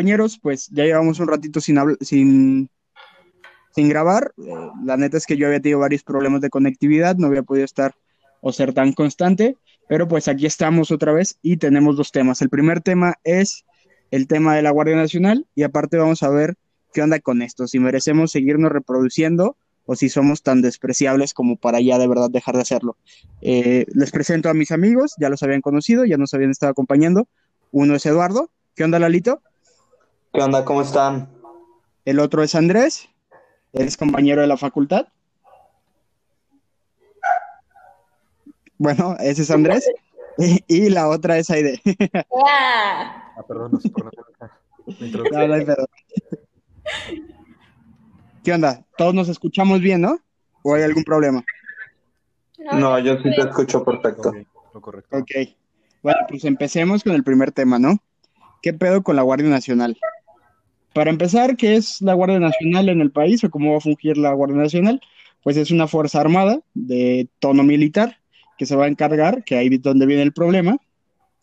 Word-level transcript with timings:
compañeros, 0.00 0.38
pues 0.42 0.68
ya 0.70 0.84
llevamos 0.84 1.20
un 1.20 1.28
ratito 1.28 1.60
sin, 1.60 1.78
sin, 2.00 2.70
sin 3.74 3.88
grabar. 3.90 4.32
Eh, 4.38 4.70
la 4.82 4.96
neta 4.96 5.18
es 5.18 5.26
que 5.26 5.36
yo 5.36 5.46
había 5.46 5.60
tenido 5.60 5.78
varios 5.78 6.02
problemas 6.02 6.40
de 6.40 6.48
conectividad, 6.48 7.16
no 7.16 7.26
había 7.26 7.42
podido 7.42 7.66
estar 7.66 7.94
o 8.40 8.50
ser 8.50 8.72
tan 8.72 8.94
constante, 8.94 9.56
pero 9.90 10.08
pues 10.08 10.26
aquí 10.26 10.46
estamos 10.46 10.90
otra 10.90 11.12
vez 11.12 11.36
y 11.42 11.58
tenemos 11.58 11.98
dos 11.98 12.12
temas. 12.12 12.40
El 12.40 12.48
primer 12.48 12.80
tema 12.80 13.16
es 13.24 13.66
el 14.10 14.26
tema 14.26 14.56
de 14.56 14.62
la 14.62 14.70
Guardia 14.70 14.96
Nacional 14.96 15.46
y 15.54 15.64
aparte 15.64 15.98
vamos 15.98 16.22
a 16.22 16.30
ver 16.30 16.54
qué 16.94 17.02
onda 17.02 17.20
con 17.20 17.42
esto, 17.42 17.68
si 17.68 17.78
merecemos 17.78 18.32
seguirnos 18.32 18.72
reproduciendo 18.72 19.58
o 19.84 19.96
si 19.96 20.08
somos 20.08 20.42
tan 20.42 20.62
despreciables 20.62 21.34
como 21.34 21.56
para 21.56 21.82
ya 21.82 21.98
de 21.98 22.08
verdad 22.08 22.30
dejar 22.30 22.54
de 22.54 22.62
hacerlo. 22.62 22.96
Eh, 23.42 23.84
les 23.92 24.10
presento 24.12 24.48
a 24.48 24.54
mis 24.54 24.70
amigos, 24.70 25.12
ya 25.20 25.28
los 25.28 25.42
habían 25.42 25.60
conocido, 25.60 26.06
ya 26.06 26.16
nos 26.16 26.32
habían 26.32 26.52
estado 26.52 26.72
acompañando. 26.72 27.28
Uno 27.70 27.96
es 27.96 28.06
Eduardo. 28.06 28.50
¿Qué 28.74 28.84
onda, 28.84 28.98
Lalito? 28.98 29.42
¿Qué 30.32 30.40
onda? 30.40 30.64
¿Cómo 30.64 30.82
están? 30.82 31.28
El 32.04 32.20
otro 32.20 32.42
es 32.42 32.54
Andrés. 32.54 33.08
Eres 33.72 33.96
compañero 33.96 34.40
de 34.40 34.46
la 34.46 34.56
facultad. 34.56 35.08
Bueno, 38.78 39.16
ese 39.18 39.42
es 39.42 39.50
Andrés. 39.50 39.84
Y, 40.68 40.88
la 40.88 41.08
otra 41.08 41.36
es 41.36 41.50
Aide. 41.50 41.82
ah, 42.46 43.44
perdón, 43.46 43.72
no 43.72 43.80
sé 43.80 43.90
por 43.90 44.04
no, 44.04 44.10
no, 45.48 45.66
perdón. 45.66 45.86
¿Qué 48.42 48.52
onda? 48.52 48.82
Todos 48.96 49.12
nos 49.12 49.28
escuchamos 49.28 49.80
bien, 49.80 50.00
¿no? 50.00 50.18
¿O 50.62 50.74
hay 50.74 50.82
algún 50.82 51.04
problema? 51.04 51.44
No, 52.72 52.98
yo 53.00 53.16
sí 53.18 53.24
te 53.34 53.42
escucho 53.42 53.84
perfecto. 53.84 54.32
Lo 54.72 54.80
correcto. 54.80 55.14
Ok. 55.14 55.30
Bueno, 56.02 56.20
pues 56.28 56.44
empecemos 56.44 57.02
con 57.04 57.12
el 57.12 57.24
primer 57.24 57.52
tema, 57.52 57.78
¿no? 57.78 57.98
¿Qué 58.62 58.72
pedo 58.72 59.02
con 59.02 59.16
la 59.16 59.22
Guardia 59.22 59.50
Nacional? 59.50 59.98
Para 60.92 61.10
empezar, 61.10 61.56
¿qué 61.56 61.76
es 61.76 62.00
la 62.02 62.14
Guardia 62.14 62.40
Nacional 62.40 62.88
en 62.88 63.00
el 63.00 63.12
país 63.12 63.44
o 63.44 63.50
cómo 63.50 63.72
va 63.72 63.78
a 63.78 63.80
fungir 63.80 64.18
la 64.18 64.32
Guardia 64.32 64.56
Nacional? 64.56 65.00
Pues 65.42 65.56
es 65.56 65.70
una 65.70 65.86
fuerza 65.86 66.20
armada 66.20 66.60
de 66.74 67.28
tono 67.38 67.62
militar 67.62 68.18
que 68.58 68.66
se 68.66 68.76
va 68.76 68.86
a 68.86 68.88
encargar, 68.88 69.44
que 69.44 69.56
ahí 69.56 69.68
es 69.72 69.82
donde 69.82 70.06
viene 70.06 70.22
el 70.22 70.32
problema, 70.32 70.76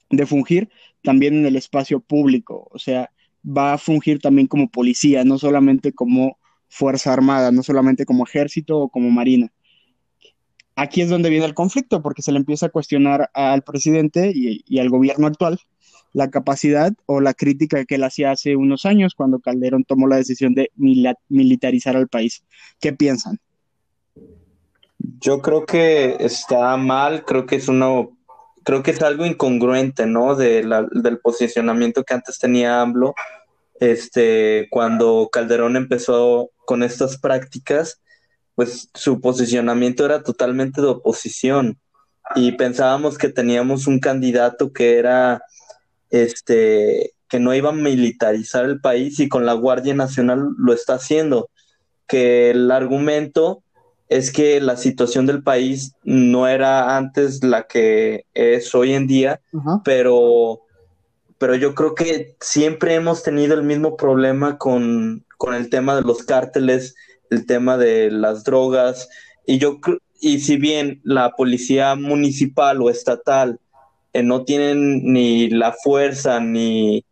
de 0.09 0.25
fungir 0.25 0.69
también 1.01 1.35
en 1.35 1.45
el 1.45 1.55
espacio 1.55 1.99
público. 1.99 2.67
O 2.71 2.79
sea, 2.79 3.09
va 3.45 3.73
a 3.73 3.77
fungir 3.77 4.19
también 4.19 4.47
como 4.47 4.69
policía, 4.69 5.23
no 5.23 5.37
solamente 5.37 5.93
como 5.93 6.37
fuerza 6.69 7.13
armada, 7.13 7.51
no 7.51 7.63
solamente 7.63 8.05
como 8.05 8.25
ejército 8.25 8.77
o 8.77 8.89
como 8.89 9.09
marina. 9.09 9.51
Aquí 10.75 11.01
es 11.01 11.09
donde 11.09 11.29
viene 11.29 11.45
el 11.45 11.55
conflicto, 11.55 12.03
porque 12.03 12.21
se 12.21 12.31
le 12.31 12.37
empieza 12.37 12.67
a 12.67 12.69
cuestionar 12.69 13.31
al 13.33 13.63
presidente 13.63 14.31
y, 14.35 14.79
al 14.79 14.89
gobierno 14.89 15.25
actual 15.25 15.59
la 16.17 16.31
capacidad 16.31 16.91
o 17.05 17.21
la 17.21 17.35
crítica 17.35 17.85
que 17.85 17.93
él 17.93 18.03
hacía 18.03 18.31
hace 18.31 18.55
unos 18.55 18.87
años 18.87 19.13
cuando 19.15 19.39
Calderón 19.39 19.83
tomó 19.83 20.07
la 20.07 20.15
decisión 20.15 20.55
de 20.55 20.71
militarizar 20.75 21.95
al 21.95 22.07
país. 22.07 22.43
¿Qué 22.79 22.91
piensan? 22.91 23.37
Yo 24.97 25.43
creo 25.43 25.67
que 25.67 26.17
está 26.19 26.75
mal, 26.75 27.23
creo 27.23 27.45
que 27.45 27.57
es 27.57 27.67
uno, 27.67 28.17
creo 28.63 28.81
que 28.81 28.89
es 28.89 29.01
algo 29.03 29.27
incongruente, 29.27 30.07
¿no? 30.07 30.35
del 30.35 31.19
posicionamiento 31.21 32.03
que 32.03 32.15
antes 32.15 32.39
tenía 32.39 32.81
AMLO, 32.81 33.13
este, 33.79 34.65
cuando 34.71 35.29
Calderón 35.31 35.75
empezó 35.75 36.49
con 36.65 36.81
estas 36.81 37.19
prácticas, 37.19 38.01
pues 38.55 38.89
su 38.95 39.21
posicionamiento 39.21 40.03
era 40.03 40.23
totalmente 40.23 40.81
de 40.81 40.87
oposición 40.87 41.77
y 42.35 42.53
pensábamos 42.53 43.19
que 43.19 43.29
teníamos 43.29 43.85
un 43.85 43.99
candidato 43.99 44.73
que 44.73 44.97
era 44.97 45.43
este 46.09 47.13
que 47.29 47.39
no 47.39 47.53
iba 47.53 47.69
a 47.69 47.73
militarizar 47.73 48.65
el 48.65 48.79
país 48.79 49.19
y 49.19 49.27
con 49.27 49.45
la 49.45 49.53
Guardia 49.53 49.93
Nacional 49.93 50.49
lo 50.57 50.73
está 50.73 50.93
haciendo, 50.93 51.49
que 52.07 52.51
el 52.51 52.71
argumento 52.71 53.63
es 54.09 54.31
que 54.31 54.61
la 54.61 54.77
situación 54.77 55.25
del 55.25 55.43
país 55.43 55.93
no 56.03 56.47
era 56.47 56.95
antes 56.95 57.43
la 57.43 57.67
que 57.67 58.25
es 58.33 58.73
hoy 58.73 58.93
en 58.93 59.07
día, 59.07 59.41
pero, 59.83 60.61
pero 61.37 61.55
yo 61.55 61.75
creo 61.75 61.93
que 61.93 62.35
siempre 62.39 62.95
hemos 62.95 63.23
tenido 63.23 63.53
el 63.53 63.63
mismo 63.63 63.97
problema 63.97 64.57
con, 64.57 65.25
con 65.37 65.53
el 65.53 65.69
tema 65.69 65.95
de 65.97 66.03
los 66.03 66.23
cárteles, 66.23 66.95
el 67.29 67.45
tema 67.45 67.77
de 67.77 68.09
las 68.09 68.45
drogas, 68.45 69.09
y 69.45 69.57
yo 69.57 69.79
y 70.19 70.39
si 70.39 70.57
bien 70.57 71.01
la 71.03 71.31
policía 71.31 71.95
municipal 71.95 72.81
o 72.81 72.89
estatal 72.89 73.59
eh, 74.17 74.23
no 74.23 74.45
tienen 74.45 75.13
ni 75.13 75.49
la 75.49 75.73
fuerza 75.73 76.39
ni, 76.39 77.05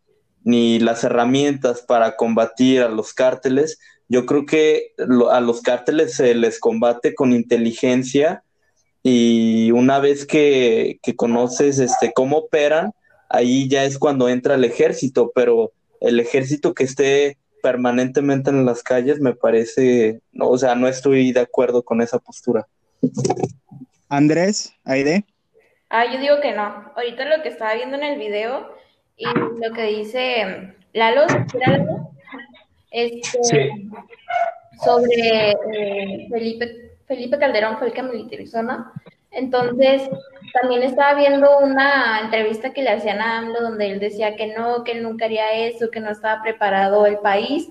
ni 0.43 0.79
las 0.79 1.03
herramientas 1.03 1.81
para 1.81 2.15
combatir 2.15 2.81
a 2.81 2.89
los 2.89 3.13
cárteles, 3.13 3.79
yo 4.07 4.25
creo 4.25 4.45
que 4.45 4.93
a 5.31 5.39
los 5.39 5.61
cárteles 5.61 6.15
se 6.15 6.33
les 6.35 6.59
combate 6.59 7.13
con 7.13 7.33
inteligencia 7.33 8.43
y 9.03 9.71
una 9.71 9.99
vez 9.99 10.25
que, 10.25 10.99
que 11.03 11.15
conoces 11.15 11.79
este, 11.79 12.11
cómo 12.13 12.37
operan, 12.37 12.91
ahí 13.29 13.67
ya 13.67 13.85
es 13.85 13.99
cuando 13.99 14.29
entra 14.29 14.55
el 14.55 14.63
ejército, 14.63 15.31
pero 15.35 15.73
el 16.01 16.19
ejército 16.19 16.73
que 16.73 16.85
esté 16.85 17.37
permanentemente 17.61 18.49
en 18.49 18.65
las 18.65 18.83
calles, 18.83 19.19
me 19.19 19.35
parece, 19.35 20.21
no, 20.31 20.49
o 20.49 20.57
sea, 20.57 20.75
no 20.75 20.87
estoy 20.87 21.31
de 21.31 21.39
acuerdo 21.39 21.83
con 21.83 22.01
esa 22.01 22.19
postura. 22.19 22.67
Andrés, 24.09 24.73
Aide. 24.83 25.25
Ah, 25.89 26.05
yo 26.05 26.19
digo 26.19 26.41
que 26.41 26.51
no. 26.51 26.91
Ahorita 26.95 27.25
lo 27.25 27.41
que 27.43 27.49
estaba 27.49 27.73
viendo 27.75 27.97
en 27.97 28.03
el 28.03 28.19
video 28.19 28.75
y 29.17 29.25
lo 29.25 29.73
que 29.73 29.83
dice 29.83 30.75
Lalo, 30.93 31.25
este, 32.91 33.71
sobre 34.83 35.51
eh, 35.51 36.27
Felipe, 36.29 36.97
Felipe 37.05 37.37
Calderón 37.37 37.77
fue 37.77 37.87
el 37.87 37.93
que 37.93 38.03
militarizó, 38.03 38.63
¿no? 38.63 38.91
Entonces, 39.31 40.09
también 40.59 40.81
estaba 40.83 41.13
viendo 41.13 41.59
una 41.59 42.21
entrevista 42.21 42.71
que 42.71 42.81
le 42.81 42.91
hacían 42.91 43.19
a 43.19 43.39
AMLO 43.39 43.61
donde 43.61 43.91
él 43.91 43.99
decía 43.99 44.37
que 44.37 44.47
no, 44.47 44.85
que 44.85 44.93
él 44.93 45.03
nunca 45.03 45.25
haría 45.25 45.51
eso, 45.51 45.91
que 45.91 45.99
no 45.99 46.09
estaba 46.09 46.41
preparado 46.41 47.05
el 47.05 47.17
país. 47.17 47.69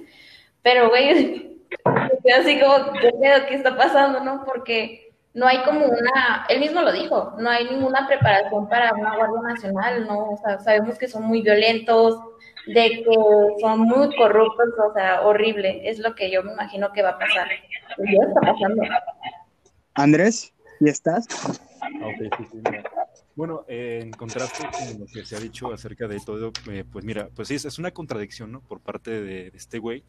Pero, 0.63 0.91
güey, 0.91 1.59
así 2.39 2.61
como, 2.61 2.93
¿qué 3.01 3.11
¿Qué 3.49 3.55
está 3.55 3.77
pasando, 3.77 4.21
no? 4.21 4.45
Porque 4.45 5.04
no 5.35 5.47
hay 5.47 5.63
como 5.65 5.87
una, 5.87 6.47
él 6.49 6.61
mismo 6.61 6.81
lo 6.81 6.93
dijo, 6.93 7.35
no 7.39 7.51
hay 7.51 7.65
ninguna 7.65 8.07
preparación 8.07 8.69
para 8.69 8.95
una 8.95 9.17
Guardia 9.17 9.41
Nacional, 9.43 10.07
¿no? 10.07 10.31
O 10.31 10.37
sea, 10.37 10.59
sabemos 10.61 10.97
que 10.97 11.09
son 11.09 11.25
muy 11.25 11.43
violentos, 11.43 12.21
de 12.67 13.03
que 13.05 13.15
son 13.61 13.81
muy 13.81 14.15
corruptos, 14.17 14.69
o 14.89 14.93
sea, 14.95 15.23
horrible. 15.23 15.89
Es 15.89 15.99
lo 15.99 16.15
que 16.15 16.31
yo 16.31 16.43
me 16.43 16.53
imagino 16.53 16.93
que 16.93 17.03
va 17.03 17.11
a 17.11 17.19
pasar. 17.19 17.49
Ya 17.99 18.27
está 18.27 18.41
pasando. 18.41 18.83
Andrés. 19.95 20.53
¿Y 20.81 20.89
estás? 20.89 21.27
Ah, 21.81 21.89
bueno, 23.37 23.65
eh, 23.69 24.01
en 24.03 24.11
contraste 24.13 24.65
con 24.71 25.01
lo 25.01 25.07
que 25.07 25.25
se 25.25 25.37
ha 25.37 25.41
dicho 25.41 25.73
acerca 25.73 26.07
de 26.07 26.21
todo, 26.21 26.53
eh, 26.71 26.85
pues 26.91 27.05
mira, 27.05 27.29
pues 27.35 27.49
sí, 27.49 27.55
es, 27.55 27.79
una 27.79 27.91
contradicción, 27.91 28.53
¿no? 28.53 28.61
Por 28.61 28.81
parte 28.81 29.23
de, 29.23 29.49
este 29.55 29.79
güey, 29.79 30.05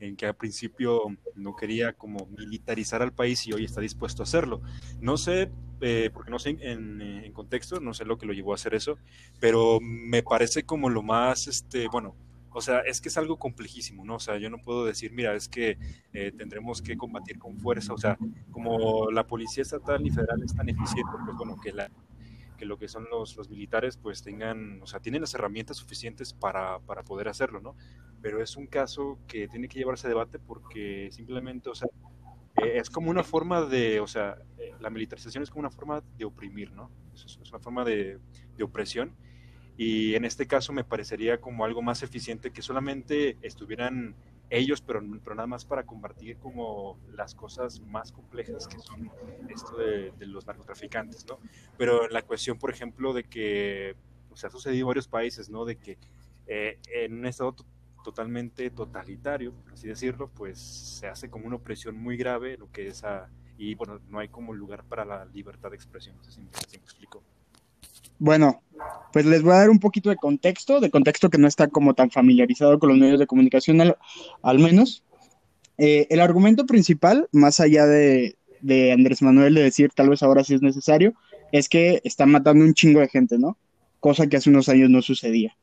en 0.00 0.16
que 0.16 0.26
al 0.26 0.34
principio 0.34 1.02
no 1.36 1.54
quería 1.54 1.92
como 1.92 2.26
militarizar 2.26 3.02
al 3.02 3.12
país 3.12 3.46
y 3.46 3.52
hoy 3.52 3.64
está 3.64 3.80
dispuesto 3.80 4.22
a 4.22 4.24
hacerlo. 4.24 4.62
No 5.00 5.16
sé, 5.16 5.50
eh, 5.80 6.10
porque 6.12 6.30
no 6.30 6.38
sé 6.38 6.56
en, 6.60 7.00
en, 7.00 7.32
contexto, 7.32 7.80
no 7.80 7.94
sé 7.94 8.04
lo 8.04 8.18
que 8.18 8.26
lo 8.26 8.32
llevó 8.32 8.52
a 8.52 8.56
hacer 8.56 8.74
eso, 8.74 8.98
pero 9.38 9.78
me 9.80 10.22
parece 10.22 10.64
como 10.64 10.88
lo 10.88 11.02
más, 11.02 11.46
este, 11.46 11.86
bueno, 11.88 12.16
o 12.52 12.60
sea, 12.60 12.80
es 12.80 13.00
que 13.00 13.08
es 13.08 13.16
algo 13.16 13.38
complejísimo, 13.38 14.04
¿no? 14.04 14.16
O 14.16 14.20
sea, 14.20 14.36
yo 14.38 14.50
no 14.50 14.58
puedo 14.58 14.84
decir, 14.84 15.12
mira, 15.12 15.34
es 15.34 15.48
que 15.48 15.78
eh, 16.12 16.32
tendremos 16.36 16.82
que 16.82 16.96
combatir 16.96 17.38
con 17.38 17.58
fuerza, 17.58 17.92
o 17.92 17.98
sea, 17.98 18.18
como 18.50 19.10
la 19.10 19.26
policía 19.26 19.62
estatal 19.62 20.04
y 20.04 20.10
federal 20.10 20.42
es 20.42 20.54
tan 20.54 20.68
eficiente, 20.68 21.12
pues 21.24 21.36
bueno, 21.36 21.56
que, 21.62 21.72
la, 21.72 21.88
que 22.60 22.66
lo 22.66 22.78
que 22.78 22.88
son 22.88 23.08
los, 23.10 23.38
los 23.38 23.48
militares 23.48 23.96
pues 23.96 24.22
tengan, 24.22 24.82
o 24.82 24.86
sea, 24.86 25.00
tienen 25.00 25.22
las 25.22 25.32
herramientas 25.32 25.78
suficientes 25.78 26.34
para, 26.34 26.78
para 26.80 27.02
poder 27.02 27.26
hacerlo, 27.26 27.58
¿no? 27.62 27.74
Pero 28.20 28.42
es 28.42 28.54
un 28.54 28.66
caso 28.66 29.18
que 29.26 29.48
tiene 29.48 29.66
que 29.66 29.78
llevarse 29.78 30.06
a 30.06 30.10
debate 30.10 30.38
porque 30.38 31.08
simplemente, 31.10 31.70
o 31.70 31.74
sea, 31.74 31.88
eh, 32.62 32.72
es 32.76 32.90
como 32.90 33.10
una 33.10 33.24
forma 33.24 33.62
de, 33.62 33.98
o 34.00 34.06
sea, 34.06 34.36
eh, 34.58 34.74
la 34.78 34.90
militarización 34.90 35.42
es 35.42 35.48
como 35.48 35.60
una 35.60 35.70
forma 35.70 36.02
de 36.18 36.26
oprimir, 36.26 36.70
¿no? 36.72 36.90
Es, 37.14 37.38
es 37.40 37.50
una 37.50 37.60
forma 37.60 37.82
de, 37.82 38.18
de 38.58 38.62
opresión 38.62 39.16
y 39.78 40.14
en 40.16 40.26
este 40.26 40.46
caso 40.46 40.74
me 40.74 40.84
parecería 40.84 41.40
como 41.40 41.64
algo 41.64 41.80
más 41.80 42.02
eficiente 42.02 42.50
que 42.50 42.60
solamente 42.60 43.38
estuvieran 43.40 44.14
ellos, 44.50 44.82
pero, 44.82 45.00
pero 45.22 45.36
nada 45.36 45.46
más 45.46 45.64
para 45.64 45.84
combatir 45.84 46.36
como 46.38 46.98
las 47.12 47.34
cosas 47.34 47.80
más 47.80 48.10
complejas 48.10 48.66
que 48.66 48.78
son 48.80 49.10
esto 49.48 49.76
de, 49.76 50.12
los 50.26 50.46
narcotraficantes, 50.46 51.24
¿no? 51.26 51.38
Pero 51.78 52.08
la 52.08 52.22
cuestión, 52.22 52.58
por 52.58 52.70
ejemplo, 52.70 53.12
de 53.12 53.24
que, 53.24 53.94
o 54.30 54.36
sea, 54.36 54.48
ha 54.48 54.50
sucedido 54.50 54.82
en 54.82 54.88
varios 54.88 55.08
países, 55.08 55.48
¿no? 55.48 55.64
De 55.64 55.76
que 55.76 55.98
eh, 56.46 56.78
en 56.92 57.20
un 57.20 57.26
estado 57.26 57.54
totalmente 58.02 58.70
totalitario, 58.70 59.52
por 59.52 59.72
así 59.72 59.86
decirlo, 59.86 60.28
pues 60.28 60.58
se 60.58 61.06
hace 61.06 61.30
como 61.30 61.46
una 61.46 61.56
opresión 61.56 61.96
muy 61.96 62.16
grave, 62.16 62.56
lo 62.56 62.70
que 62.72 62.88
es 62.88 63.04
a, 63.04 63.28
y 63.56 63.74
bueno, 63.76 64.00
no 64.08 64.18
hay 64.18 64.28
como 64.28 64.52
lugar 64.52 64.84
para 64.84 65.04
la 65.04 65.24
libertad 65.26 65.70
de 65.70 65.76
expresión, 65.76 66.16
no 66.16 66.24
sé 66.24 66.32
si 66.32 66.40
me 66.40 66.48
explico. 66.82 67.22
Bueno, 68.20 68.62
pues 69.12 69.24
les 69.24 69.42
voy 69.42 69.54
a 69.54 69.60
dar 69.60 69.70
un 69.70 69.80
poquito 69.80 70.10
de 70.10 70.16
contexto, 70.16 70.78
de 70.78 70.90
contexto 70.90 71.30
que 71.30 71.38
no 71.38 71.48
está 71.48 71.68
como 71.68 71.94
tan 71.94 72.10
familiarizado 72.10 72.78
con 72.78 72.90
los 72.90 72.98
medios 72.98 73.18
de 73.18 73.26
comunicación 73.26 73.80
al, 74.42 74.58
menos. 74.58 75.02
Eh, 75.78 76.06
el 76.10 76.20
argumento 76.20 76.66
principal, 76.66 77.28
más 77.32 77.60
allá 77.60 77.86
de, 77.86 78.36
de 78.60 78.92
Andrés 78.92 79.22
Manuel 79.22 79.54
de 79.54 79.62
decir 79.62 79.90
tal 79.94 80.10
vez 80.10 80.22
ahora 80.22 80.44
sí 80.44 80.54
es 80.54 80.60
necesario, 80.60 81.14
es 81.50 81.70
que 81.70 82.02
están 82.04 82.30
matando 82.30 82.62
un 82.62 82.74
chingo 82.74 83.00
de 83.00 83.08
gente, 83.08 83.38
¿no? 83.38 83.56
Cosa 84.00 84.26
que 84.26 84.36
hace 84.36 84.50
unos 84.50 84.68
años 84.68 84.90
no 84.90 85.00
sucedía. 85.00 85.56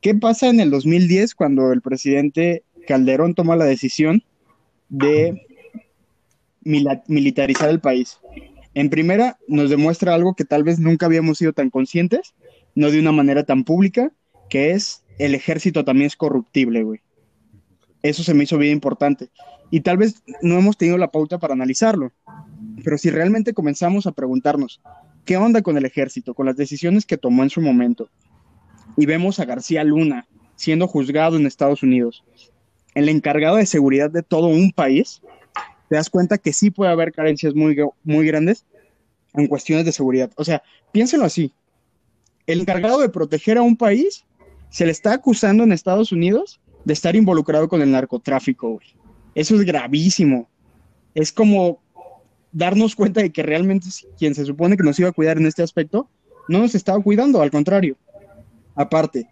¿Qué 0.00 0.14
pasa 0.14 0.48
en 0.48 0.60
el 0.60 0.70
2010 0.70 1.34
cuando 1.34 1.72
el 1.72 1.82
presidente 1.82 2.62
Calderón 2.86 3.34
toma 3.34 3.56
la 3.56 3.64
decisión 3.64 4.22
de 4.88 5.42
militarizar 6.62 7.70
el 7.70 7.80
país? 7.80 8.20
En 8.74 8.90
primera, 8.90 9.38
nos 9.46 9.70
demuestra 9.70 10.14
algo 10.14 10.34
que 10.34 10.44
tal 10.44 10.64
vez 10.64 10.78
nunca 10.78 11.06
habíamos 11.06 11.38
sido 11.38 11.52
tan 11.52 11.70
conscientes, 11.70 12.34
no 12.74 12.90
de 12.90 12.98
una 12.98 13.12
manera 13.12 13.44
tan 13.44 13.64
pública, 13.64 14.12
que 14.50 14.72
es 14.72 15.04
el 15.18 15.34
ejército 15.34 15.84
también 15.84 16.08
es 16.08 16.16
corruptible, 16.16 16.82
güey. 16.82 17.00
Eso 18.02 18.22
se 18.22 18.34
me 18.34 18.44
hizo 18.44 18.58
bien 18.58 18.72
importante. 18.72 19.30
Y 19.70 19.80
tal 19.80 19.96
vez 19.96 20.22
no 20.42 20.58
hemos 20.58 20.76
tenido 20.76 20.98
la 20.98 21.10
pauta 21.10 21.38
para 21.38 21.54
analizarlo, 21.54 22.12
pero 22.82 22.98
si 22.98 23.10
realmente 23.10 23.54
comenzamos 23.54 24.06
a 24.06 24.12
preguntarnos, 24.12 24.80
¿qué 25.24 25.36
onda 25.36 25.62
con 25.62 25.78
el 25.78 25.84
ejército, 25.84 26.34
con 26.34 26.46
las 26.46 26.56
decisiones 26.56 27.06
que 27.06 27.16
tomó 27.16 27.42
en 27.42 27.50
su 27.50 27.60
momento? 27.60 28.10
Y 28.96 29.06
vemos 29.06 29.40
a 29.40 29.44
García 29.44 29.84
Luna 29.84 30.26
siendo 30.56 30.86
juzgado 30.86 31.36
en 31.36 31.46
Estados 31.46 31.82
Unidos, 31.82 32.24
el 32.94 33.08
encargado 33.08 33.56
de 33.56 33.66
seguridad 33.66 34.10
de 34.10 34.22
todo 34.22 34.46
un 34.48 34.70
país, 34.70 35.22
te 35.88 35.96
das 35.96 36.10
cuenta 36.10 36.38
que 36.38 36.52
sí 36.52 36.70
puede 36.70 36.90
haber 36.90 37.12
carencias 37.12 37.54
muy, 37.54 37.76
muy 38.02 38.26
grandes 38.26 38.64
en 39.34 39.46
cuestiones 39.46 39.84
de 39.84 39.92
seguridad. 39.92 40.30
O 40.36 40.44
sea, 40.44 40.62
piénselo 40.92 41.24
así. 41.24 41.52
El 42.46 42.60
encargado 42.60 43.00
de 43.00 43.08
proteger 43.08 43.58
a 43.58 43.62
un 43.62 43.76
país 43.76 44.24
se 44.70 44.84
le 44.86 44.92
está 44.92 45.12
acusando 45.12 45.64
en 45.64 45.72
Estados 45.72 46.12
Unidos 46.12 46.60
de 46.84 46.92
estar 46.92 47.16
involucrado 47.16 47.68
con 47.68 47.80
el 47.82 47.90
narcotráfico, 47.90 48.80
Eso 49.34 49.54
es 49.56 49.62
gravísimo. 49.62 50.48
Es 51.14 51.32
como 51.32 51.80
darnos 52.52 52.94
cuenta 52.94 53.20
de 53.20 53.30
que 53.30 53.42
realmente 53.42 53.88
quien 54.18 54.34
se 54.34 54.44
supone 54.44 54.76
que 54.76 54.82
nos 54.84 54.98
iba 54.98 55.08
a 55.08 55.12
cuidar 55.12 55.38
en 55.38 55.46
este 55.46 55.62
aspecto, 55.62 56.08
no 56.48 56.58
nos 56.58 56.74
estaba 56.74 57.02
cuidando, 57.02 57.40
al 57.40 57.50
contrario. 57.50 57.96
Aparte, 58.74 59.28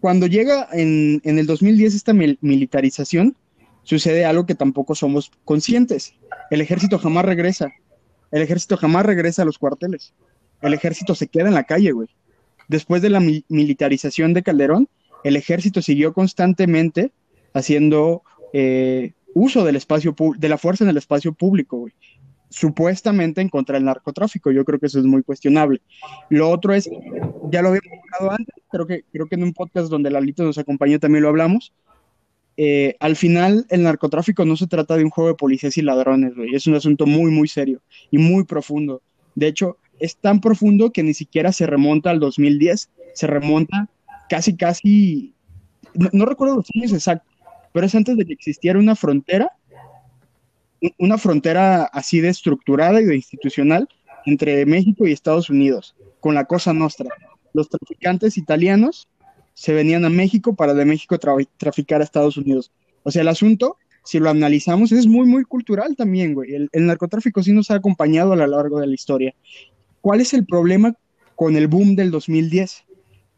cuando 0.00 0.26
llega 0.26 0.68
en, 0.72 1.20
en 1.24 1.38
el 1.38 1.46
2010 1.46 1.94
esta 1.94 2.12
militarización, 2.12 3.36
sucede 3.88 4.26
algo 4.26 4.44
que 4.44 4.54
tampoco 4.54 4.94
somos 4.94 5.32
conscientes. 5.46 6.12
El 6.50 6.60
ejército 6.60 6.98
jamás 6.98 7.24
regresa. 7.24 7.72
El 8.30 8.42
ejército 8.42 8.76
jamás 8.76 9.06
regresa 9.06 9.40
a 9.40 9.44
los 9.46 9.56
cuarteles. 9.56 10.12
El 10.60 10.74
ejército 10.74 11.14
se 11.14 11.26
queda 11.26 11.48
en 11.48 11.54
la 11.54 11.64
calle, 11.64 11.92
güey. 11.92 12.08
Después 12.68 13.00
de 13.00 13.08
la 13.08 13.20
militarización 13.48 14.34
de 14.34 14.42
Calderón, 14.42 14.90
el 15.24 15.36
ejército 15.36 15.80
siguió 15.80 16.12
constantemente 16.12 17.12
haciendo 17.54 18.24
eh, 18.52 19.12
uso 19.32 19.64
del 19.64 19.76
espacio 19.76 20.14
de 20.36 20.48
la 20.50 20.58
fuerza 20.58 20.84
en 20.84 20.90
el 20.90 20.98
espacio 20.98 21.32
público, 21.32 21.78
güey. 21.78 21.94
Supuestamente 22.50 23.40
en 23.40 23.48
contra 23.48 23.76
del 23.76 23.86
narcotráfico. 23.86 24.50
Yo 24.50 24.66
creo 24.66 24.78
que 24.78 24.86
eso 24.86 24.98
es 24.98 25.06
muy 25.06 25.22
cuestionable. 25.22 25.80
Lo 26.28 26.50
otro 26.50 26.74
es, 26.74 26.90
ya 27.50 27.62
lo 27.62 27.68
habíamos 27.68 28.04
hablado 28.12 28.36
antes, 28.36 28.54
creo 28.70 28.86
que, 28.86 29.04
creo 29.10 29.26
que 29.28 29.36
en 29.36 29.44
un 29.44 29.54
podcast 29.54 29.88
donde 29.88 30.10
Lalito 30.10 30.42
nos 30.42 30.58
acompañó 30.58 31.00
también 31.00 31.22
lo 31.22 31.30
hablamos, 31.30 31.72
eh, 32.60 32.96
al 32.98 33.14
final 33.14 33.66
el 33.70 33.84
narcotráfico 33.84 34.44
no 34.44 34.56
se 34.56 34.66
trata 34.66 34.96
de 34.96 35.04
un 35.04 35.10
juego 35.10 35.28
de 35.28 35.36
policías 35.36 35.78
y 35.78 35.82
ladrones, 35.82 36.34
güey. 36.34 36.56
Es 36.56 36.66
un 36.66 36.74
asunto 36.74 37.06
muy, 37.06 37.30
muy 37.30 37.46
serio 37.46 37.80
y 38.10 38.18
muy 38.18 38.42
profundo. 38.42 39.00
De 39.36 39.46
hecho, 39.46 39.76
es 40.00 40.16
tan 40.16 40.40
profundo 40.40 40.90
que 40.90 41.04
ni 41.04 41.14
siquiera 41.14 41.52
se 41.52 41.68
remonta 41.68 42.10
al 42.10 42.18
2010, 42.18 42.90
se 43.14 43.26
remonta 43.28 43.88
casi, 44.28 44.56
casi, 44.56 45.34
no, 45.94 46.26
recuerdo 46.26 46.56
los 46.56 46.66
años 46.74 46.92
exactos, 46.92 47.32
pero 47.72 47.86
es 47.86 47.94
antes 47.94 48.16
de 48.16 48.26
que 48.26 48.32
existiera 48.32 48.76
una 48.80 48.96
frontera, 48.96 49.52
una 50.98 51.16
frontera 51.16 51.84
así 51.84 52.20
de 52.20 52.28
estructurada 52.28 53.00
y 53.00 53.04
de 53.04 53.14
institucional 53.14 53.88
entre 54.26 54.66
México 54.66 55.06
y 55.06 55.12
Estados 55.12 55.48
Unidos, 55.48 55.94
con 56.18 56.34
la 56.34 56.44
Cosa 56.46 56.72
Nostra. 56.72 57.08
Los 57.52 57.68
traficantes 57.68 58.36
italianos 58.36 59.06
se 59.58 59.72
venían 59.72 60.04
a 60.04 60.08
México 60.08 60.54
para 60.54 60.72
de 60.72 60.84
México 60.84 61.18
traficar 61.18 62.00
a 62.00 62.04
Estados 62.04 62.36
Unidos. 62.36 62.70
O 63.02 63.10
sea, 63.10 63.22
el 63.22 63.28
asunto, 63.28 63.76
si 64.04 64.20
lo 64.20 64.30
analizamos, 64.30 64.92
es 64.92 65.08
muy, 65.08 65.26
muy 65.26 65.42
cultural 65.42 65.96
también, 65.96 66.32
güey. 66.32 66.54
El, 66.54 66.86
narcotráfico 66.86 67.42
sí 67.42 67.52
nos 67.52 67.72
ha 67.72 67.74
acompañado 67.74 68.34
a 68.34 68.36
lo 68.36 68.46
largo 68.46 68.78
de 68.78 68.86
la 68.86 68.94
historia. 68.94 69.34
¿Cuál 70.00 70.20
es 70.20 70.32
el 70.32 70.46
problema 70.46 70.94
con 71.34 71.56
el 71.56 71.66
boom 71.66 71.96
del 71.96 72.12
2010? 72.12 72.84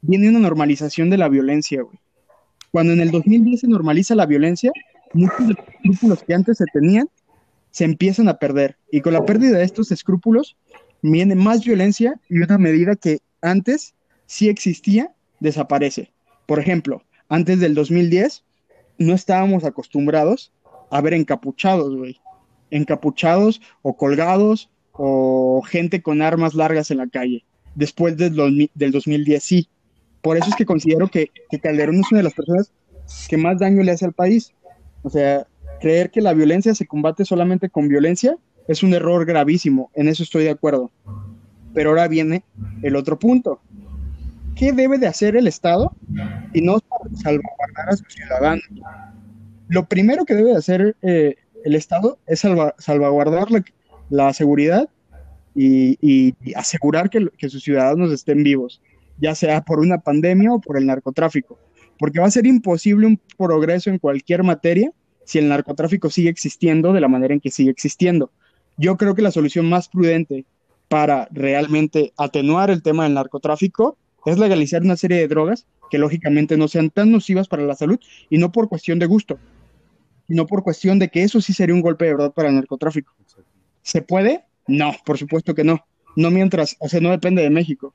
Viene 0.03 0.29
una 0.29 0.41
normalización 0.41 1.09
de 1.09 1.17
la 1.17 1.31
violencia, 1.31 1.81
güey. 1.81 1.99
Cuando 2.71 2.93
en 2.93 3.01
el 3.01 3.11
2010 3.13 3.61
se 3.63 3.69
normaliza 3.69 4.15
la 4.15 4.27
violencia, 4.27 4.73
muchos 5.15 5.49
de 5.49 5.55
los 5.55 5.69
escrúpulos 5.69 6.23
que 6.23 6.35
antes 6.35 6.59
se 6.59 6.67
tenían 6.71 7.09
se 7.71 7.85
empiezan 7.85 8.29
a 8.29 8.35
perder. 8.35 8.77
Y 8.93 9.01
con 9.01 9.15
la 9.15 9.25
pérdida 9.25 9.57
de 9.57 9.65
estos 9.65 9.91
escrúpulos 9.91 10.59
viene 11.01 11.35
más 11.35 11.65
violencia 11.65 12.21
y 12.29 12.41
una 12.41 12.59
medida 12.59 12.95
que 12.95 13.21
antes 13.41 13.95
sí 14.27 14.51
existía, 14.51 15.15
desaparece. 15.41 16.13
Por 16.47 16.59
ejemplo, 16.59 17.03
antes 17.29 17.61
del 17.61 17.75
2010 17.75 18.45
no 18.99 19.15
estábamos 19.15 19.65
acostumbrados 19.65 20.53
a 20.91 21.01
ver 21.01 21.15
encapuchados, 21.15 21.97
güey. 21.97 22.21
Encapuchados 22.71 23.61
o 23.83 23.97
colgados 23.97 24.71
o 24.93 25.63
gente 25.67 26.03
con 26.03 26.23
armas 26.23 26.55
largas 26.55 26.91
en 26.91 26.99
la 26.99 27.09
calle. 27.09 27.45
Después 27.75 28.17
del, 28.17 28.35
2010 28.35 29.43
sí. 29.43 29.69
Por 30.21 30.37
eso 30.37 30.51
es 30.51 30.57
que 30.57 30.67
considero 30.67 31.09
que, 31.09 31.31
que 31.51 31.61
Calderón 31.61 32.01
es 32.01 32.13
una 32.13 32.19
de 32.19 32.25
las 32.25 32.35
personas 32.35 32.73
que 33.29 33.37
más 33.37 33.59
daño 33.59 33.83
le 33.83 33.93
hace 33.93 34.05
al 34.05 34.13
país. 34.13 34.53
O 35.03 35.11
sea, 35.11 35.47
creer 35.81 36.11
que 36.11 36.21
la 36.21 36.35
violencia 36.35 36.75
se 36.75 36.87
combate 36.87 37.25
solamente 37.25 37.71
con 37.71 37.89
violencia 37.89 38.37
es 38.69 38.83
un 38.83 38.93
error 38.93 39.25
gravísimo. 39.25 39.91
En 39.95 40.09
eso 40.09 40.23
estoy 40.23 40.45
de 40.45 40.51
acuerdo. 40.51 40.91
Pero 41.73 41.91
ahora 41.91 42.09
viene 42.09 42.45
el 42.83 42.97
otro 42.97 43.19
punto 43.19 43.61
qué 44.61 44.73
debe 44.73 44.99
de 44.99 45.07
hacer 45.07 45.37
el 45.37 45.47
Estado 45.47 45.97
y 46.53 46.61
no 46.61 46.81
salvaguardar 47.15 47.89
a 47.89 47.97
sus 47.97 48.13
ciudadanos. 48.13 48.63
Lo 49.69 49.87
primero 49.87 50.27
que 50.27 50.35
debe 50.35 50.51
de 50.51 50.59
hacer 50.59 50.97
eh, 51.01 51.37
el 51.65 51.75
Estado 51.75 52.19
es 52.27 52.41
salvaguardar 52.77 53.49
la, 54.11 54.33
seguridad 54.35 54.87
y, 55.55 56.35
asegurar 56.55 57.09
que, 57.09 57.27
que, 57.39 57.49
sus 57.49 57.63
ciudadanos 57.65 58.13
estén 58.13 58.45
vivos, 58.45 58.83
ya 59.19 59.35
sea 59.35 59.63
por 59.63 59.81
una 59.81 59.97
pandemia 59.97 60.53
o 60.53 60.61
por 60.61 60.77
el 60.77 60.85
narcotráfico, 60.85 61.59
porque 61.99 62.21
va 62.21 62.27
a 62.27 62.31
ser 62.31 62.47
imposible 62.47 63.07
un 63.07 63.19
progreso 63.39 63.89
en 63.89 63.99
cualquier 63.99 64.43
materia 64.43 64.93
si 65.25 65.39
el 65.39 65.49
narcotráfico 65.49 66.11
sigue 66.11 66.29
existiendo 66.29 66.93
de 66.93 67.01
la 67.01 67.09
manera 67.09 67.33
en 67.33 67.41
que 67.41 67.51
sigue 67.51 67.71
existiendo. 67.71 68.31
Yo 68.77 68.99
creo 68.99 69.15
que 69.15 69.23
la 69.23 69.31
solución 69.31 69.71
más 69.71 69.89
prudente 69.89 70.45
para 70.89 71.29
realmente 71.31 72.13
atenuar 72.19 72.69
el 72.69 72.83
tema 72.83 73.05
del 73.05 73.15
narcotráfico 73.15 73.97
es 74.27 74.39
legalizar 74.39 74.83
una 74.83 74.97
serie 74.97 75.19
de 75.19 75.29
drogas 75.29 75.67
que 75.91 75.99
lógicamente 75.99 76.57
no 76.57 76.69
sean 76.69 76.91
tan 76.91 77.11
nocivas 77.11 77.49
para 77.49 77.65
la 77.65 77.75
salud 77.75 77.99
y 78.29 78.39
no 78.39 78.53
por 78.53 78.69
cuestión 78.69 78.99
de 78.99 79.07
gusto, 79.07 79.39
sino 80.29 80.47
por 80.47 80.63
cuestión 80.63 80.99
de 80.99 81.09
que 81.09 81.23
eso 81.23 81.41
sí 81.41 81.53
sería 81.53 81.75
un 81.75 81.81
golpe 81.81 82.05
de 82.05 82.13
verdad 82.13 82.33
para 82.33 82.49
el 82.49 82.55
narcotráfico. 82.55 83.13
¿Se 83.83 84.03
puede? 84.03 84.45
No, 84.67 84.95
por 85.05 85.19
supuesto 85.19 85.55
que 85.55 85.65
no. 85.65 85.85
No 86.17 86.31
mientras, 86.31 86.77
o 86.79 86.89
sea, 86.89 87.01
no 87.01 87.11
depende 87.11 87.43
de 87.43 87.51
México. 87.51 87.95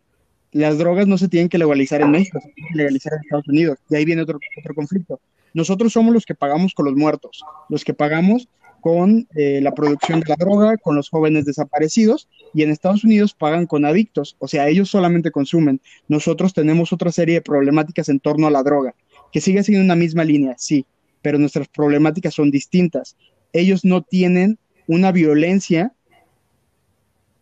Las 0.51 0.77
drogas 0.77 1.07
no 1.07 1.17
se 1.17 1.27
tienen 1.27 1.49
que 1.49 1.57
legalizar 1.57 2.01
en 2.01 2.11
México, 2.11 2.39
se 2.41 2.49
tienen 2.49 2.71
que 2.71 2.77
legalizar 2.77 3.13
en 3.13 3.19
Estados 3.21 3.47
Unidos. 3.47 3.77
Y 3.89 3.95
ahí 3.95 4.05
viene 4.05 4.21
otro, 4.21 4.39
otro 4.57 4.73
conflicto. 4.73 5.19
Nosotros 5.53 5.93
somos 5.93 6.13
los 6.13 6.25
que 6.25 6.35
pagamos 6.35 6.73
con 6.73 6.85
los 6.85 6.95
muertos, 6.95 7.41
los 7.69 7.83
que 7.83 7.93
pagamos 7.93 8.49
con 8.81 9.27
eh, 9.35 9.61
la 9.61 9.73
producción 9.73 10.19
de 10.19 10.27
la 10.27 10.35
droga, 10.35 10.77
con 10.77 10.95
los 10.95 11.09
jóvenes 11.09 11.45
desaparecidos, 11.45 12.27
y 12.55 12.63
en 12.63 12.71
Estados 12.71 13.03
Unidos 13.03 13.33
pagan 13.33 13.65
con 13.65 13.83
adictos, 13.83 14.37
o 14.39 14.47
sea, 14.47 14.69
ellos 14.69 14.89
solamente 14.89 15.29
consumen. 15.29 15.81
Nosotros 16.07 16.53
tenemos 16.53 16.93
otra 16.93 17.11
serie 17.11 17.35
de 17.35 17.41
problemáticas 17.41 18.07
en 18.07 18.21
torno 18.21 18.47
a 18.47 18.49
la 18.49 18.63
droga, 18.63 18.95
que 19.33 19.41
sigue 19.41 19.61
siendo 19.61 19.83
una 19.83 19.97
misma 19.97 20.23
línea, 20.23 20.55
sí, 20.57 20.85
pero 21.21 21.37
nuestras 21.37 21.67
problemáticas 21.67 22.33
son 22.33 22.51
distintas. 22.51 23.17
Ellos 23.51 23.83
no 23.83 24.03
tienen 24.03 24.57
una 24.87 25.11
violencia 25.11 25.91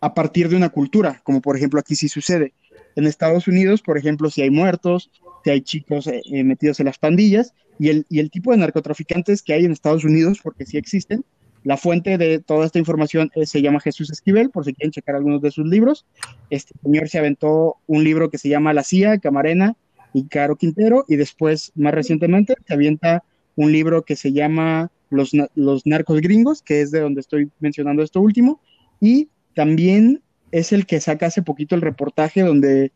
a 0.01 0.15
partir 0.15 0.49
de 0.49 0.55
una 0.55 0.69
cultura, 0.69 1.21
como 1.23 1.41
por 1.41 1.55
ejemplo 1.55 1.79
aquí 1.79 1.95
sí 1.95 2.09
sucede. 2.09 2.53
En 2.95 3.05
Estados 3.05 3.47
Unidos, 3.47 3.83
por 3.83 3.99
ejemplo, 3.99 4.31
si 4.31 4.41
hay 4.41 4.49
muertos, 4.49 5.11
si 5.43 5.51
hay 5.51 5.61
chicos 5.61 6.07
eh, 6.07 6.23
eh, 6.25 6.43
metidos 6.43 6.79
en 6.79 6.87
las 6.87 6.97
pandillas, 6.97 7.53
y 7.77 7.89
el, 7.89 8.07
y 8.09 8.17
el 8.17 8.31
tipo 8.31 8.49
de 8.49 8.57
narcotraficantes 8.57 9.43
que 9.43 9.53
hay 9.53 9.65
en 9.65 9.73
Estados 9.73 10.05
Unidos, 10.05 10.39
porque 10.41 10.65
sí 10.65 10.77
existen, 10.77 11.23
la 11.63 11.77
fuente 11.77 12.17
de 12.17 12.39
toda 12.39 12.65
esta 12.65 12.79
información 12.79 13.31
eh, 13.35 13.45
se 13.45 13.61
llama 13.61 13.79
Jesús 13.79 14.11
Esquivel, 14.11 14.49
por 14.49 14.65
si 14.65 14.73
quieren 14.73 14.91
checar 14.91 15.15
algunos 15.15 15.41
de 15.41 15.51
sus 15.51 15.65
libros. 15.65 16.05
Este 16.49 16.73
señor 16.83 17.09
se 17.09 17.19
aventó 17.19 17.77
un 17.87 18.03
libro 18.03 18.29
que 18.29 18.37
se 18.37 18.49
llama 18.49 18.73
La 18.73 18.83
CIA, 18.83 19.19
Camarena 19.19 19.75
y 20.13 20.27
Caro 20.27 20.57
Quintero, 20.57 21.05
y 21.07 21.15
después, 21.15 21.71
más 21.75 21.93
recientemente, 21.93 22.55
se 22.67 22.73
avienta 22.73 23.23
un 23.55 23.71
libro 23.71 24.03
que 24.03 24.15
se 24.15 24.33
llama 24.33 24.91
Los, 25.09 25.31
Los 25.55 25.85
Narcos 25.85 26.21
Gringos, 26.21 26.61
que 26.61 26.81
es 26.81 26.91
de 26.91 26.99
donde 26.99 27.21
estoy 27.21 27.49
mencionando 27.59 28.03
esto 28.03 28.19
último, 28.19 28.59
y 28.99 29.29
también 29.55 30.21
es 30.51 30.71
el 30.71 30.85
que 30.85 30.99
saca 30.99 31.27
hace 31.27 31.41
poquito 31.41 31.75
el 31.75 31.81
reportaje 31.81 32.41
donde 32.41 32.91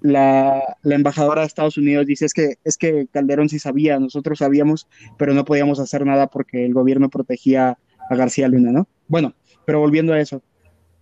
la, 0.00 0.62
la, 0.82 0.94
embajadora 0.94 1.40
de 1.40 1.46
Estados 1.46 1.76
Unidos 1.76 2.06
dice 2.06 2.26
es 2.26 2.32
que, 2.32 2.56
es 2.64 2.76
que 2.76 3.06
Calderón 3.10 3.48
sí 3.48 3.58
sabía, 3.58 3.98
nosotros 3.98 4.38
sabíamos, 4.38 4.86
pero 5.18 5.34
no 5.34 5.44
podíamos 5.44 5.80
hacer 5.80 6.06
nada 6.06 6.28
porque 6.28 6.64
el 6.64 6.74
gobierno 6.74 7.10
protegía 7.10 7.78
a 8.08 8.16
García 8.16 8.48
Luna, 8.48 8.72
¿no? 8.72 8.88
Bueno, 9.08 9.34
pero 9.64 9.80
volviendo 9.80 10.12
a 10.12 10.20
eso, 10.20 10.42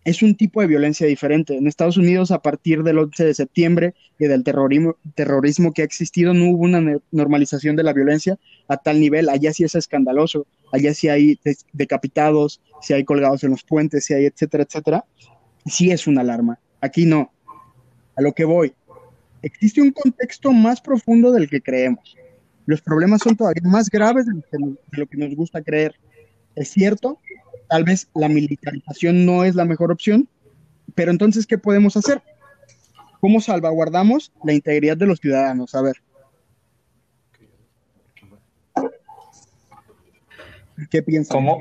es 0.05 0.23
un 0.23 0.35
tipo 0.35 0.61
de 0.61 0.67
violencia 0.67 1.07
diferente. 1.07 1.57
En 1.57 1.67
Estados 1.67 1.97
Unidos, 1.97 2.31
a 2.31 2.41
partir 2.41 2.83
del 2.83 2.99
11 2.99 3.25
de 3.25 3.35
septiembre 3.35 3.95
y 4.19 4.27
del 4.27 4.45
terrorismo, 4.45 4.97
terrorismo 5.15 5.73
que 5.73 5.83
ha 5.83 5.85
existido, 5.85 6.35
no 6.35 6.51
hubo 6.51 6.65
una 6.65 6.99
normalización 7.11 7.75
de 7.75 7.85
la 7.85 7.95
violencia 7.95 8.39
a 8.69 8.77
tal 8.77 9.01
nivel. 9.01 9.31
Allá 9.31 9.53
sí 9.55 9.65
es 9.65 9.75
escandaloso. 9.75 10.47
Allá 10.73 10.93
sí 10.93 11.09
hay 11.09 11.39
decapitados, 11.73 12.61
sí 12.83 12.93
hay 12.93 13.05
colgados 13.05 13.45
en 13.45 13.51
los 13.51 13.63
puentes, 13.63 14.05
sí 14.05 14.13
hay 14.13 14.27
etcétera, 14.27 14.65
etcétera. 14.65 15.05
Sí 15.65 15.91
es 15.91 16.07
una 16.07 16.21
alarma. 16.21 16.59
Aquí 16.83 17.07
no. 17.07 17.33
A 18.17 18.21
lo 18.21 18.33
que 18.33 18.45
voy. 18.45 18.75
Existe 19.41 19.81
un 19.81 19.91
contexto 19.91 20.53
más 20.53 20.81
profundo 20.83 21.33
del 21.33 21.49
que 21.49 21.63
creemos. 21.63 22.17
Los 22.67 22.83
problemas 22.83 23.23
son 23.23 23.37
todavía 23.37 23.63
más 23.65 23.89
graves 23.89 24.27
de 24.27 24.33
lo 24.93 25.07
que 25.07 25.17
nos 25.17 25.35
gusta 25.35 25.63
creer. 25.63 25.95
Es 26.55 26.71
cierto 26.71 27.19
tal 27.69 27.85
vez 27.85 28.09
la 28.15 28.29
militarización 28.29 29.27
no 29.27 29.45
es 29.45 29.55
la 29.55 29.65
mejor 29.65 29.91
opción, 29.91 30.29
pero 30.95 31.11
entonces, 31.11 31.47
¿qué 31.47 31.59
podemos 31.59 31.97
hacer? 31.97 32.23
¿Cómo 33.21 33.41
salvaguardamos 33.41 34.33
la 34.45 34.53
integridad 34.53 34.97
de 34.97 35.07
los 35.07 35.19
ciudadanos? 35.19 35.75
A 35.75 35.83
ver. 35.83 35.97
¿Qué 40.91 41.03
piensas? 41.03 41.33
¿Cómo, 41.33 41.59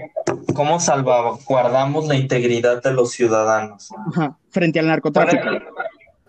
¿Cómo 0.53 0.79
salvaguardamos 0.79 2.07
la 2.07 2.15
integridad 2.15 2.81
de 2.81 2.93
los 2.93 3.11
ciudadanos? 3.11 3.89
Ajá, 4.09 4.37
frente 4.49 4.79
al 4.79 4.87
narcotráfico. 4.87 5.43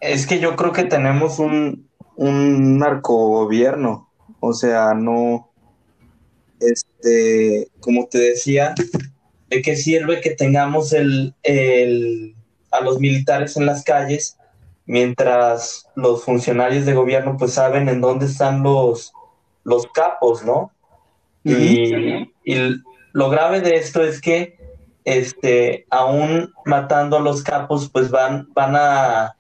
Es 0.01 0.27
que 0.27 0.39
yo 0.39 0.55
creo 0.55 0.73
que 0.73 0.85
tenemos 0.85 1.39
un, 1.39 1.89
un 2.17 2.79
narcogobierno. 2.79 4.11
O 4.41 4.53
sea, 4.53 4.95
no. 4.95 5.51
Este, 6.71 7.69
como 7.81 8.07
te 8.07 8.19
decía, 8.19 8.75
¿De 9.49 9.63
qué 9.63 9.77
sirve 9.77 10.21
que 10.21 10.31
tengamos 10.31 10.93
el, 10.93 11.35
a 12.71 12.81
los 12.81 12.99
militares 12.99 13.57
en 13.57 13.67
las 13.67 13.85
calles 13.85 14.37
mientras 14.87 15.89
los 15.95 16.25
funcionarios 16.25 16.87
de 16.87 16.95
gobierno 16.95 17.37
pues 17.39 17.53
saben 17.53 17.89
en 17.89 18.01
dónde 18.01 18.27
están 18.27 18.63
los, 18.63 19.13
los 19.63 19.87
capos, 19.89 20.45
¿no? 20.45 20.73
y, 21.45 21.93
lo 23.13 23.31
grave 23.31 23.61
de 23.61 23.77
esto 23.77 24.03
es 24.03 24.21
que 24.21 24.59
este, 25.05 25.87
aún 25.89 26.53
matando 26.65 27.19
a 27.19 27.21
los 27.21 27.45
capos, 27.45 27.89
pues 27.89 28.11
van, 28.11 28.49
van 28.55 28.75
a 28.75 29.37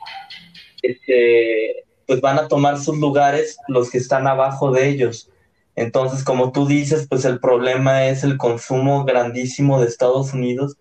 este, 0.81 1.85
pues 2.07 2.21
van 2.21 2.39
a 2.39 2.47
tomar 2.47 2.79
sus 2.79 2.97
lugares 2.99 3.59
los 3.67 3.91
que 3.91 3.99
están 3.99 4.29
abajo 4.29 4.71
de 4.71 4.89
ellos. 4.89 5.29
Entonces, 5.77 6.23
como 6.23 6.53
tú 6.53 6.67
dices, 6.67 7.07
pues 7.09 7.25
el 7.25 7.41
problema 7.41 8.07
es 8.07 8.23
el 8.23 8.37
consumo 8.37 9.05
grandísimo 9.05 9.81
de 9.81 9.89
Estados 9.89 10.33
Unidos 10.33 10.77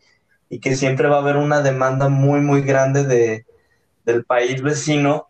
y 0.50 0.60
que 0.60 0.76
siempre 0.76 1.08
va 1.08 1.18
a 1.18 1.22
haber 1.22 1.38
una 1.38 1.62
demanda 1.62 2.10
muy, 2.10 2.42
muy 2.42 2.62
grande 2.62 3.04
de, 3.04 3.46
del 4.06 4.24
país 4.24 4.62
vecino, 4.62 5.28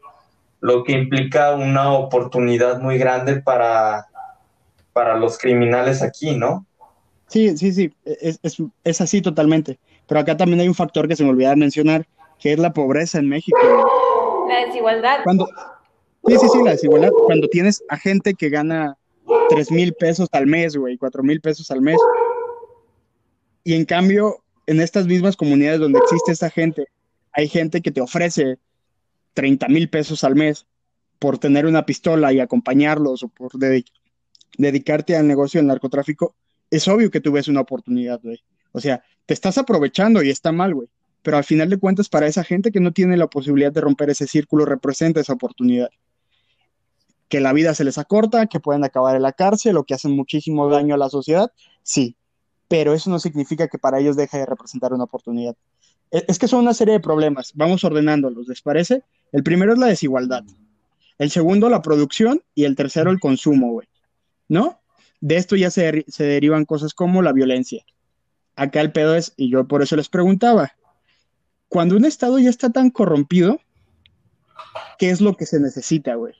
lo 0.59 0.83
que 0.83 0.93
implica 0.93 1.53
una 1.53 1.93
oportunidad 1.93 2.79
muy 2.79 2.97
grande 2.97 3.41
para, 3.41 4.07
para 4.91 5.17
los 5.17 5.37
criminales 5.37 6.01
aquí, 6.01 6.35
¿no? 6.35 6.65
Sí, 7.27 7.57
sí, 7.57 7.71
sí, 7.71 7.93
es, 8.05 8.39
es, 8.43 8.57
es 8.83 9.01
así 9.01 9.21
totalmente. 9.21 9.79
Pero 10.07 10.19
acá 10.19 10.35
también 10.35 10.59
hay 10.59 10.67
un 10.67 10.75
factor 10.75 11.07
que 11.07 11.15
se 11.15 11.23
me 11.23 11.29
olvidaba 11.29 11.55
mencionar, 11.55 12.05
que 12.39 12.53
es 12.53 12.59
la 12.59 12.73
pobreza 12.73 13.19
en 13.19 13.29
México. 13.29 13.57
La 14.49 14.65
desigualdad. 14.65 15.19
Cuando, 15.23 15.47
sí, 16.27 16.37
sí, 16.37 16.47
sí, 16.51 16.63
la 16.63 16.71
desigualdad. 16.71 17.09
Cuando 17.25 17.47
tienes 17.47 17.83
a 17.89 17.97
gente 17.97 18.33
que 18.33 18.49
gana 18.49 18.97
tres 19.49 19.71
mil 19.71 19.93
pesos 19.93 20.29
al 20.31 20.47
mes, 20.47 20.75
güey, 20.75 20.97
cuatro 20.97 21.23
mil 21.23 21.41
pesos 21.41 21.69
al 21.71 21.81
mes. 21.81 21.97
Y 23.63 23.73
en 23.73 23.85
cambio, 23.85 24.43
en 24.67 24.81
estas 24.81 25.07
mismas 25.07 25.35
comunidades 25.35 25.79
donde 25.79 25.99
existe 25.99 26.31
esta 26.31 26.49
gente, 26.49 26.87
hay 27.31 27.47
gente 27.47 27.81
que 27.81 27.91
te 27.91 28.01
ofrece 28.01 28.57
30 29.33 29.67
mil 29.69 29.89
pesos 29.89 30.23
al 30.23 30.35
mes 30.35 30.65
por 31.19 31.37
tener 31.37 31.65
una 31.65 31.85
pistola 31.85 32.33
y 32.33 32.39
acompañarlos 32.39 33.23
o 33.23 33.29
por 33.29 33.51
dedicarte 34.57 35.15
al 35.15 35.27
negocio 35.27 35.59
del 35.59 35.67
narcotráfico. 35.67 36.35
Es 36.69 36.87
obvio 36.87 37.09
que 37.09 37.21
tú 37.21 37.31
ves 37.31 37.47
una 37.47 37.61
oportunidad, 37.61 38.19
güey. 38.21 38.43
O 38.71 38.79
sea, 38.79 39.03
te 39.25 39.33
estás 39.33 39.57
aprovechando 39.57 40.21
y 40.21 40.29
está 40.29 40.51
mal, 40.51 40.73
güey. 40.73 40.89
Pero 41.21 41.37
al 41.37 41.45
final 41.45 41.69
de 41.69 41.77
cuentas, 41.77 42.09
para 42.09 42.27
esa 42.27 42.43
gente 42.43 42.71
que 42.71 42.81
no 42.81 42.91
tiene 42.91 43.15
la 43.15 43.27
posibilidad 43.27 43.71
de 43.71 43.79
romper 43.79 44.09
ese 44.09 44.27
círculo, 44.27 44.65
representa 44.65 45.21
esa 45.21 45.33
oportunidad 45.33 45.89
que 47.29 47.39
la 47.39 47.53
vida 47.53 47.73
se 47.73 47.83
les 47.83 47.97
acorta, 47.97 48.47
que 48.47 48.59
pueden 48.59 48.83
acabar 48.83 49.15
en 49.15 49.21
la 49.21 49.31
cárcel 49.31 49.77
o 49.77 49.83
que 49.83 49.93
hacen 49.93 50.15
muchísimo 50.15 50.69
daño 50.69 50.95
a 50.95 50.97
la 50.97 51.09
sociedad, 51.09 51.51
sí, 51.81 52.15
pero 52.67 52.93
eso 52.93 53.09
no 53.09 53.19
significa 53.19 53.67
que 53.67 53.77
para 53.77 53.99
ellos 53.99 54.15
deje 54.15 54.37
de 54.37 54.45
representar 54.45 54.93
una 54.93 55.05
oportunidad. 55.05 55.55
E, 56.11 56.25
es 56.27 56.39
que 56.39 56.47
son 56.47 56.61
una 56.61 56.73
serie 56.73 56.93
de 56.93 56.99
problemas, 56.99 57.51
vamos 57.55 57.83
ordenándolos, 57.83 58.47
¿les 58.47 58.61
parece? 58.61 59.03
El 59.31 59.43
primero 59.43 59.73
es 59.73 59.79
la 59.79 59.87
desigualdad, 59.87 60.43
el 61.17 61.31
segundo 61.31 61.69
la 61.69 61.81
producción 61.81 62.41
y 62.55 62.65
el 62.65 62.75
tercero 62.75 63.11
el 63.11 63.19
consumo, 63.19 63.71
güey, 63.71 63.87
¿no? 64.47 64.79
De 65.21 65.37
esto 65.37 65.55
ya 65.55 65.71
se, 65.71 66.05
se 66.07 66.23
derivan 66.23 66.65
cosas 66.65 66.93
como 66.93 67.21
la 67.21 67.31
violencia. 67.31 67.83
Acá 68.55 68.81
el 68.81 68.91
pedo 68.91 69.15
es, 69.15 69.33
y 69.37 69.49
yo 69.49 69.67
por 69.67 69.81
eso 69.81 69.95
les 69.95 70.09
preguntaba, 70.09 70.73
cuando 71.67 71.95
un 71.95 72.05
Estado 72.05 72.37
ya 72.37 72.51
está 72.51 72.69
tan 72.69 72.91
corrompido, 72.91 73.59
¿qué 74.99 75.09
es 75.09 75.21
lo 75.21 75.35
que 75.35 75.45
se 75.45 75.59
necesita, 75.59 76.15
güey? 76.15 76.35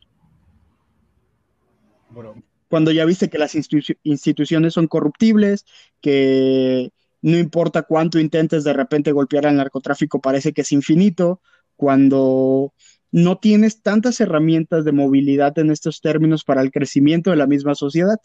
Cuando 2.69 2.91
ya 2.91 3.05
viste 3.05 3.29
que 3.29 3.37
las 3.37 3.55
instituciones 3.55 4.73
son 4.73 4.87
corruptibles, 4.87 5.65
que 6.01 6.91
no 7.21 7.37
importa 7.37 7.83
cuánto 7.83 8.19
intentes 8.19 8.63
de 8.63 8.73
repente 8.73 9.11
golpear 9.11 9.45
al 9.45 9.57
narcotráfico, 9.57 10.19
parece 10.19 10.53
que 10.53 10.61
es 10.61 10.71
infinito, 10.71 11.41
cuando 11.75 12.73
no 13.11 13.37
tienes 13.37 13.81
tantas 13.81 14.19
herramientas 14.19 14.85
de 14.85 14.91
movilidad 14.91 15.57
en 15.59 15.69
estos 15.69 16.01
términos 16.01 16.43
para 16.43 16.61
el 16.61 16.71
crecimiento 16.71 17.29
de 17.29 17.37
la 17.37 17.47
misma 17.47 17.75
sociedad, 17.75 18.19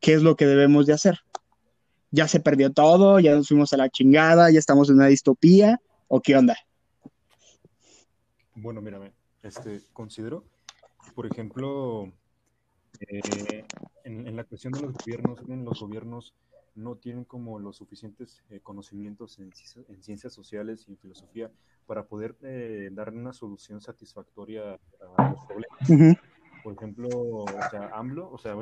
¿qué 0.00 0.14
es 0.14 0.22
lo 0.22 0.36
que 0.36 0.46
debemos 0.46 0.86
de 0.86 0.94
hacer? 0.94 1.20
Ya 2.10 2.28
se 2.28 2.40
perdió 2.40 2.72
todo, 2.72 3.20
ya 3.20 3.34
nos 3.34 3.48
fuimos 3.48 3.72
a 3.72 3.76
la 3.76 3.90
chingada, 3.90 4.50
ya 4.50 4.58
estamos 4.58 4.88
en 4.88 4.96
una 4.96 5.06
distopía, 5.06 5.80
¿o 6.08 6.20
qué 6.20 6.36
onda? 6.36 6.56
Bueno, 8.54 8.80
mírame, 8.80 9.12
este, 9.42 9.82
considero, 9.92 10.44
por 11.14 11.26
ejemplo, 11.26 12.12
eh, 13.08 13.64
en, 14.04 14.36
la 14.36 14.44
cuestión 14.44 14.72
de 14.72 14.82
los 14.82 14.92
gobiernos, 14.92 15.40
los 15.48 15.80
gobiernos 15.80 16.34
no 16.74 16.96
tienen 16.96 17.24
como 17.24 17.58
los 17.58 17.76
suficientes 17.76 18.42
eh, 18.50 18.60
conocimientos 18.60 19.38
en, 19.38 19.52
ciencias 20.00 20.32
sociales 20.32 20.86
y 20.86 20.92
en 20.92 20.98
filosofía 20.98 21.50
para 21.86 22.06
poder 22.06 22.34
eh, 22.42 22.88
dar 22.92 23.10
una 23.10 23.32
solución 23.32 23.80
satisfactoria 23.80 24.78
a 25.16 25.30
los 25.30 25.44
problemas. 25.44 26.18
Por 26.62 26.74
ejemplo, 26.74 27.08
o 27.10 27.46
sea, 27.72 27.90
AMLO, 27.92 28.30
o 28.30 28.38
sea, 28.38 28.54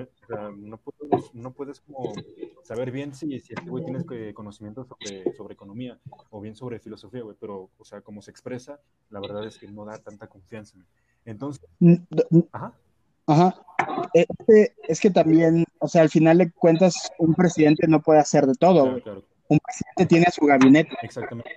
no, 0.57 0.79
puedes, 0.79 1.35
no 1.35 1.53
puedes 1.53 1.81
como 1.81 2.15
saber 2.63 2.91
bien 2.91 3.15
si, 3.15 3.39
si 3.41 3.53
este 3.53 3.69
güey 3.69 3.85
tienes 3.85 4.07
conocimiento 4.33 4.85
sobre, 4.85 5.35
sobre 5.35 5.53
economía 5.53 5.99
o 6.31 6.41
bien 6.41 6.57
sobre 6.57 6.81
filosofía, 6.81 7.23
güey, 7.23 7.37
pero, 7.39 7.69
o 7.77 7.85
sea, 7.85 8.01
como 8.01 8.23
se 8.23 8.31
expresa, 8.31 8.81
la 9.11 9.21
verdad 9.21 9.47
es 9.47 9.59
que 9.59 9.71
no 9.71 9.85
da 9.85 9.99
tanta 9.99 10.29
confianza. 10.29 10.79
Entonces, 11.27 11.69
ajá. 12.53 12.73
Ajá. 13.27 13.55
Este, 14.13 14.75
es 14.89 15.01
que 15.01 15.11
también, 15.11 15.65
o 15.79 15.89
sea, 15.89 16.03
al 16.03 16.11
final 16.11 16.39
de 16.39 16.51
cuentas, 16.53 17.11
un 17.19 17.35
presidente 17.35 17.87
no 17.87 18.01
puede 18.01 18.21
hacer 18.21 18.47
de 18.47 18.55
todo. 18.55 18.85
Un 19.49 19.59
presidente 19.59 20.07
tiene 20.07 20.27
a 20.29 20.31
su 20.31 20.47
gabinete. 20.47 20.97
Exactamente. 21.03 21.51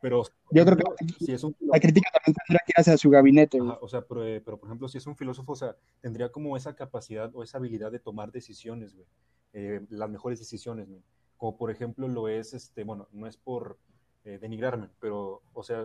Pero 0.00 0.22
yo 0.50 0.64
creo 0.64 0.76
que 0.76 1.24
si 1.24 1.32
es 1.32 1.44
un 1.44 1.54
la 1.60 1.78
crítica 1.78 2.10
también 2.10 2.34
tendría 2.46 2.60
que 2.64 2.72
ir 2.74 2.94
a 2.94 2.96
su 2.96 3.10
gabinete. 3.10 3.58
o 3.60 3.88
sea, 3.88 4.02
pero, 4.02 4.22
pero, 4.44 4.58
por 4.58 4.68
ejemplo, 4.68 4.88
si 4.88 4.98
es 4.98 5.06
un 5.06 5.16
filósofo, 5.16 5.52
o 5.52 5.56
sea, 5.56 5.76
tendría 6.00 6.30
como 6.30 6.56
esa 6.56 6.74
capacidad 6.74 7.30
o 7.34 7.42
esa 7.42 7.58
habilidad 7.58 7.92
de 7.92 7.98
tomar 7.98 8.32
decisiones, 8.32 8.94
güey. 8.94 9.06
Eh, 9.52 9.86
las 9.90 10.10
mejores 10.10 10.38
decisiones, 10.38 10.88
güey. 10.88 11.02
Como 11.36 11.56
por 11.58 11.70
ejemplo 11.70 12.08
lo 12.08 12.28
es, 12.28 12.54
este, 12.54 12.84
bueno, 12.84 13.08
no 13.12 13.26
es 13.26 13.36
por 13.36 13.78
eh, 14.24 14.38
denigrarme, 14.38 14.88
pero, 14.98 15.42
o 15.52 15.62
sea, 15.62 15.84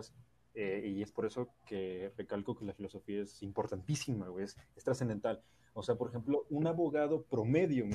eh, 0.54 0.82
y 0.84 1.02
es 1.02 1.10
por 1.10 1.26
eso 1.26 1.48
que 1.66 2.12
recalco 2.16 2.56
que 2.56 2.64
la 2.64 2.74
filosofía 2.74 3.22
es 3.22 3.42
importantísima, 3.42 4.26
es, 4.40 4.56
trascendental. 4.84 5.42
O 5.74 5.82
sea, 5.82 5.94
por 5.96 6.08
ejemplo, 6.08 6.46
un 6.50 6.66
abogado 6.66 7.22
promedio, 7.22 7.86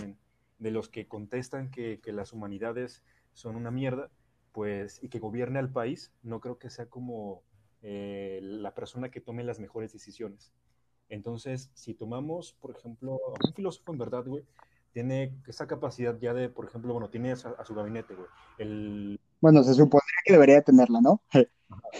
de 0.60 0.72
los 0.72 0.90
que 0.90 1.08
contestan 1.08 1.70
que, 1.70 2.00
las 2.06 2.34
humanidades 2.34 3.04
son 3.34 3.56
una 3.56 3.72
mierda, 3.72 4.10
pues, 4.52 5.04
y 5.04 5.10
que 5.10 5.20
gobierne 5.20 5.60
al 5.60 5.72
país, 5.72 6.12
no 6.24 6.40
creo 6.40 6.58
que 6.58 6.70
sea 6.70 6.88
como 6.88 7.44
eh, 7.84 8.40
la 8.42 8.74
persona 8.74 9.10
que 9.10 9.22
tome 9.22 9.44
las 9.44 9.60
mejores 9.60 9.94
decisiones. 9.94 10.52
Entonces, 11.10 11.70
si 11.74 11.94
tomamos, 11.94 12.54
por 12.54 12.72
ejemplo, 12.72 13.20
un 13.46 13.54
filósofo 13.54 13.94
en 13.94 14.00
verdad, 14.00 14.26
güey, 14.26 14.44
tiene 14.92 15.36
esa 15.48 15.68
capacidad 15.68 16.18
ya 16.20 16.34
de, 16.34 16.50
por 16.50 16.66
ejemplo, 16.66 16.94
bueno, 16.94 17.10
tiene 17.10 17.32
a, 17.32 17.36
su 17.36 17.76
gabinete, 17.76 18.16
güey. 18.16 18.28
El... 18.58 19.20
Bueno, 19.40 19.64
se 19.64 19.76
supondría 19.76 20.18
que 20.26 20.34
debería 20.34 20.62
tenerla, 20.64 21.00
¿no? 21.02 21.22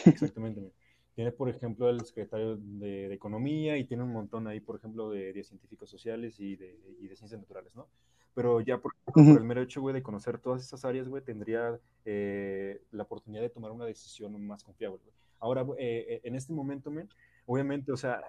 Exactamente. 0.06 0.72
Tiene, 1.18 1.32
por 1.32 1.50
ejemplo, 1.50 1.90
el 1.90 2.06
secretario 2.06 2.58
de, 2.58 3.12
Economía 3.12 3.76
y 3.76 3.86
tiene 3.86 4.04
un 4.04 4.14
montón 4.14 4.48
ahí, 4.48 4.60
por 4.60 4.76
ejemplo, 4.76 5.10
de, 5.10 5.34
de 5.34 5.44
científicos 5.44 5.90
sociales 5.90 6.40
y 6.40 6.56
de, 6.56 6.80
y 7.02 7.08
de, 7.08 7.16
ciencias 7.16 7.42
naturales, 7.42 7.76
¿no? 7.76 7.88
Pero 8.36 8.62
ya 8.62 8.78
por, 8.78 8.94
el 9.16 9.44
mero 9.44 9.64
hecho, 9.64 9.82
güey, 9.82 9.96
de 9.96 10.04
conocer 10.04 10.38
todas 10.38 10.62
esas 10.62 10.86
áreas, 10.86 11.10
güey, 11.10 11.24
tendría 11.24 11.80
eh, 12.06 12.84
la 12.92 13.02
oportunidad 13.02 13.42
de 13.42 13.50
tomar 13.50 13.72
una 13.72 13.86
decisión 13.86 14.40
más 14.46 14.64
confiable, 14.64 15.00
güey. 15.04 15.16
Ahora, 15.40 15.66
eh, 15.80 16.06
eh, 16.08 16.22
en 16.24 16.36
este 16.36 16.54
momento, 16.54 16.92
men, 16.92 17.10
obviamente, 17.48 17.92
o 17.92 17.98
sea, 17.98 18.22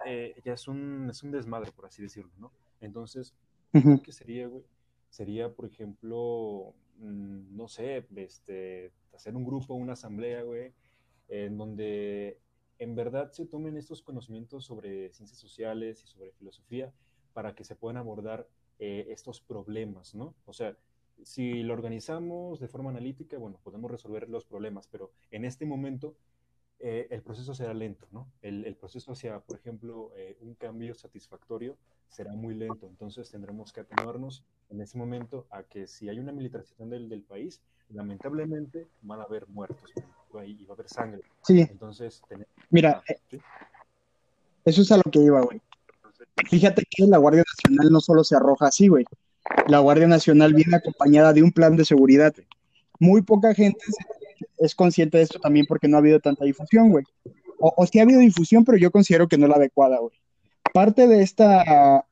ya 0.43 0.53
es 0.53 0.67
un, 0.67 1.09
es 1.11 1.21
un 1.21 1.29
desmadre, 1.29 1.71
por 1.71 1.85
así 1.85 2.01
decirlo, 2.01 2.31
¿no? 2.39 2.51
Entonces, 2.81 3.35
¿qué 4.03 4.11
sería, 4.11 4.47
güey? 4.47 4.63
Sería, 5.11 5.53
por 5.53 5.67
ejemplo, 5.67 6.73
mm, 6.97 7.55
no 7.55 7.67
sé, 7.67 8.03
este, 8.15 8.91
hacer 9.13 9.35
un 9.35 9.45
grupo, 9.45 9.75
una 9.75 9.93
asamblea, 9.93 10.41
güey, 10.41 10.73
en 11.27 11.55
donde 11.55 12.39
en 12.79 12.95
verdad 12.95 13.31
se 13.31 13.45
tomen 13.45 13.77
estos 13.77 14.01
conocimientos 14.01 14.65
sobre 14.65 15.11
ciencias 15.11 15.39
sociales 15.39 16.01
y 16.03 16.07
sobre 16.07 16.31
filosofía 16.31 16.93
para 17.33 17.53
que 17.53 17.63
se 17.63 17.75
puedan 17.75 17.97
abordar 17.97 18.47
eh, 18.79 19.07
estos 19.09 19.41
problemas, 19.41 20.15
¿no? 20.15 20.33
O 20.45 20.53
sea, 20.53 20.77
si 21.23 21.63
lo 21.63 21.73
organizamos 21.73 22.61
de 22.61 22.69
forma 22.69 22.89
analítica, 22.89 23.37
bueno, 23.37 23.59
podemos 23.61 23.91
resolver 23.91 24.29
los 24.29 24.45
problemas, 24.45 24.87
pero 24.87 25.11
en 25.31 25.43
este 25.43 25.65
momento 25.65 26.15
eh, 26.79 27.07
el 27.11 27.21
proceso 27.21 27.53
será 27.53 27.73
lento, 27.73 28.07
¿no? 28.11 28.31
El, 28.41 28.73
proceso 28.77 29.11
hacia, 29.11 29.41
por 29.41 29.57
ejemplo, 29.57 30.13
eh, 30.15 30.37
un 30.39 30.55
cambio 30.55 30.95
satisfactorio 30.95 31.77
será 32.07 32.33
muy 32.33 32.55
lento, 32.55 32.87
entonces 32.87 33.29
tendremos 33.29 33.73
que 33.73 33.81
atenernos 33.81 34.45
en 34.69 34.79
ese 34.79 34.97
momento 34.97 35.45
a 35.49 35.63
que 35.63 35.85
si 35.87 36.07
hay 36.07 36.19
una 36.19 36.31
militarización 36.31 36.89
del 36.89 37.23
país, 37.23 37.61
lamentablemente 37.93 38.87
van 39.01 39.21
a 39.21 39.23
haber 39.23 39.47
muertos 39.47 39.91
y 40.45 40.65
va 40.65 40.71
a 40.71 40.73
haber 40.73 40.89
sangre. 40.89 41.21
Sí. 41.43 41.61
Entonces, 41.61 42.21
mira, 42.69 43.03
eso 44.65 44.81
es 44.81 44.91
a 44.91 44.97
lo 44.97 45.03
que 45.03 45.19
iba, 45.19 45.41
güey. 45.41 45.61
Fíjate 46.49 46.83
que 46.89 47.05
la 47.05 47.17
Guardia 47.17 47.43
Nacional 47.47 47.91
no 47.91 47.99
solo 47.99 48.23
se 48.23 48.35
arroja 48.35 48.67
así, 48.67 48.87
güey. 48.87 49.05
La 49.67 49.79
Guardia 49.79 50.07
Nacional 50.07 50.53
viene 50.53 50.75
acompañada 50.77 51.33
de 51.33 51.43
un 51.43 51.51
plan 51.51 51.75
de 51.75 51.85
seguridad. 51.85 52.33
Muy 52.99 53.21
poca 53.21 53.53
gente 53.53 53.79
es 54.57 54.75
consciente 54.75 55.17
de 55.17 55.23
esto 55.23 55.39
también 55.39 55.65
porque 55.65 55.87
no 55.87 55.97
ha 55.97 55.99
habido 55.99 56.19
tanta 56.19 56.45
difusión, 56.45 56.91
güey. 56.91 57.05
O, 57.59 57.73
o 57.75 57.85
sí 57.85 57.99
ha 57.99 58.03
habido 58.03 58.19
difusión, 58.19 58.63
pero 58.63 58.77
yo 58.77 58.91
considero 58.91 59.27
que 59.27 59.37
no 59.37 59.45
es 59.45 59.49
la 59.49 59.55
adecuada, 59.55 59.99
güey. 59.99 60.13
Parte 60.73 61.07
de 61.07 61.23
esta, 61.23 62.05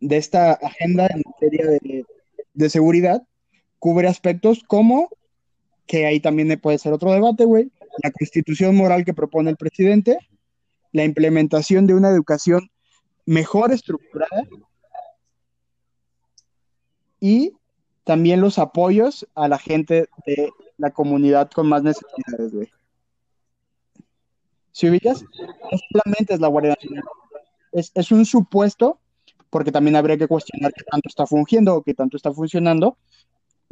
de 0.00 0.16
esta 0.16 0.52
agenda 0.52 1.06
en 1.06 1.22
materia 1.24 1.66
de, 1.66 2.04
de 2.52 2.70
seguridad 2.70 3.22
cubre 3.82 4.06
aspectos 4.06 4.62
como, 4.64 5.08
que 5.86 6.06
ahí 6.06 6.20
también 6.20 6.56
puede 6.60 6.78
ser 6.78 6.92
otro 6.92 7.10
debate, 7.10 7.44
güey, 7.44 7.72
la 8.00 8.12
constitución 8.12 8.76
moral 8.76 9.04
que 9.04 9.12
propone 9.12 9.50
el 9.50 9.56
presidente, 9.56 10.18
la 10.92 11.02
implementación 11.02 11.88
de 11.88 11.94
una 11.94 12.08
educación 12.08 12.70
mejor 13.26 13.72
estructurada 13.72 14.44
y 17.18 17.54
también 18.04 18.40
los 18.40 18.60
apoyos 18.60 19.26
a 19.34 19.48
la 19.48 19.58
gente 19.58 20.06
de 20.26 20.50
la 20.78 20.92
comunidad 20.92 21.50
con 21.50 21.66
más 21.66 21.82
necesidades, 21.82 22.54
güey. 22.54 22.70
Si 24.70 24.88
ubicas, 24.88 25.24
no 25.24 25.78
solamente 25.90 26.34
es 26.34 26.40
la 26.40 26.46
Guardia 26.46 26.76
Nacional, 26.78 27.04
es, 27.72 27.90
es, 27.96 28.12
un 28.12 28.26
supuesto, 28.26 29.00
porque 29.50 29.72
también 29.72 29.96
habría 29.96 30.16
que 30.16 30.28
cuestionar 30.28 30.72
qué 30.72 30.84
tanto 30.84 31.08
está 31.08 31.26
fungiendo 31.26 31.74
o 31.74 31.82
qué 31.82 31.94
tanto 31.94 32.16
está 32.16 32.32
funcionando, 32.32 32.96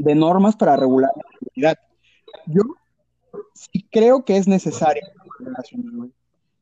de 0.02 0.14
normas 0.14 0.56
para 0.56 0.76
regular 0.76 1.10
la 1.14 1.38
seguridad. 1.38 1.78
Yo 2.46 2.62
sí 3.54 3.86
creo 3.90 4.24
que 4.24 4.36
es 4.36 4.48
necesario. 4.48 5.02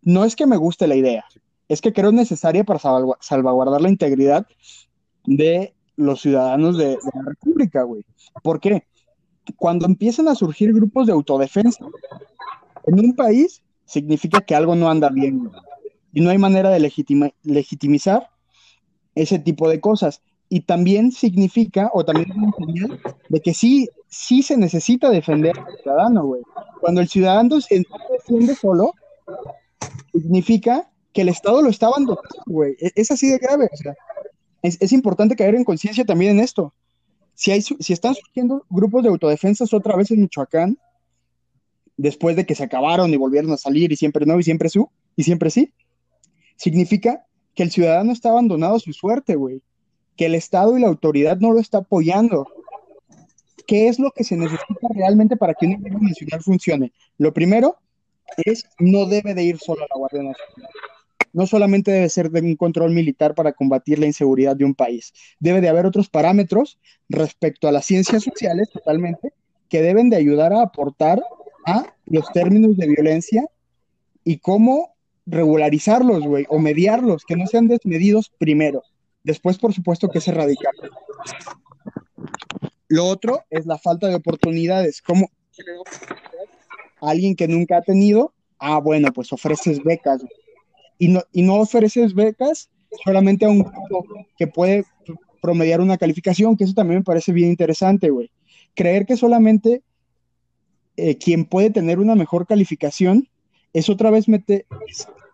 No 0.03 0.25
es 0.25 0.37
que 0.37 0.47
me 0.47 0.57
guste 0.57 0.87
la 0.87 0.97
idea, 0.97 1.25
es 1.69 1.81
que 1.81 1.93
creo 1.93 2.13
necesaria 2.13 2.65
para 2.65 2.81
salvaguardar 3.21 3.81
la 3.81 3.89
integridad 3.89 4.47
de 5.25 5.75
los 5.97 6.21
ciudadanos 6.21 6.79
de, 6.79 6.99
la 7.15 7.23
República, 7.25 7.83
güey. 7.83 8.05
¿Por 8.43 8.61
qué? 8.61 8.85
Cuando 9.57 9.87
empiezan 9.87 10.29
a 10.29 10.35
surgir 10.35 10.73
grupos 10.73 11.07
de 11.07 11.13
autodefensa 11.13 11.85
en 12.87 13.01
un 13.01 13.15
país, 13.15 13.63
significa 13.85 14.41
que 14.41 14.55
algo 14.55 14.75
no 14.75 14.91
anda 14.91 15.09
bien, 15.09 15.51
Y 16.13 16.21
no 16.21 16.31
hay 16.31 16.39
manera 16.39 16.71
de 16.71 16.81
legitimizar 17.43 18.31
ese 19.15 19.39
tipo 19.39 19.69
de 19.69 19.81
cosas. 19.81 20.23
Y 20.49 20.61
también 20.61 21.13
significa, 21.13 21.91
o 21.93 22.05
también 22.05 22.31
es 22.31 22.37
una 22.37 22.53
señal 22.57 23.01
de 23.29 23.41
que 23.41 23.53
sí, 23.53 23.89
sí 24.09 24.43
se 24.43 24.57
necesita 24.57 25.11
defender 25.11 25.59
al 25.59 25.77
ciudadano, 25.83 26.25
güey. 26.25 26.43
Cuando 26.81 27.01
el 27.01 27.09
ciudadano 27.09 27.61
se 27.61 27.85
defiende 28.11 28.55
solo, 28.55 28.95
significa 30.13 30.91
que 31.13 31.23
el 31.23 31.29
Estado 31.29 31.63
lo 31.63 31.69
está 31.69 31.89
abandonando, 31.89 32.43
güey. 32.47 32.77
E-, 32.81 32.93
es, 32.95 33.11
así 33.11 33.29
de 33.29 33.39
grave, 33.39 33.69
o 33.71 33.77
sea, 33.77 33.95
es, 34.63 34.93
importante 34.93 35.37
caer 35.37 35.55
en 35.55 35.65
conciencia 35.65 36.05
también 36.05 36.39
en 36.39 36.45
esto. 36.45 36.75
Si, 37.35 37.51
hay, 37.51 37.63
si 37.63 37.93
están 37.93 38.15
surgiendo 38.15 38.65
grupos 38.69 39.03
de 39.03 39.11
autodefensas 39.11 39.73
otra 39.73 39.97
vez 39.97 40.11
en 40.11 40.21
Michoacán, 40.23 40.79
después 41.97 42.37
de 42.37 42.47
que 42.47 42.55
se 42.55 42.65
acabaron 42.65 43.13
y 43.13 43.17
volvieron 43.17 43.53
a 43.53 43.57
salir 43.57 43.93
y 43.93 43.97
siempre 43.97 44.25
no, 44.27 44.39
y 44.39 44.43
siempre 44.43 44.69
su, 44.69 44.91
y 45.17 45.25
siempre 45.25 45.51
sí, 45.51 45.73
significa 46.57 47.27
que 47.55 47.63
el 47.65 47.71
ciudadano 47.71 48.13
está 48.13 48.31
abandonado 48.31 48.77
a 48.77 48.81
su 48.81 48.93
suerte, 48.93 49.35
güey. 49.35 49.63
Que 50.19 50.27
el 50.27 50.35
Estado 50.35 50.77
y 50.77 50.83
la 50.83 50.89
autoridad 50.89 51.39
no 51.39 51.53
lo 51.53 51.61
está 51.61 51.79
apoyando. 51.79 52.47
¿Qué 53.67 53.89
es 53.89 53.99
lo 53.99 54.11
que 54.11 54.25
se 54.25 54.37
necesita 54.37 54.89
realmente 54.95 55.39
para 55.39 55.55
que 55.55 55.67
un 55.67 55.77
gobierno 55.77 56.01
nacional 56.09 56.43
funcione? 56.43 56.93
Lo 57.17 57.33
primero 57.33 57.77
es 58.45 58.65
no 58.79 59.07
debe 59.07 59.33
de 59.33 59.45
ir 59.45 59.59
solo 59.59 59.83
a 59.85 59.87
la 59.91 59.99
Guardia 59.99 60.23
Nacional 60.23 60.69
no 61.33 61.47
solamente 61.47 61.91
debe 61.91 62.09
ser 62.09 62.31
de 62.31 62.41
un 62.41 62.57
control 62.57 62.93
militar 62.93 63.35
para 63.35 63.53
combatir 63.53 63.99
la 63.99 64.07
inseguridad 64.07 64.57
de 64.57 64.65
un 64.65 64.75
país, 64.75 65.13
debe 65.39 65.61
de 65.61 65.69
haber 65.69 65.87
otros 65.87 66.09
parámetros 66.09 66.79
respecto 67.09 67.69
a 67.69 67.73
las 67.73 67.87
ciencias 67.87 68.25
sociales 68.25 68.71
totalmente 68.71 69.33
que 69.69 69.83
deben 69.83 70.11
de 70.11 70.17
ayudar 70.17 70.53
a 70.53 70.63
aportar 70.63 71.23
a 71.67 71.95
los 72.07 72.31
términos 72.33 72.77
de 72.77 72.87
violencia 72.87 73.45
y 74.25 74.39
cómo 74.39 74.95
regularizarlos, 75.27 76.25
güey, 76.25 76.47
o 76.49 76.59
mediarlos, 76.59 77.25
que 77.27 77.37
no 77.37 77.47
sean 77.47 77.69
desmedidos 77.69 78.33
primero. 78.39 78.83
Después, 79.29 79.59
por 79.59 79.75
supuesto, 79.75 80.09
que 80.09 80.21
es 80.21 80.29
erradicarlos. 80.29 80.91
Lo 82.89 83.05
otro 83.05 83.45
es 83.51 83.67
la 83.67 83.77
falta 83.77 84.09
de 84.09 84.15
oportunidades. 84.15 85.03
¿Cómo 85.03 85.31
alguien 87.03 87.37
que 87.37 87.47
nunca 87.47 87.77
ha 87.77 87.83
tenido? 87.83 88.33
Ah, 88.59 88.79
bueno, 88.79 89.13
pues 89.13 89.31
ofreces 89.31 89.85
becas, 89.85 90.25
y 90.97 91.09
no, 91.09 91.21
y 91.31 91.43
no 91.43 91.57
ofreces 91.57 92.15
becas 92.15 92.71
solamente 93.05 93.45
a 93.45 93.51
un 93.51 93.65
grupo 93.65 94.07
que 94.39 94.47
puede 94.47 94.87
promediar 95.43 95.83
una 95.83 95.99
calificación, 95.99 96.57
que 96.57 96.65
eso 96.65 96.73
también 96.73 97.01
me 97.01 97.05
parece 97.05 97.31
bien 97.33 97.51
interesante, 97.51 98.09
güey. 98.09 98.31
Creer 98.75 99.05
que 99.05 99.19
solamente 99.19 99.83
eh, 100.97 101.19
quien 101.19 101.45
puede 101.45 101.69
tener 101.69 101.99
una 101.99 102.15
mejor 102.15 102.47
calificación 102.47 103.29
es 103.75 103.91
otra 103.91 104.11
vez 104.11 104.27
meter, 104.27 104.65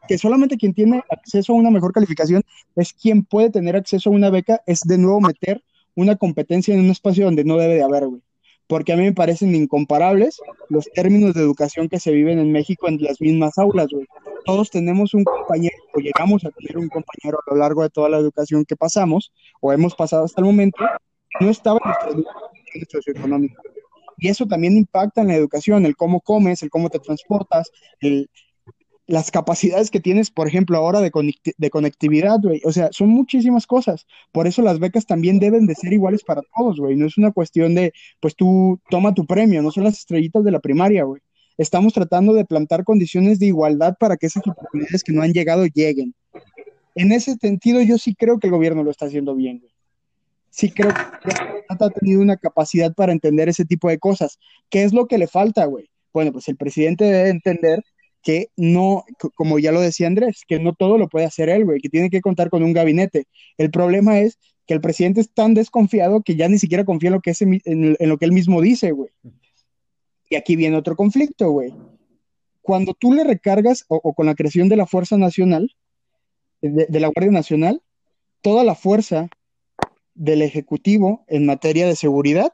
que 0.09 0.19
solamente 0.19 0.57
quien 0.57 0.75
tiene 0.75 1.03
acceso 1.11 1.53
a 1.53 1.57
una 1.57 1.71
mejor 1.71 1.93
calificación 1.93 2.43
es 2.77 2.93
quien 2.93 3.25
puede 3.25 3.51
tener 3.51 3.77
acceso 3.77 4.11
a 4.11 4.13
una 4.13 4.31
beca, 4.31 4.63
es 4.67 4.81
de 4.81 4.99
nuevo 4.99 5.21
meter 5.21 5.63
una 5.95 6.17
competencia 6.17 6.75
en 6.75 6.81
un 6.81 6.91
espacio 6.91 7.25
donde 7.25 7.45
no 7.45 7.57
debe 7.57 7.75
de 7.75 7.83
haber, 7.83 8.07
güey. 8.07 8.23
Porque 8.67 8.95
a 8.95 8.97
mí 8.97 9.03
me 9.03 9.13
parecen 9.13 9.55
incomparables 9.55 10.41
los 10.71 10.87
términos 10.95 11.35
de 11.35 11.43
educación 11.43 11.89
que 11.89 12.01
se 12.01 12.13
viven 12.13 12.39
en 12.39 12.51
México 12.51 12.89
en 12.89 13.03
las 13.03 13.21
mismas 13.21 13.59
aulas, 13.59 13.89
güey 13.91 14.07
todos 14.45 14.71
tenemos 14.71 15.15
un 15.15 15.25
compañero 15.25 15.77
o 15.95 15.99
llegamos 15.99 16.45
a 16.45 16.51
tener 16.51 16.79
un 16.79 16.89
compañero 16.89 17.39
a 17.47 17.55
lo 17.55 17.57
largo 17.57 17.83
de 17.83 17.91
toda 17.91 18.09
la 18.09 18.19
educación 18.19 18.65
que 18.65 18.77
pasamos 18.77 19.33
o 19.61 19.73
hemos 19.73 19.95
pasado 19.95 20.25
hasta 20.25 20.41
el 20.41 20.47
momento, 20.47 20.85
no 21.41 21.51
estaba 21.51 21.81
en 21.83 21.89
nuestra 21.89 22.11
educación 22.11 22.87
socioeconómica. 22.91 23.61
Y 24.19 24.29
eso 24.29 24.47
también 24.47 24.77
impacta 24.77 25.23
en 25.23 25.29
la 25.29 25.35
educación, 25.35 25.87
el 25.87 25.97
cómo 25.97 26.21
comes, 26.21 26.63
el 26.63 26.71
cómo 26.71 26.89
te 26.89 27.01
transportas, 27.01 27.71
las 29.07 29.31
capacidades 29.31 29.91
que 29.91 30.01
tienes, 30.01 30.31
por 30.31 30.49
ejemplo, 30.49 30.79
ahora 30.79 31.01
de, 31.01 31.11
de 31.57 31.71
conectividad, 31.71 32.39
güey. 32.43 32.63
O 32.65 32.73
sea, 32.73 32.89
son 32.93 33.11
muchísimas 33.11 33.67
cosas. 33.67 34.07
Por 34.33 34.47
eso 34.47 34.63
las 34.63 34.79
becas 34.79 35.07
también 35.07 35.39
deben 35.39 35.67
de 35.67 35.75
ser 35.75 35.93
iguales 35.93 36.23
para 36.25 36.43
todos, 36.57 36.79
güey. 36.79 36.97
No 36.97 37.07
es 37.07 37.19
una 37.19 37.33
cuestión 37.33 37.75
de, 37.75 37.93
pues 38.21 38.35
tú 38.35 38.81
toma 38.91 39.15
tu 39.15 39.27
premio, 39.27 39.63
no 39.63 39.71
son 39.71 39.85
las 39.85 39.99
estrellitas 39.99 40.45
de 40.45 40.51
la 40.51 40.61
primaria, 40.61 41.05
güey 41.05 41.21
estamos 41.57 41.93
tratando 41.93 42.35
de 42.35 42.45
plantar 42.45 42.85
condiciones 42.85 43.39
de 43.39 43.47
igualdad 43.47 43.97
para 43.99 44.17
que 44.17 44.27
esas 44.27 44.47
oportunidades 44.47 45.03
que 45.05 45.13
no 45.13 45.23
han 45.23 45.33
llegado 45.33 45.67
lleguen. 45.67 46.15
En 46.95 47.13
ese 47.13 47.35
sentido, 47.35 47.81
yo 47.83 47.99
sí 47.99 48.15
creo 48.15 48.39
que 48.39 48.47
el 48.49 48.53
gobierno 48.53 48.83
lo 48.83 48.91
está 48.91 49.07
haciendo 49.07 49.35
bien. 49.35 49.63
Sí 50.51 50.71
creo 50.71 50.93
que 50.93 51.31
ha 51.69 51.91
tenido 51.91 52.21
una 52.21 52.37
capacidad 52.37 52.95
para 52.95 53.13
entender 53.13 53.49
ese 53.49 53.65
tipo 53.65 53.89
de 53.89 53.99
cosas. 53.99 54.39
¿Qué 54.71 54.85
es 54.85 54.93
lo 54.93 55.07
que 55.07 55.19
le 55.19 55.27
falta, 55.27 55.65
güey? 55.65 55.91
Bueno, 56.13 56.33
pues 56.33 56.47
el 56.49 56.57
presidente 56.57 57.05
debe 57.05 57.31
entender 57.31 57.83
que 58.25 58.49
no, 58.57 59.05
como 59.35 59.59
ya 59.59 59.71
lo 59.71 59.81
decía 59.81 60.07
Andrés, 60.07 60.43
que 60.49 60.59
no 60.59 60.73
todo 60.73 60.97
lo 60.97 61.09
puede 61.09 61.27
hacer 61.27 61.51
él, 61.51 61.67
güey, 61.67 61.79
que 61.81 61.91
tiene 61.91 62.09
que 62.09 62.23
contar 62.23 62.49
con 62.49 62.65
un 62.65 62.73
gabinete. 62.73 63.27
El 63.59 63.71
problema 63.71 64.19
es 64.19 64.39
que 64.67 64.73
el 64.73 64.81
presidente 64.81 65.21
es 65.21 65.31
tan 65.31 65.53
desconfiado 65.53 66.23
que 66.23 66.35
ya 66.35 66.49
ni 66.49 66.59
siquiera 66.59 66.87
confía 66.87 67.09
en 67.09 67.15
lo 67.15 67.21
que, 67.21 67.33
que 67.33 68.25
él 68.25 68.33
mismo 68.33 68.63
dice, 68.63 68.93
güey. 68.93 69.11
Y 70.31 70.37
aquí 70.37 70.57
viene 70.57 70.77
otro 70.77 70.97
conflicto, 70.97 71.51
güey. 71.51 71.73
cuando 72.63 72.95
tú 72.95 73.13
le 73.13 73.25
recargas 73.25 73.85
o, 73.89 74.15
con 74.15 74.25
la 74.25 74.35
creación 74.35 74.71
de 74.71 74.77
la 74.77 74.87
Fuerza 74.87 75.19
Nacional, 75.19 75.71
de, 76.63 77.01
la 77.01 77.09
Guardia 77.09 77.31
Nacional, 77.31 77.83
toda 78.41 78.65
la 78.65 78.75
fuerza 78.75 79.29
del 80.15 80.41
Ejecutivo 80.41 81.27
en 81.29 81.45
materia 81.45 81.87
de 81.87 81.95
seguridad 81.95 82.53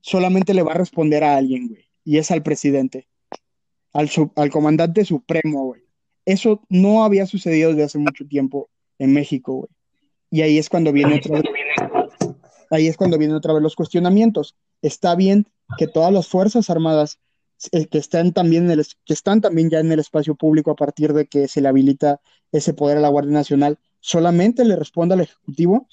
solamente 0.00 0.54
le 0.54 0.62
va 0.62 0.72
a 0.72 0.78
responder 0.78 1.22
a 1.22 1.36
alguien, 1.36 1.68
güey, 1.68 1.90
y 2.02 2.16
es 2.16 2.30
al 2.30 2.42
presidente, 2.42 3.08
al, 3.92 4.10
al 4.36 4.50
comandante 4.50 5.04
supremo, 5.04 5.66
güey. 5.66 5.82
Eso 6.24 6.62
no 6.68 7.04
había 7.04 7.26
sucedido 7.26 7.70
desde 7.70 7.84
hace 7.84 7.98
mucho 7.98 8.26
tiempo 8.26 8.70
en 8.98 9.12
México, 9.12 9.52
güey. 9.54 9.68
Y 10.30 10.40
ahí 10.40 10.58
es 10.58 10.70
cuando 10.70 10.92
viene 10.92 11.16
otra 11.16 11.36
vez, 11.36 11.44
ahí 12.70 12.86
es 12.86 12.96
cuando 12.96 13.18
vienen 13.18 13.36
otra 13.36 13.52
vez 13.52 13.62
los 13.62 13.76
cuestionamientos. 13.76 14.56
Está 14.80 15.14
bien 15.14 15.46
que 15.76 15.86
todas 15.86 16.12
las 16.12 16.26
fuerzas 16.26 16.70
armadas 16.70 17.20
eh, 17.70 17.86
que 17.86 17.98
están 17.98 18.32
también 18.32 18.64
en 18.64 18.78
el, 18.78 18.86
que 19.04 19.12
están 19.12 19.40
también 19.40 19.70
ya 19.70 19.78
en 19.80 19.92
el 19.92 20.00
espacio 20.00 20.34
público 20.34 20.70
a 20.70 20.76
partir 20.76 21.12
de 21.12 21.26
que 21.26 21.48
se 21.48 21.60
le 21.60 21.68
habilita 21.68 22.20
ese 22.50 22.74
poder 22.74 22.96
a 22.96 23.00
la 23.00 23.08
Guardia 23.08 23.32
Nacional, 23.32 23.78
solamente 24.00 24.64
le 24.64 24.74
responda 24.74 25.14
al 25.14 25.20
Ejecutivo, 25.20 25.86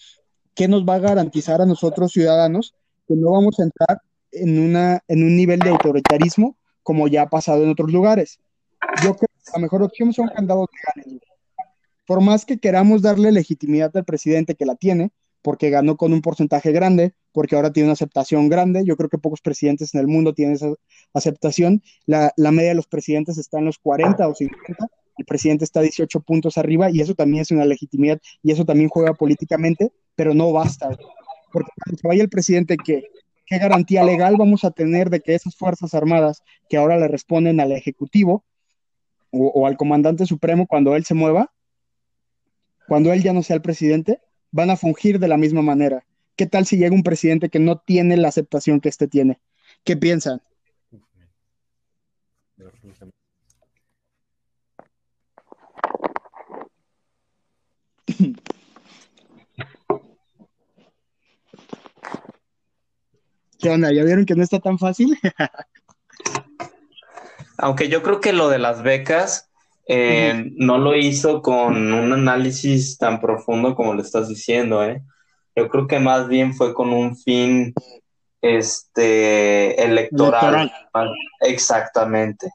¿qué 0.56 0.68
nos 0.68 0.84
va 0.84 0.96
a 0.96 1.00
garantizar 1.00 1.62
a 1.62 1.66
nosotros 1.66 2.12
ciudadanos 2.12 2.74
que 3.08 3.16
no 3.16 3.32
vamos 3.32 3.60
a 3.60 3.64
entrar 3.64 4.02
en, 4.32 4.60
una, 4.60 5.04
en 5.08 5.24
un 5.24 5.36
nivel 5.36 5.60
de 5.60 5.70
autoritarismo 5.70 6.56
como 6.90 7.08
ya 7.08 7.22
ha 7.22 7.30
pasado 7.30 7.64
en 7.64 7.70
otros 7.70 7.92
lugares? 7.92 8.40
Yo 9.04 9.16
creo 9.16 9.30
que 9.30 9.52
la 9.54 9.60
mejor 9.60 9.84
opción 9.84 10.12
son 10.12 10.28
candados 10.30 10.66
legales 10.74 11.22
por 12.10 12.22
más 12.22 12.44
que 12.44 12.58
queramos 12.58 13.04
darle 13.04 13.32
legitimidad 13.32 13.96
al 13.96 14.04
presidente 14.04 14.56
que 14.56 14.66
la 14.66 14.74
tiene, 14.76 15.12
porque 15.44 15.70
ganó 15.70 15.96
con 15.96 16.12
un 16.12 16.24
porcentaje 16.24 16.72
grande, 16.72 17.14
porque 17.32 17.56
ahora 17.56 17.72
tiene 17.72 17.86
una 17.86 17.94
aceptación 17.94 18.50
grande, 18.50 18.82
yo 18.84 18.98
creo 18.98 19.10
que 19.10 19.20
pocos 19.20 19.42
presidentes 19.42 19.94
en 19.94 20.02
el 20.02 20.08
mundo 20.08 20.34
tienen 20.34 20.56
esa 20.56 20.74
aceptación, 21.14 21.84
la, 22.08 22.34
media 22.36 22.70
de 22.70 22.76
los 22.76 22.88
presidentes 22.88 23.38
está 23.38 23.60
en 23.60 23.66
los 23.66 23.78
40 23.78 24.28
o 24.28 24.34
50, 24.34 24.88
el 25.20 25.26
presidente 25.26 25.66
está 25.66 25.82
18 25.82 26.20
puntos 26.22 26.58
arriba 26.58 26.90
y 26.90 27.00
eso 27.00 27.14
también 27.14 27.44
es 27.44 27.52
una 27.52 27.66
legitimidad 27.66 28.20
y 28.42 28.54
eso 28.54 28.66
también 28.66 28.90
juega 28.90 29.14
políticamente, 29.14 29.92
pero 30.16 30.34
no 30.34 30.52
basta, 30.52 30.90
porque 31.54 31.70
cuando 31.86 32.02
se 32.02 32.08
vaya 32.08 32.24
el 32.24 32.30
presidente, 32.30 32.76
¿qué, 32.84 33.04
¿qué 33.50 33.58
garantía 33.58 34.04
legal 34.04 34.38
vamos 34.38 34.64
a 34.64 34.72
tener 34.72 35.10
de 35.10 35.22
que 35.22 35.34
esas 35.34 35.56
Fuerzas 35.56 35.96
Armadas 35.96 36.44
que 36.70 36.78
ahora 36.78 36.98
le 36.98 37.08
responden 37.08 37.60
al 37.60 37.72
Ejecutivo 37.72 38.46
o 39.32 39.66
al 39.66 39.76
Comandante 39.76 40.26
Supremo 40.26 40.68
cuando 40.68 40.96
él 40.96 41.04
se 41.06 41.16
mueva, 41.16 41.52
cuando 42.88 43.12
él 43.12 43.22
ya 43.24 43.34
no 43.34 43.44
sea 43.44 43.56
el 43.56 43.62
presidente, 43.62 44.22
van 44.52 44.70
a 44.70 44.78
fungir 44.78 45.20
de 45.20 45.28
la 45.28 45.38
misma 45.38 45.62
manera. 45.62 46.06
¿Qué 46.36 46.48
tal 46.48 46.66
si 46.66 46.78
llega 46.78 46.96
un 46.96 47.04
presidente 47.04 47.50
que 47.50 47.60
no 47.60 47.78
tiene 47.80 48.18
la 48.18 48.30
aceptación 48.30 48.80
que 48.82 48.90
éste 48.90 49.08
tiene? 49.08 49.40
¿Qué 49.84 49.98
piensan? 49.98 50.42
¿Qué 63.60 63.70
onda? 63.70 63.92
¿Ya 63.92 64.04
vieron 64.04 64.26
que 64.26 64.36
no 64.36 64.44
está 64.44 64.60
tan 64.60 64.80
fácil? 64.80 65.20
Aunque 67.58 67.90
yo 67.90 68.02
creo 68.02 68.22
que 68.22 68.32
lo 68.32 68.48
de 68.48 68.58
las 68.58 68.84
becas 68.84 69.50
eh, 69.86 70.50
no 70.56 70.78
lo 70.78 70.96
hizo 70.96 71.42
con 71.42 71.94
un 71.94 72.14
análisis 72.14 72.98
tan 72.98 73.20
profundo 73.20 73.76
como 73.76 73.94
le 73.94 74.02
estás 74.02 74.30
diciendo, 74.30 74.84
¿eh? 74.86 75.02
Yo 75.56 75.68
creo 75.68 75.88
que 75.88 76.00
más 76.00 76.30
bien 76.30 76.54
fue 76.54 76.74
con 76.74 76.94
un 76.94 77.18
fin 77.18 77.74
este 78.42 79.84
electoral. 79.84 80.72
Exactamente. 81.42 82.54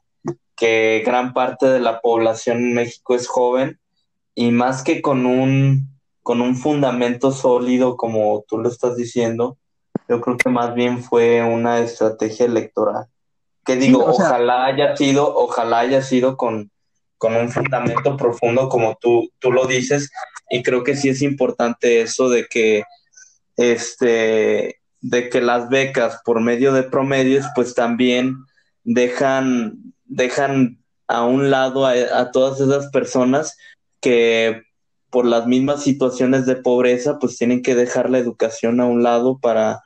Que 0.57 1.03
gran 1.05 1.35
parte 1.35 1.67
de 1.67 1.81
la 1.81 2.01
población 2.01 2.59
en 2.59 2.75
México 2.75 3.15
es 3.15 3.29
joven 3.29 3.79
y 4.35 4.53
más 4.53 4.83
que 4.83 5.03
con 5.03 5.27
un 5.27 5.93
con 6.23 6.41
un 6.41 6.57
fundamento 6.57 7.33
sólido 7.33 7.99
como 7.99 8.47
tú 8.49 8.57
lo 8.57 8.71
estás 8.71 8.97
diciendo, 8.97 9.59
yo 10.09 10.21
creo 10.21 10.37
que 10.37 10.51
más 10.51 10.75
bien 10.75 11.03
fue 11.03 11.43
una 11.43 11.81
estrategia 11.81 12.47
electoral. 12.47 13.07
Que 13.65 13.77
digo, 13.77 14.05
ojalá 14.05 14.67
haya 14.67 14.97
sido, 14.97 15.35
ojalá 15.35 15.79
haya 15.81 16.03
sido 16.03 16.37
con 16.37 16.71
con 17.25 17.37
un 17.37 17.51
fundamento 17.51 18.19
profundo 18.19 18.69
como 18.69 18.99
tú, 19.01 19.31
tú 19.39 19.51
lo 19.51 19.67
dices, 19.67 20.11
y 20.51 20.63
creo 20.63 20.85
que 20.85 20.95
sí 20.95 21.09
es 21.09 21.23
importante 21.23 22.03
eso 22.03 22.29
de 22.29 22.47
que, 22.47 22.85
este, 23.57 24.79
de 25.01 25.29
que 25.31 25.41
las 25.41 25.71
becas 25.71 26.21
por 26.23 26.43
medio 26.43 26.75
de 26.75 26.83
promedios, 26.83 27.47
pues 27.55 27.75
también 27.75 28.37
dejan, 28.83 29.95
dejan 30.05 30.79
a 31.09 31.25
un 31.25 31.51
lado 31.51 31.87
a, 31.87 32.31
todas 32.31 32.61
esas 32.61 32.91
personas 32.91 33.57
que 34.01 34.63
por 35.09 35.25
las 35.25 35.47
mismas 35.47 35.83
situaciones 35.83 36.45
de 36.45 36.57
pobreza, 36.57 37.19
pues 37.19 37.39
tienen 37.39 37.63
que 37.63 37.75
dejar 37.75 38.11
la 38.11 38.19
educación 38.19 38.81
a 38.81 38.87
un 38.87 39.03
lado 39.03 39.39
para 39.39 39.81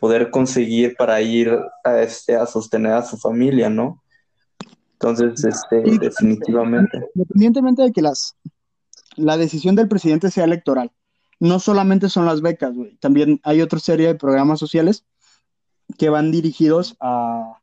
poder 0.00 0.30
conseguir 0.30 0.94
para 0.96 1.20
ir 1.20 1.56
a, 1.84 2.00
este, 2.00 2.34
a 2.34 2.46
sostener 2.46 2.92
a 2.92 3.04
su 3.04 3.18
familia, 3.18 3.68
¿no? 3.68 4.02
Entonces, 4.92 5.44
este, 5.44 5.82
definitivamente. 5.98 6.98
Independientemente 7.14 7.82
de 7.82 7.92
que 7.92 8.02
las, 8.02 8.36
la 9.16 9.36
decisión 9.36 9.74
del 9.76 9.88
presidente 9.88 10.30
sea 10.30 10.44
electoral, 10.44 10.92
no 11.38 11.58
solamente 11.58 12.08
son 12.08 12.26
las 12.26 12.42
becas, 12.42 12.74
güey, 12.74 12.96
también 12.96 13.40
hay 13.44 13.62
otra 13.62 13.78
serie 13.78 14.08
de 14.08 14.14
programas 14.14 14.58
sociales 14.58 15.04
que 15.98 16.10
van 16.10 16.30
dirigidos 16.30 16.96
a, 17.00 17.60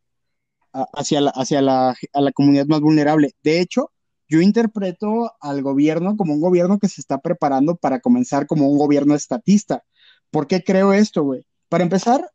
hacia, 0.93 1.21
la, 1.21 1.29
hacia 1.31 1.61
la, 1.61 1.95
a 2.13 2.21
la 2.21 2.31
comunidad 2.31 2.65
más 2.67 2.81
vulnerable. 2.81 3.35
De 3.43 3.61
hecho, 3.61 3.91
yo 4.27 4.41
interpreto 4.41 5.31
al 5.39 5.61
gobierno 5.61 6.17
como 6.17 6.33
un 6.33 6.41
gobierno 6.41 6.79
que 6.79 6.89
se 6.89 7.01
está 7.01 7.19
preparando 7.19 7.75
para 7.75 7.99
comenzar 7.99 8.45
como 8.45 8.69
un 8.69 8.77
gobierno 8.77 9.15
estatista. 9.15 9.83
¿Por 10.31 10.47
qué 10.47 10.63
creo 10.63 10.91
esto, 10.91 11.23
güey? 11.23 11.45
Para 11.69 11.83
empezar, 11.83 12.31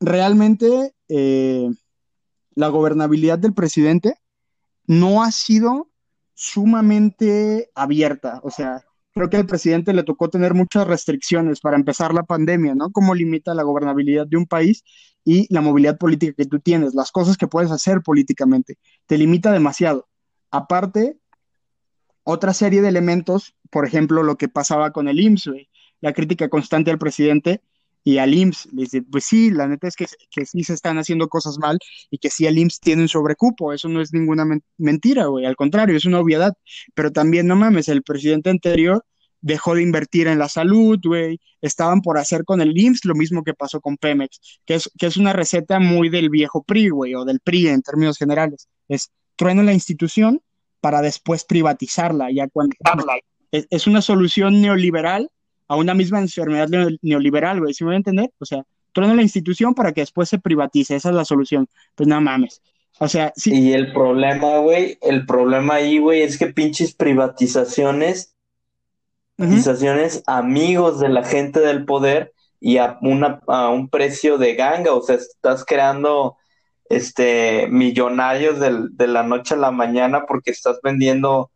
realmente 0.00 0.94
eh, 1.08 1.70
la 2.54 2.68
gobernabilidad 2.68 3.38
del 3.38 3.54
presidente 3.54 4.16
no 4.86 5.22
ha 5.22 5.30
sido 5.30 5.90
sumamente 6.34 7.70
abierta. 7.74 8.40
O 8.42 8.50
sea, 8.50 8.84
creo 9.14 9.30
que 9.30 9.36
al 9.36 9.46
presidente 9.46 9.92
le 9.92 10.02
tocó 10.02 10.28
tener 10.28 10.54
muchas 10.54 10.86
restricciones 10.86 11.60
para 11.60 11.76
empezar 11.76 12.12
la 12.14 12.24
pandemia, 12.24 12.74
¿no? 12.74 12.90
Cómo 12.90 13.14
limita 13.14 13.54
la 13.54 13.62
gobernabilidad 13.62 14.26
de 14.26 14.36
un 14.36 14.46
país 14.46 14.82
y 15.24 15.52
la 15.54 15.60
movilidad 15.60 15.98
política 15.98 16.34
que 16.36 16.46
tú 16.46 16.58
tienes, 16.58 16.94
las 16.94 17.12
cosas 17.12 17.36
que 17.36 17.46
puedes 17.46 17.70
hacer 17.70 18.02
políticamente. 18.02 18.78
Te 19.06 19.16
limita 19.18 19.52
demasiado. 19.52 20.08
Aparte, 20.50 21.18
otra 22.24 22.52
serie 22.54 22.82
de 22.82 22.88
elementos, 22.88 23.54
por 23.70 23.86
ejemplo, 23.86 24.22
lo 24.22 24.36
que 24.36 24.48
pasaba 24.48 24.92
con 24.92 25.08
el 25.08 25.20
IMSS, 25.20 25.50
la 26.00 26.12
crítica 26.12 26.48
constante 26.48 26.90
al 26.90 26.98
presidente 26.98 27.62
y 28.04 28.18
al 28.18 28.34
IMSS 28.34 28.72
le 28.72 28.82
dice, 28.82 29.02
pues 29.02 29.24
sí, 29.24 29.50
la 29.50 29.68
neta 29.68 29.86
es 29.88 29.96
que, 29.96 30.06
que, 30.30 30.44
sí 30.44 30.64
se 30.64 30.74
están 30.74 30.98
haciendo 30.98 31.28
cosas 31.28 31.58
mal 31.58 31.78
y 32.10 32.18
que 32.18 32.30
sí 32.30 32.46
el 32.46 32.58
IMSS 32.58 32.80
tiene 32.80 33.02
un 33.02 33.08
sobrecupo, 33.08 33.72
eso 33.72 33.88
no 33.88 34.00
es 34.00 34.12
ninguna 34.12 34.44
mentira, 34.78 35.26
güey, 35.26 35.46
al 35.46 35.56
contrario, 35.56 35.96
es 35.96 36.04
una 36.04 36.20
obviedad, 36.20 36.54
pero 36.94 37.12
también 37.12 37.46
no 37.46 37.56
mames, 37.56 37.88
el 37.88 38.02
presidente 38.02 38.50
anterior 38.50 39.04
dejó 39.40 39.74
de 39.74 39.82
invertir 39.82 40.28
en 40.28 40.38
la 40.38 40.48
salud, 40.48 40.98
güey, 41.02 41.40
estaban 41.60 42.00
por 42.00 42.18
hacer 42.18 42.44
con 42.44 42.60
el 42.60 42.76
IMSS 42.76 43.04
lo 43.04 43.14
mismo 43.14 43.42
que 43.42 43.54
pasó 43.54 43.80
con 43.80 43.96
Pemex, 43.96 44.60
que 44.64 44.74
es, 44.74 44.90
que 44.98 45.06
es 45.06 45.16
una 45.16 45.32
receta 45.32 45.78
muy 45.80 46.08
del 46.08 46.30
viejo 46.30 46.62
PRI, 46.62 46.88
güey, 46.90 47.14
o 47.14 47.24
del 47.24 47.40
PRI 47.40 47.68
en 47.68 47.82
términos 47.82 48.18
generales, 48.18 48.68
es 48.88 49.10
trueno 49.36 49.62
la 49.62 49.72
institución 49.72 50.40
para 50.80 51.02
después 51.02 51.44
privatizarla, 51.44 52.30
ya 52.32 52.48
cuando... 52.48 52.74
es 53.52 53.86
una 53.86 54.02
solución 54.02 54.60
neoliberal 54.60 55.30
a 55.72 55.76
una 55.76 55.94
misma 55.94 56.18
enfermedad 56.18 56.68
neoliberal, 57.00 57.60
güey, 57.60 57.72
¿sí 57.72 57.82
me 57.82 57.88
voy 57.88 57.94
a 57.94 57.96
entender? 57.96 58.30
O 58.38 58.44
sea, 58.44 58.62
truena 58.92 59.14
la 59.14 59.22
institución 59.22 59.74
para 59.74 59.92
que 59.92 60.02
después 60.02 60.28
se 60.28 60.38
privatice, 60.38 60.94
esa 60.94 61.08
es 61.08 61.14
la 61.14 61.24
solución. 61.24 61.66
Pues 61.94 62.06
no 62.06 62.20
mames. 62.20 62.60
O 62.98 63.08
sea, 63.08 63.32
sí. 63.36 63.54
Y 63.54 63.72
el 63.72 63.90
problema, 63.94 64.58
güey, 64.58 64.98
el 65.00 65.24
problema 65.24 65.76
ahí, 65.76 65.96
güey, 65.96 66.20
es 66.20 66.36
que 66.36 66.48
pinches 66.48 66.94
privatizaciones, 66.94 68.36
privatizaciones 69.36 70.22
amigos 70.26 71.00
de 71.00 71.08
la 71.08 71.24
gente 71.24 71.60
del 71.60 71.86
poder 71.86 72.34
y 72.60 72.76
a, 72.76 72.98
una, 73.00 73.40
a 73.46 73.70
un 73.70 73.88
precio 73.88 74.36
de 74.36 74.54
ganga, 74.54 74.92
o 74.92 75.00
sea, 75.00 75.16
estás 75.16 75.64
creando 75.64 76.36
este 76.90 77.66
millonarios 77.68 78.60
de 78.60 79.06
la 79.06 79.22
noche 79.22 79.54
a 79.54 79.56
la 79.56 79.70
mañana 79.70 80.26
porque 80.26 80.50
estás 80.50 80.80
vendiendo 80.82 81.50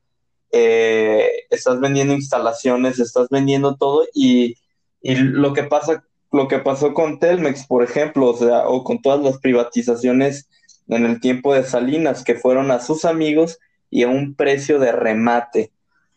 eh, 0.53 1.29
estás 1.51 1.81
vendiendo 1.81 2.15
instalaciones, 2.15 2.99
estás 2.99 3.29
vendiendo 3.31 3.77
todo 3.77 4.05
y, 4.15 4.55
lo 5.03 5.53
que 5.53 5.63
pasa, 5.63 6.05
lo 6.33 6.49
que 6.49 6.59
pasó 6.59 6.93
con 6.93 7.21
Telmex, 7.21 7.67
por 7.67 7.85
ejemplo, 7.85 8.31
o 8.31 8.37
sea, 8.37 8.67
o 8.67 8.83
con 8.83 9.01
todas 9.01 9.21
las 9.23 9.39
privatizaciones 9.39 10.49
en 10.89 11.05
el 11.05 11.21
tiempo 11.21 11.55
de 11.55 11.65
Salinas, 11.65 12.25
que 12.25 12.35
fueron 12.35 12.71
a 12.71 12.81
sus 12.81 13.05
amigos 13.05 13.59
y 13.91 14.03
a 14.03 14.09
un 14.09 14.35
precio 14.35 14.79
de 14.79 14.93
remate. 14.93 15.73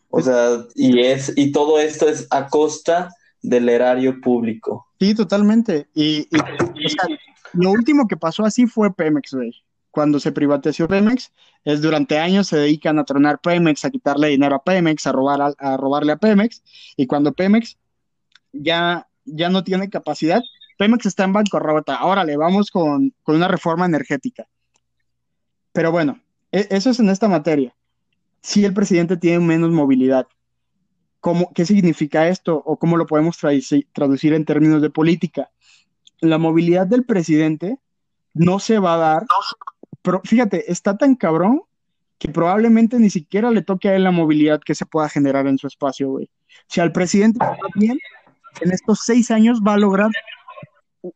O 0.08 0.20
sea, 0.20 0.64
y 0.74 1.00
es, 1.00 1.32
y 1.36 1.52
todo 1.52 1.78
esto 1.78 2.08
es 2.08 2.26
a 2.30 2.48
costa 2.48 3.10
del 3.42 3.68
erario 3.68 4.20
público. 4.20 4.88
Sí, 4.98 5.14
totalmente. 5.14 5.88
Y, 5.94 6.28
lo 7.52 7.70
último 7.70 8.06
que 8.06 8.16
pasó 8.16 8.44
así 8.44 8.66
fue 8.66 8.92
Pemex, 8.92 9.34
güey. 9.34 9.52
Cuando 9.90 10.20
se 10.20 10.32
privatizó 10.32 10.88
Pemex, 10.88 11.32
es 11.64 11.82
durante 11.82 12.18
años 12.18 12.46
se 12.48 12.56
dedican 12.56 12.98
a 12.98 13.04
tronar 13.04 13.40
Pemex, 13.40 13.84
a 13.84 13.90
quitarle 13.90 14.28
dinero 14.28 14.56
a 14.56 14.62
Pemex, 14.62 15.06
a, 15.06 15.12
robar 15.12 15.54
a, 15.58 15.76
robarle 15.76 16.12
a 16.12 16.16
Pemex, 16.16 16.62
y 16.96 17.06
cuando 17.06 17.32
Pemex 17.32 17.78
ya, 18.52 19.08
ya 19.24 19.48
no 19.50 19.64
tiene 19.64 19.90
capacidad, 19.90 20.42
Pemex 20.78 21.06
está 21.06 21.24
en 21.24 21.32
bancarrota, 21.32 21.96
ahora 21.96 22.24
le 22.24 22.36
vamos 22.36 22.70
con, 22.70 23.14
con 23.22 23.36
una 23.36 23.48
reforma 23.48 23.84
energética. 23.84 24.46
Pero 25.72 25.92
bueno, 25.92 26.20
e, 26.52 26.66
eso 26.70 26.90
es 26.90 27.00
en 27.00 27.10
esta 27.10 27.28
materia. 27.28 27.74
Si 28.40 28.64
el 28.64 28.72
presidente 28.72 29.16
tiene 29.16 29.40
menos 29.40 29.70
movilidad, 29.70 30.26
¿cómo, 31.20 31.52
¿qué 31.54 31.66
significa 31.66 32.28
esto 32.28 32.62
o 32.64 32.78
cómo 32.78 32.96
lo 32.96 33.06
podemos 33.06 33.38
traducir 33.38 34.32
en 34.32 34.44
términos 34.44 34.80
de 34.80 34.90
política? 34.90 35.50
La 36.20 36.38
movilidad 36.38 36.86
del 36.86 37.04
presidente 37.04 37.78
no 38.34 38.58
se 38.58 38.78
va 38.78 38.94
a 38.94 38.98
dar 38.98 39.26
pero 40.02 40.20
fíjate, 40.24 40.70
está 40.70 40.96
tan 40.96 41.14
cabrón 41.14 41.62
que 42.18 42.28
probablemente 42.28 42.98
ni 42.98 43.10
siquiera 43.10 43.50
le 43.50 43.62
toque 43.62 43.88
a 43.88 43.96
él 43.96 44.04
la 44.04 44.10
movilidad 44.10 44.60
que 44.60 44.74
se 44.74 44.86
pueda 44.86 45.08
generar 45.08 45.46
en 45.46 45.58
su 45.58 45.66
espacio, 45.66 46.10
güey. 46.10 46.30
Si 46.68 46.80
al 46.80 46.92
presidente 46.92 47.38
va 47.38 47.56
bien, 47.74 47.98
en 48.60 48.72
estos 48.72 49.00
seis 49.04 49.30
años 49.30 49.60
va 49.66 49.74
a 49.74 49.78
lograr 49.78 50.10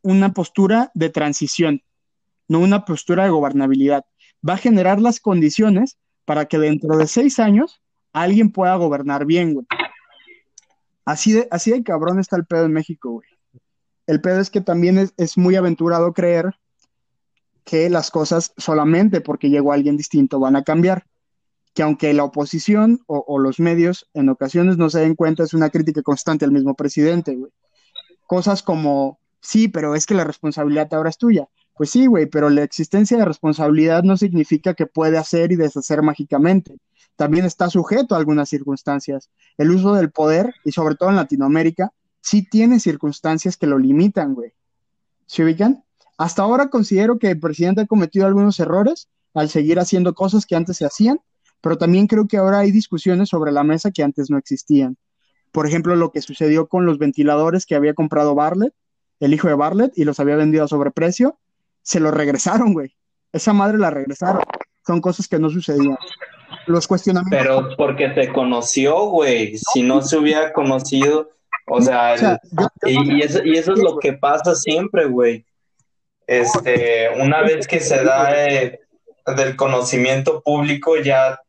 una 0.03 0.33
postura 0.33 0.91
de 0.95 1.11
transición, 1.11 1.83
no 2.49 2.61
una 2.61 2.85
postura 2.85 3.25
de 3.25 3.31
gobernabilidad. 3.31 4.07
Va 4.47 4.55
a 4.55 4.59
generar 4.59 5.01
las 5.01 5.21
condiciones 5.21 5.99
para 6.25 6.47
que 6.47 6.59
dentro 6.59 6.97
de 6.97 7.07
seis 7.07 7.39
años 7.39 7.83
alguien 8.13 8.51
pueda 8.51 8.75
gobernar 8.77 9.27
bien, 9.27 9.55
güey. 9.55 9.67
Así 11.05 11.33
de, 11.33 11.49
así 11.51 11.71
de 11.71 11.83
cabrón 11.83 12.19
está 12.19 12.37
el 12.37 12.47
pedo 12.47 12.65
en 12.65 12.73
México, 12.73 13.11
güey. 13.11 13.29
El 14.07 14.21
pedo 14.21 14.41
es 14.41 14.49
que 14.49 14.61
también 14.61 14.99
es, 14.99 15.13
es 15.17 15.37
muy 15.37 15.57
aventurado 15.57 16.15
creer 16.15 16.55
que 17.65 17.89
las 17.91 18.11
cosas 18.11 18.53
solamente 18.57 19.21
porque 19.21 19.51
llegó 19.51 19.73
alguien 19.73 19.97
distinto 19.97 20.39
van 20.39 20.57
a 20.57 20.63
cambiar. 20.63 21.07
Que 21.73 21.83
aunque 21.83 22.15
la 22.15 22.25
oposición 22.25 23.01
o, 23.07 23.39
los 23.39 23.59
medios 23.59 24.09
en 24.15 24.29
ocasiones 24.29 24.77
no 24.77 24.91
se 24.91 25.01
den 25.01 25.17
cuenta, 25.17 25.43
es 25.43 25.55
una 25.55 25.71
crítica 25.71 26.03
constante 26.03 26.45
al 26.45 26.53
mismo 26.53 26.75
presidente, 26.75 27.35
güey. 27.35 27.51
Cosas 28.27 28.63
como, 28.63 29.19
sí, 29.41 29.67
pero 29.67 29.97
es 29.97 30.07
que 30.07 30.15
la 30.15 30.23
responsabilidad 30.23 30.93
ahora 30.95 31.11
es 31.11 31.19
tuya. 31.19 31.49
Pues 31.75 31.91
sí, 31.91 32.07
güey, 32.07 32.27
pero 32.27 32.49
la 32.49 32.63
existencia 32.63 33.19
de 33.19 33.25
responsabilidad 33.25 34.05
no 34.05 34.17
significa 34.17 34.75
que 34.75 34.87
puede 34.87 35.19
hacer 35.19 35.51
y 35.51 35.57
deshacer 35.57 36.03
mágicamente. 36.03 36.77
También 37.17 37.45
está 37.45 37.69
sujeto 37.69 38.15
a 38.15 38.19
algunas 38.19 38.49
circunstancias. 38.49 39.31
El 39.59 39.71
uso 39.73 39.95
del 39.95 40.13
poder, 40.13 40.55
y 40.65 40.71
sobre 40.71 40.95
todo 40.95 41.11
en 41.11 41.17
Latinoamérica, 41.17 41.93
sí 42.21 42.49
tiene 42.49 42.79
circunstancias 42.79 43.57
que 43.57 43.67
lo 43.67 43.79
limitan, 43.79 44.35
güey. 44.35 44.53
¿Se 45.27 45.43
ubican? 45.43 45.84
Hasta 46.17 46.43
ahora 46.43 46.69
considero 46.69 47.19
que 47.19 47.31
el 47.31 47.41
presidente 47.41 47.83
ha 47.83 47.87
cometido 47.87 48.27
algunos 48.27 48.61
errores 48.61 49.09
al 49.35 49.49
seguir 49.49 49.81
haciendo 49.81 50.15
cosas 50.15 50.47
que 50.47 50.55
antes 50.55 50.77
se 50.77 50.87
hacían, 50.87 51.19
pero 51.61 51.77
también 51.77 52.07
creo 52.07 52.29
que 52.29 52.37
ahora 52.37 52.61
hay 52.61 52.71
discusiones 52.71 53.29
sobre 53.31 53.51
la 53.51 53.65
mesa 53.65 53.91
que 53.91 54.03
antes 54.03 54.31
no 54.31 54.39
existían. 54.39 54.97
Por 55.51 55.67
ejemplo, 55.67 55.97
lo 55.97 56.13
que 56.13 56.21
sucedió 56.21 56.69
con 56.69 56.87
los 56.87 56.99
ventiladores 56.99 57.67
que 57.67 57.75
había 57.75 57.95
comprado 57.95 58.35
Barlett, 58.35 58.75
el 59.21 59.35
hijo 59.35 59.49
de 59.49 59.55
Barlett, 59.55 59.93
y 59.97 60.05
los 60.05 60.21
había 60.21 60.37
vendido 60.37 60.65
a 60.65 60.69
sobreprecio, 60.69 61.39
se 61.83 62.01
los 62.01 62.15
regresaron, 62.15 62.73
güey. 62.73 62.95
Esa 63.33 63.53
madre 63.53 63.79
la 63.79 63.91
regresaron. 63.91 64.43
Son 64.87 65.01
cosas 65.01 65.27
que 65.27 65.39
no 65.39 65.51
sucedían. 65.51 65.97
Los 66.67 66.87
cuestionamientos. 66.87 67.41
Pero 67.41 67.77
porque 67.77 68.13
se 68.15 68.33
conoció, 68.33 69.07
güey. 69.07 69.59
Si 69.59 69.83
no 69.83 70.03
se 70.03 70.19
hubiera 70.19 70.53
conocido, 70.53 71.31
o 71.67 71.81
sea, 71.81 72.41
y, 72.85 73.23
eso, 73.23 73.41
y 73.45 73.57
eso 73.57 73.73
es 73.73 73.79
lo 73.83 73.99
que 73.99 74.13
pasa 74.13 74.55
siempre, 74.55 75.07
güey 75.07 75.45
este, 76.27 77.09
una 77.21 77.43
vez 77.43 77.67
que 77.67 77.81
se 77.81 78.03
da 78.05 78.47
eh, 78.47 78.81
del 79.37 79.57
conocimiento 79.57 80.43
público, 80.43 80.97
ya, 80.99 81.41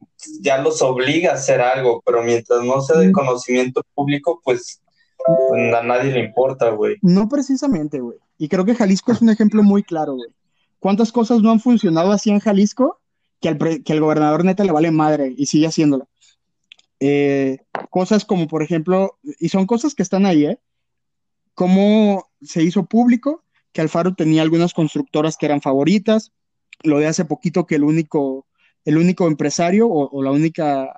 ya 0.41 0.57
los 0.59 0.81
obliga 0.81 1.31
a 1.31 1.35
hacer 1.35 1.61
algo, 1.61 2.01
pero 2.05 2.23
mientras 2.23 2.63
no 2.63 2.81
sea 2.81 2.97
del 2.97 3.11
conocimiento 3.11 3.81
público, 3.93 4.41
pues, 4.43 4.81
pues 5.17 5.73
a 5.73 5.83
nadie 5.83 6.11
le 6.11 6.19
importa, 6.19 6.69
güey. 6.69 6.97
No 7.01 7.27
precisamente, 7.29 7.99
güey. 7.99 8.17
Y 8.37 8.49
creo 8.49 8.65
que 8.65 8.75
Jalisco 8.75 9.11
es 9.11 9.21
un 9.21 9.29
ejemplo 9.29 9.63
muy 9.63 9.83
claro, 9.83 10.15
güey. 10.15 10.29
¿Cuántas 10.79 11.11
cosas 11.11 11.41
no 11.41 11.51
han 11.51 11.59
funcionado 11.59 12.11
así 12.11 12.29
en 12.29 12.39
Jalisco 12.39 12.99
que 13.41 13.49
al, 13.49 13.57
que 13.57 13.93
el 13.93 14.01
gobernador 14.01 14.45
neta 14.45 14.63
le 14.63 14.71
vale 14.71 14.91
madre 14.91 15.33
y 15.35 15.45
sigue 15.45 15.67
haciéndolo? 15.67 16.07
Eh, 16.99 17.59
cosas 17.89 18.25
como, 18.25 18.47
por 18.47 18.63
ejemplo, 18.63 19.17
y 19.39 19.49
son 19.49 19.65
cosas 19.65 19.95
que 19.95 20.03
están 20.03 20.25
ahí, 20.25 20.45
¿eh? 20.45 20.59
Cómo 21.53 22.27
se 22.41 22.63
hizo 22.63 22.85
público 22.85 23.44
que 23.75 23.81
Alfaro 23.81 24.15
tenía 24.15 24.41
algunas 24.41 24.73
constructoras 24.73 25.35
que 25.35 25.47
eran 25.47 25.61
favoritas, 25.61 26.31
lo 26.83 26.97
de 26.97 27.07
hace 27.07 27.25
poquito 27.25 27.67
que 27.67 27.75
el 27.75 27.83
único, 27.83 28.47
el 28.85 28.97
único 28.97 29.27
empresario 29.27 29.89
o, 29.89 30.23
la 30.23 30.31
única, 30.31 30.97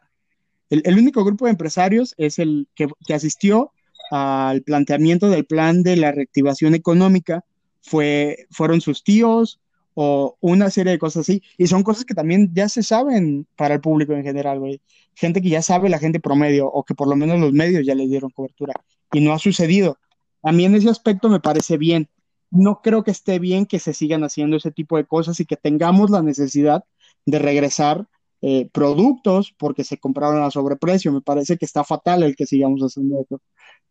el, 0.70 0.96
único 0.96 1.26
grupo 1.26 1.46
de 1.46 1.52
empresarios 1.52 2.14
es 2.20 2.38
el 2.38 2.68
que, 2.76 2.88
asistió 3.12 3.72
al 4.12 4.62
planteamiento 4.62 5.28
del 5.28 5.48
plan 5.48 5.82
de 5.82 5.96
la 5.96 6.12
reactivación 6.12 6.76
económica, 6.76 7.44
fue, 7.82 8.46
fueron 8.52 8.80
sus 8.80 9.04
tíos 9.04 9.60
o 9.96 10.38
una 10.40 10.70
serie 10.70 10.92
de 10.92 11.00
cosas 11.00 11.22
así, 11.22 11.42
y 11.58 11.66
son 11.66 11.82
cosas 11.82 12.06
que 12.06 12.14
también 12.14 12.52
ya 12.54 12.70
se 12.70 12.84
saben 12.84 13.48
para 13.56 13.74
el 13.74 13.82
público 13.82 14.14
en 14.14 14.22
general, 14.22 14.60
güey. 14.60 14.82
Gente 15.16 15.42
que 15.42 15.50
ya 15.50 15.64
sabe 15.64 15.90
la 15.90 15.98
gente 15.98 16.20
promedio, 16.20 16.68
o 16.68 16.84
que 16.84 16.94
por 16.94 17.08
lo 17.08 17.16
menos 17.16 17.40
los 17.40 17.54
medios 17.54 17.84
ya 17.88 17.96
le 17.96 18.06
dieron 18.06 18.30
cobertura, 18.30 18.74
y 19.12 19.22
no 19.22 19.34
ha 19.34 19.40
sucedido. 19.40 19.98
A 20.44 20.52
mí 20.52 20.64
en 20.64 20.76
ese 20.76 20.92
aspecto 20.92 21.28
me 21.28 21.40
parece 21.40 21.78
bien, 21.78 22.08
no 22.52 22.82
creo 22.82 23.04
que 23.04 23.12
esté 23.12 23.40
bien 23.40 23.66
que 23.66 23.80
se 23.80 23.94
sigan 23.94 24.24
haciendo 24.24 24.58
ese 24.58 24.72
tipo 24.72 24.98
de 24.98 25.06
cosas 25.06 25.40
y 25.40 25.46
que 25.46 25.58
tengamos 25.58 26.10
la 26.10 26.22
necesidad 26.22 26.84
de 27.26 27.40
regresar 27.40 28.08
eh, 28.42 28.70
productos 28.72 29.54
porque 29.58 29.84
se 29.84 29.98
compraron 29.98 30.44
a 30.44 30.52
sobreprecio. 30.52 31.12
Me 31.12 31.22
parece 31.22 31.58
que 31.58 31.66
está 31.66 31.84
fatal 31.84 32.24
el 32.24 32.36
que 32.36 32.46
sigamos 32.46 32.82
haciendo 32.82 33.22
eso. 33.22 33.42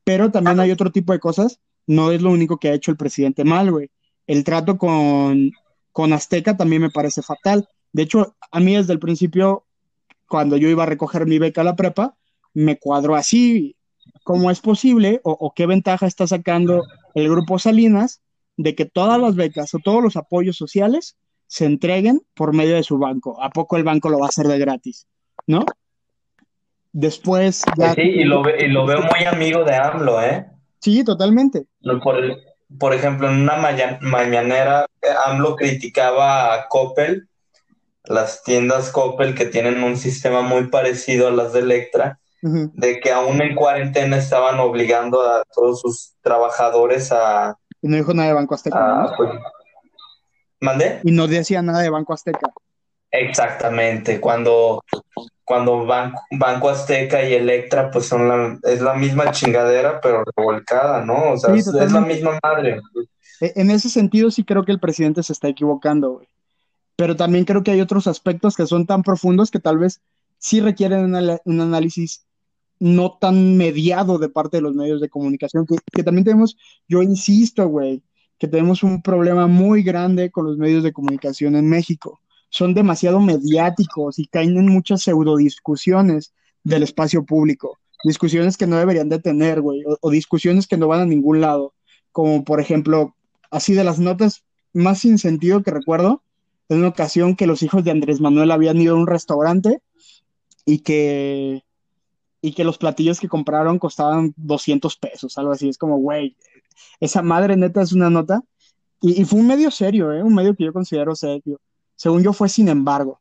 Pero 0.04 0.30
también 0.30 0.60
hay 0.60 0.70
otro 0.70 0.90
tipo 0.90 1.12
de 1.12 1.20
cosas. 1.20 1.60
No 1.86 2.12
es 2.12 2.22
lo 2.22 2.30
único 2.30 2.58
que 2.58 2.68
ha 2.68 2.74
hecho 2.74 2.90
el 2.90 2.96
presidente 2.96 3.44
mal, 3.44 3.70
güey. 3.70 3.90
El 4.26 4.44
trato 4.44 4.78
con, 4.78 5.52
con 5.92 6.12
Azteca 6.12 6.56
también 6.56 6.82
me 6.82 6.90
parece 6.90 7.22
fatal. 7.22 7.68
De 7.92 8.02
hecho, 8.02 8.36
a 8.50 8.60
mí 8.60 8.74
desde 8.74 8.92
el 8.92 8.98
principio, 8.98 9.64
cuando 10.28 10.56
yo 10.56 10.68
iba 10.68 10.84
a 10.84 10.86
recoger 10.86 11.26
mi 11.26 11.38
beca 11.38 11.60
a 11.60 11.64
la 11.64 11.76
prepa, 11.76 12.16
me 12.54 12.78
cuadró 12.78 13.16
así. 13.16 13.76
¿Cómo 14.24 14.50
es 14.50 14.60
posible 14.60 15.20
o, 15.24 15.32
o 15.32 15.52
qué 15.54 15.66
ventaja 15.66 16.06
está 16.06 16.26
sacando 16.26 16.84
el 17.14 17.28
grupo 17.28 17.58
Salinas 17.58 18.22
de 18.56 18.74
que 18.74 18.86
todas 18.86 19.20
las 19.20 19.34
becas 19.36 19.74
o 19.74 19.78
todos 19.78 20.02
los 20.02 20.16
apoyos 20.16 20.56
sociales 20.56 21.16
se 21.46 21.64
entreguen 21.64 22.22
por 22.34 22.52
medio 22.52 22.74
de 22.74 22.82
su 22.82 22.98
banco. 22.98 23.42
¿A 23.42 23.50
poco 23.50 23.76
el 23.76 23.84
banco 23.84 24.08
lo 24.08 24.18
va 24.18 24.26
a 24.26 24.28
hacer 24.28 24.46
de 24.46 24.58
gratis? 24.58 25.06
¿No? 25.46 25.64
Después 26.92 27.62
ya... 27.76 27.94
Sí, 27.94 28.02
y 28.02 28.24
lo, 28.24 28.42
y 28.48 28.68
lo 28.68 28.86
veo 28.86 29.00
muy 29.02 29.24
amigo 29.26 29.64
de 29.64 29.74
AMLO, 29.74 30.22
¿eh? 30.22 30.46
Sí, 30.80 31.04
totalmente. 31.04 31.66
Por, 32.02 32.16
por 32.78 32.94
ejemplo, 32.94 33.28
en 33.30 33.40
una 33.40 33.56
mañanera, 34.00 34.86
AMLO 35.26 35.56
criticaba 35.56 36.54
a 36.54 36.68
Coppel, 36.68 37.28
las 38.04 38.42
tiendas 38.42 38.90
Coppel 38.90 39.34
que 39.34 39.46
tienen 39.46 39.82
un 39.82 39.96
sistema 39.96 40.42
muy 40.42 40.68
parecido 40.68 41.28
a 41.28 41.32
las 41.32 41.52
de 41.52 41.60
Electra, 41.60 42.18
de 42.42 43.00
que 43.00 43.10
aún 43.10 43.42
en 43.42 43.56
cuarentena 43.56 44.18
estaban 44.18 44.60
obligando 44.60 45.22
a 45.22 45.42
todos 45.52 45.80
sus 45.80 46.14
trabajadores 46.22 47.10
a, 47.10 47.58
y 47.82 47.88
no 47.88 47.96
dijo 47.96 48.14
nada 48.14 48.28
de 48.28 48.34
Banco 48.34 48.54
Azteca. 48.54 48.78
Ah, 48.78 49.12
pues, 49.16 49.30
¿Mandé? 50.60 51.00
Y 51.04 51.12
no 51.12 51.26
decía 51.26 51.62
nada 51.62 51.80
de 51.80 51.90
Banco 51.90 52.14
Azteca. 52.14 52.52
Exactamente, 53.10 54.20
cuando, 54.20 54.82
cuando 55.44 55.86
Banco, 55.86 56.68
Azteca 56.68 57.22
y 57.22 57.34
Electra 57.34 57.90
pues 57.90 58.06
son 58.06 58.28
la, 58.28 58.58
es 58.64 58.80
la 58.80 58.94
misma 58.94 59.30
chingadera 59.30 60.00
pero 60.00 60.24
revolcada, 60.36 61.04
¿no? 61.04 61.32
O 61.32 61.36
sea, 61.36 61.54
es, 61.54 61.66
la 61.66 62.00
misma 62.00 62.38
madre. 62.42 62.80
E, 63.40 63.52
en 63.56 63.70
ese 63.70 63.88
sentido 63.88 64.30
sí 64.30 64.44
creo 64.44 64.64
que 64.64 64.72
el 64.72 64.80
presidente 64.80 65.22
se 65.22 65.32
está 65.32 65.48
equivocando, 65.48 66.14
güey. 66.14 66.28
Pero 66.96 67.14
también 67.14 67.44
creo 67.44 67.62
que 67.62 67.70
hay 67.70 67.80
otros 67.80 68.06
aspectos 68.06 68.56
que 68.56 68.66
son 68.66 68.86
tan 68.86 69.02
profundos 69.02 69.50
que 69.50 69.60
tal 69.60 69.78
vez 69.78 70.00
sí 70.38 70.60
requieren 70.60 71.14
un 71.44 71.60
análisis 71.60 72.25
no 72.78 73.16
tan 73.18 73.56
mediado 73.56 74.18
de 74.18 74.28
parte 74.28 74.58
de 74.58 74.62
los 74.62 74.74
medios 74.74 75.00
de 75.00 75.08
comunicación, 75.08 75.66
que, 75.92 76.02
también 76.02 76.24
tenemos, 76.24 76.56
yo 76.88 77.02
insisto, 77.02 77.66
güey, 77.68 78.02
que 78.38 78.48
tenemos 78.48 78.82
un 78.82 79.02
problema 79.02 79.46
muy 79.46 79.82
grande 79.82 80.30
con 80.30 80.44
los 80.44 80.58
medios 80.58 80.82
de 80.82 80.92
comunicación 80.92 81.56
en 81.56 81.68
México. 81.68 82.20
Son 82.50 82.74
demasiado 82.74 83.20
mediáticos 83.20 84.18
y 84.18 84.26
caen 84.26 84.56
en 84.56 84.66
muchas 84.66 85.02
pseudodiscusiones 85.02 86.32
del 86.64 86.82
espacio 86.82 87.24
público, 87.24 87.78
discusiones 88.04 88.56
que 88.56 88.66
no 88.66 88.76
deberían 88.76 89.08
de 89.08 89.20
tener, 89.20 89.60
güey, 89.60 89.82
o, 90.00 90.10
discusiones 90.10 90.66
que 90.66 90.76
no 90.76 90.88
van 90.88 91.00
a 91.00 91.06
ningún 91.06 91.40
lado, 91.40 91.74
como 92.12 92.44
por 92.44 92.60
ejemplo, 92.60 93.14
así 93.50 93.72
de 93.74 93.84
las 93.84 93.98
notas 93.98 94.44
más 94.72 95.00
sin 95.00 95.18
sentido 95.18 95.62
que 95.62 95.70
recuerdo, 95.70 96.22
en 96.68 96.78
una 96.78 96.88
ocasión 96.88 97.36
que 97.36 97.46
los 97.46 97.62
hijos 97.62 97.84
de 97.84 97.92
Andrés 97.92 98.20
Manuel 98.20 98.50
habían 98.50 98.80
ido 98.80 98.94
a 98.94 98.98
un 98.98 99.06
restaurante 99.06 99.80
y 100.64 100.80
que 100.80 101.62
y 102.46 102.52
que 102.52 102.62
los 102.62 102.78
platillos 102.78 103.18
que 103.18 103.26
compraron 103.26 103.80
costaban 103.80 104.32
200 104.36 104.96
pesos, 104.98 105.36
algo 105.36 105.50
así. 105.50 105.68
Es 105.68 105.78
como, 105.78 105.96
güey, 105.96 106.36
esa 107.00 107.20
madre 107.20 107.56
neta 107.56 107.82
es 107.82 107.92
una 107.92 108.08
nota. 108.08 108.40
Y, 109.00 109.24
fue 109.24 109.40
un 109.40 109.48
medio 109.48 109.68
serio, 109.72 110.12
¿eh? 110.12 110.22
un 110.22 110.32
medio 110.32 110.54
que 110.54 110.62
yo 110.62 110.72
considero 110.72 111.16
serio. 111.16 111.60
Según 111.96 112.22
yo 112.22 112.32
fue 112.32 112.48
sin 112.48 112.68
embargo. 112.68 113.20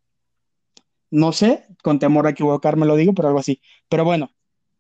No 1.09 1.31
sé, 1.31 1.65
con 1.81 1.97
temor 1.97 2.27
a 2.27 2.29
equivocarme 2.29 2.85
lo 2.85 2.95
digo, 2.95 3.13
pero 3.15 3.29
algo 3.29 3.39
así. 3.39 3.59
Pero 3.89 4.05
bueno, 4.05 4.29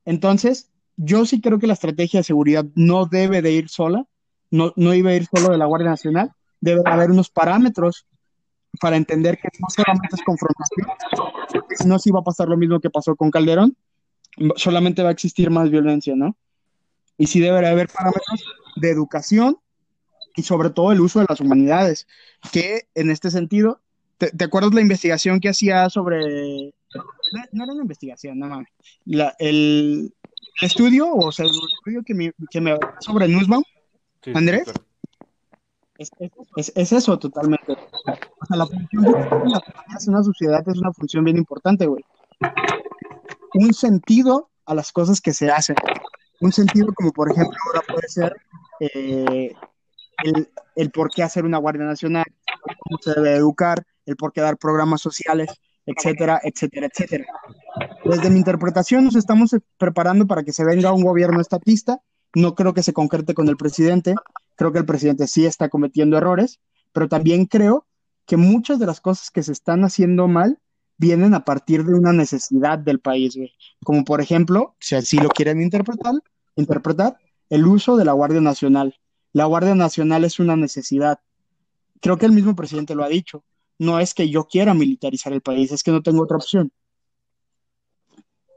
entonces 0.05 0.71
yo 0.95 1.25
sí 1.25 1.41
creo 1.41 1.57
que 1.57 1.65
la 1.65 1.73
estrategia 1.73 2.19
de 2.19 2.25
seguridad 2.25 2.65
no 2.75 3.07
debe 3.07 3.41
de 3.41 3.51
ir 3.51 3.67
sola, 3.67 4.05
no, 4.51 4.73
no 4.75 4.93
iba 4.93 5.09
a 5.09 5.15
ir 5.15 5.25
solo 5.25 5.49
de 5.49 5.57
la 5.57 5.65
Guardia 5.65 5.89
Nacional, 5.89 6.33
debe 6.61 6.83
haber 6.85 7.09
unos 7.09 7.31
parámetros 7.31 8.05
para 8.79 8.95
entender 8.95 9.39
que 9.39 9.49
no 9.59 9.69
solamente 9.69 10.17
es 10.17 10.23
confrontación, 10.23 10.87
no, 11.87 11.97
sí 11.97 12.11
va 12.11 12.19
a 12.19 12.23
pasar 12.23 12.47
lo 12.47 12.57
mismo 12.57 12.79
que 12.79 12.91
pasó 12.91 13.15
con 13.15 13.31
Calderón, 13.31 13.75
solamente 14.55 15.03
va 15.03 15.09
a 15.09 15.13
existir 15.13 15.49
más 15.49 15.69
violencia, 15.69 16.15
¿no? 16.15 16.35
Y 17.17 17.27
sí 17.27 17.39
debe 17.39 17.67
haber 17.67 17.87
parámetros 17.87 18.43
de 18.75 18.89
educación 18.89 19.57
y 20.35 20.43
sobre 20.43 20.69
todo 20.69 20.91
el 20.91 21.01
uso 21.01 21.19
de 21.19 21.25
las 21.29 21.39
humanidades, 21.39 22.07
que 22.51 22.87
en 22.93 23.09
este 23.09 23.31
sentido, 23.31 23.81
¿te, 24.17 24.31
acuerdas 24.43 24.73
la 24.73 24.81
investigación 24.81 25.39
que 25.39 25.49
hacía 25.49 25.89
sobre... 25.89 26.73
No, 27.51 27.63
era 27.63 27.73
una 27.73 27.83
investigación, 27.83 28.39
no 28.39 28.47
mames. 28.47 28.69
el, 29.39 30.13
estudio, 30.61 31.13
o 31.13 31.31
sea, 31.31 31.45
el 31.45 31.51
estudio 31.51 32.03
que 32.05 32.13
me, 32.13 32.33
que 32.49 32.61
me 32.61 32.77
sobre 32.99 33.27
Nussbaum, 33.27 33.63
Andrés, 34.33 34.71
es, 35.97 36.11
es, 36.75 36.91
eso 36.91 37.17
totalmente. 37.17 37.71
O 37.71 38.45
sea, 38.45 38.57
la 38.57 38.65
función 38.65 39.03
de 39.03 40.09
una 40.09 40.23
sociedad 40.23 40.67
es 40.67 40.77
una 40.77 40.91
función 40.91 41.23
bien 41.23 41.37
importante, 41.37 41.85
güey. 41.85 42.03
Un 43.55 43.73
sentido 43.73 44.49
a 44.65 44.75
las 44.75 44.91
cosas 44.91 45.21
que 45.21 45.33
se 45.33 45.49
hacen. 45.49 45.75
Un 46.41 46.51
sentido 46.51 46.87
como, 46.93 47.11
por 47.11 47.31
ejemplo, 47.31 47.57
ahora 47.67 47.81
puede 47.87 48.07
ser 48.07 48.35
eh, 48.79 49.53
el, 50.23 50.49
el, 50.75 50.91
por 50.91 51.09
qué 51.09 51.23
hacer 51.23 51.45
una 51.45 51.57
Guardia 51.57 51.85
Nacional, 51.85 52.25
cómo 52.79 52.97
se 53.01 53.13
debe 53.13 53.35
educar, 53.35 53.85
el 54.05 54.15
por 54.15 54.33
qué 54.33 54.41
dar 54.41 54.57
programas 54.57 55.01
sociales, 55.01 55.49
etcétera, 55.85 56.39
etcétera, 56.43 56.87
etcétera. 56.87 57.25
Desde 58.03 58.29
mi 58.29 58.37
interpretación 58.37 59.05
nos 59.05 59.15
estamos 59.15 59.55
preparando 59.77 60.27
para 60.27 60.43
que 60.43 60.53
se 60.53 60.65
venga 60.65 60.93
un 60.93 61.03
gobierno 61.03 61.41
estatista. 61.41 62.01
No 62.33 62.53
creo 62.53 62.73
que 62.73 62.83
se 62.83 62.93
concrete 62.93 63.33
con 63.33 63.47
el 63.47 63.55
presidente, 63.55 64.15
Creo 64.55 64.71
que 64.71 64.79
el 64.79 64.85
presidente 64.85 65.27
sí 65.27 65.45
está 65.45 65.69
cometiendo 65.69 66.17
errores, 66.17 66.59
pero 66.93 67.07
también 67.07 67.45
creo 67.45 67.85
que 68.25 68.37
muchas 68.37 68.79
de 68.79 68.85
las 68.85 69.01
cosas 69.01 69.29
que 69.29 69.43
se 69.43 69.51
están 69.51 69.83
haciendo 69.83 70.27
mal 70.27 70.59
vienen 70.97 71.33
a 71.33 71.43
partir 71.43 71.83
de 71.83 71.93
una 71.93 72.13
necesidad 72.13 72.79
del 72.79 72.99
país, 72.99 73.37
Como 73.83 74.03
por 74.03 74.21
ejemplo, 74.21 74.75
si 74.79 75.17
lo 75.17 75.29
quieren 75.29 75.61
interpretar, 75.61 76.13
interpretar, 76.55 77.17
el 77.49 77.65
uso 77.65 77.97
de 77.97 78.05
la 78.05 78.13
Guardia 78.13 78.41
Nacional. 78.41 78.95
La 79.33 79.45
Guardia 79.45 79.75
Nacional 79.75 80.23
es 80.23 80.39
una 80.39 80.55
necesidad. 80.55 81.19
Creo 82.01 82.17
que 82.17 82.25
el 82.25 82.31
mismo 82.31 82.55
presidente 82.55 82.95
lo 82.95 83.03
ha 83.03 83.09
dicho. 83.09 83.43
No 83.77 83.99
es 83.99 84.13
que 84.13 84.29
yo 84.29 84.45
quiera 84.45 84.73
militarizar 84.73 85.33
el 85.33 85.41
país, 85.41 85.71
es 85.71 85.83
que 85.83 85.91
no 85.91 86.01
tengo 86.01 86.23
otra 86.23 86.37
opción. 86.37 86.71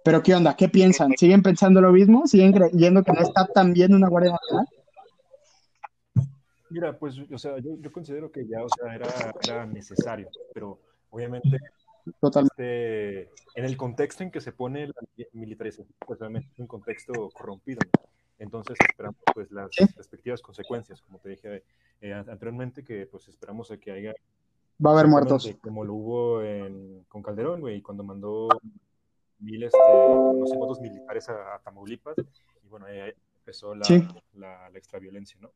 Pero 0.04 0.22
¿qué 0.22 0.34
onda? 0.34 0.56
¿Qué 0.56 0.68
piensan? 0.68 1.12
¿Siguen 1.18 1.42
pensando 1.42 1.80
lo 1.80 1.92
mismo? 1.92 2.26
¿Siguen 2.26 2.52
creyendo 2.52 3.02
que 3.02 3.12
no 3.12 3.20
está 3.20 3.46
tan 3.46 3.72
bien 3.72 3.94
una 3.94 4.08
Guardia 4.08 4.32
Nacional? 4.32 4.66
Mira, 6.70 6.98
pues, 6.98 7.18
o 7.32 7.38
sea, 7.38 7.58
yo, 7.58 7.76
yo 7.80 7.90
considero 7.90 8.30
que 8.30 8.46
ya, 8.46 8.62
o 8.62 8.68
sea, 8.68 8.94
era, 8.94 9.08
era 9.42 9.66
necesario, 9.66 10.28
pero 10.54 10.78
obviamente 11.10 11.58
Totalmente. 12.20 13.22
Este, 13.22 13.30
en 13.54 13.64
el 13.64 13.76
contexto 13.76 14.22
en 14.22 14.30
que 14.30 14.40
se 14.40 14.52
pone 14.52 14.86
la 14.86 14.94
militarización, 15.32 15.94
pues 16.06 16.20
obviamente 16.20 16.50
es 16.52 16.58
un 16.58 16.66
contexto 16.66 17.30
corrompido. 17.30 17.80
Entonces 18.38 18.76
esperamos 18.88 19.20
pues 19.34 19.50
las 19.50 19.70
respectivas 19.96 20.40
consecuencias, 20.40 21.02
como 21.02 21.18
te 21.18 21.30
dije 21.30 21.64
eh, 22.00 22.12
anteriormente, 22.12 22.84
que 22.84 23.06
pues 23.06 23.28
esperamos 23.28 23.70
a 23.70 23.78
que 23.78 23.90
haya... 23.90 24.14
Va 24.84 24.90
a 24.90 24.92
haber 24.94 25.08
muertos. 25.08 25.52
Como 25.60 25.84
lo 25.84 25.94
hubo 25.94 26.42
en, 26.42 27.04
con 27.08 27.22
Calderón, 27.22 27.60
güey, 27.60 27.82
cuando 27.82 28.04
mandó 28.04 28.48
miles, 29.40 29.72
no 29.74 30.46
sé 30.46 30.56
cuántos 30.56 30.80
militares 30.80 31.28
a, 31.28 31.60
Tamaulipas, 31.64 32.14
y 32.62 32.68
bueno, 32.68 32.86
ahí 32.86 33.12
empezó 33.38 33.74
la, 33.74 33.86
la, 34.34 34.70
la 34.70 34.78
extra 34.78 35.00
violencia, 35.00 35.36
¿no? 35.40 35.50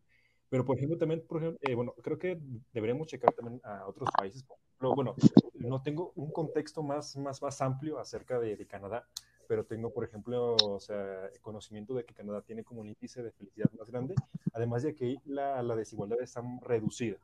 Pero, 0.53 0.67
por 0.67 0.77
ejemplo, 0.77 0.99
también, 0.99 1.25
por 1.27 1.39
ejemplo, 1.39 1.59
eh, 1.63 1.75
bueno, 1.75 1.95
creo 2.03 2.19
que 2.19 2.39
deberíamos 2.75 3.07
checar 3.07 3.33
también 3.33 3.59
a 3.65 3.87
otros 3.87 4.07
países. 4.15 4.45
Pero, 4.83 4.97
bueno, 4.97 5.15
no 5.61 5.81
tengo 5.81 6.13
un 6.17 6.33
contexto 6.33 6.83
más, 6.83 7.17
más, 7.17 7.41
más 7.41 7.63
amplio 7.63 8.01
acerca 8.01 8.41
de, 8.41 8.57
de, 8.57 8.67
Canadá, 8.67 9.07
pero 9.47 9.65
tengo, 9.65 9.93
por 9.93 10.03
ejemplo, 10.03 10.57
o 10.57 10.81
sea, 10.81 11.31
conocimiento 11.41 11.95
de 11.95 12.05
que 12.05 12.15
Canadá 12.15 12.43
tiene 12.43 12.65
como 12.65 12.81
un 12.81 12.89
índice 12.89 13.23
de 13.23 13.31
felicidad 13.31 13.71
más 13.79 13.89
grande, 13.93 14.17
además 14.53 14.83
de 14.83 14.97
que 14.97 15.19
la, 15.25 15.63
la 15.63 15.77
desigualdad 15.77 16.21
está 16.21 16.43
reducida. 16.63 17.17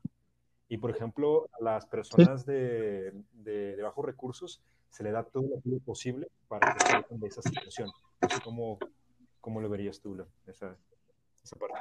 Y, 0.68 0.77
por 0.77 0.92
ejemplo, 0.92 1.49
a 1.59 1.64
las 1.64 1.85
personas 1.87 2.47
de, 2.47 3.12
de, 3.33 3.75
de, 3.75 3.83
bajos 3.83 4.05
recursos 4.05 4.62
se 4.88 5.03
le 5.03 5.11
da 5.11 5.25
todo 5.25 5.61
lo 5.64 5.81
posible 5.81 6.29
para 6.47 6.75
que 6.75 6.87
salgan 6.87 7.18
de 7.18 7.27
esa 7.27 7.42
situación. 7.42 7.90
Cómo, 8.44 8.79
cómo 9.40 9.61
lo 9.61 9.68
verías 9.68 9.99
tú, 9.99 10.16
esa, 10.47 10.77
esa 11.42 11.57
parte. 11.57 11.77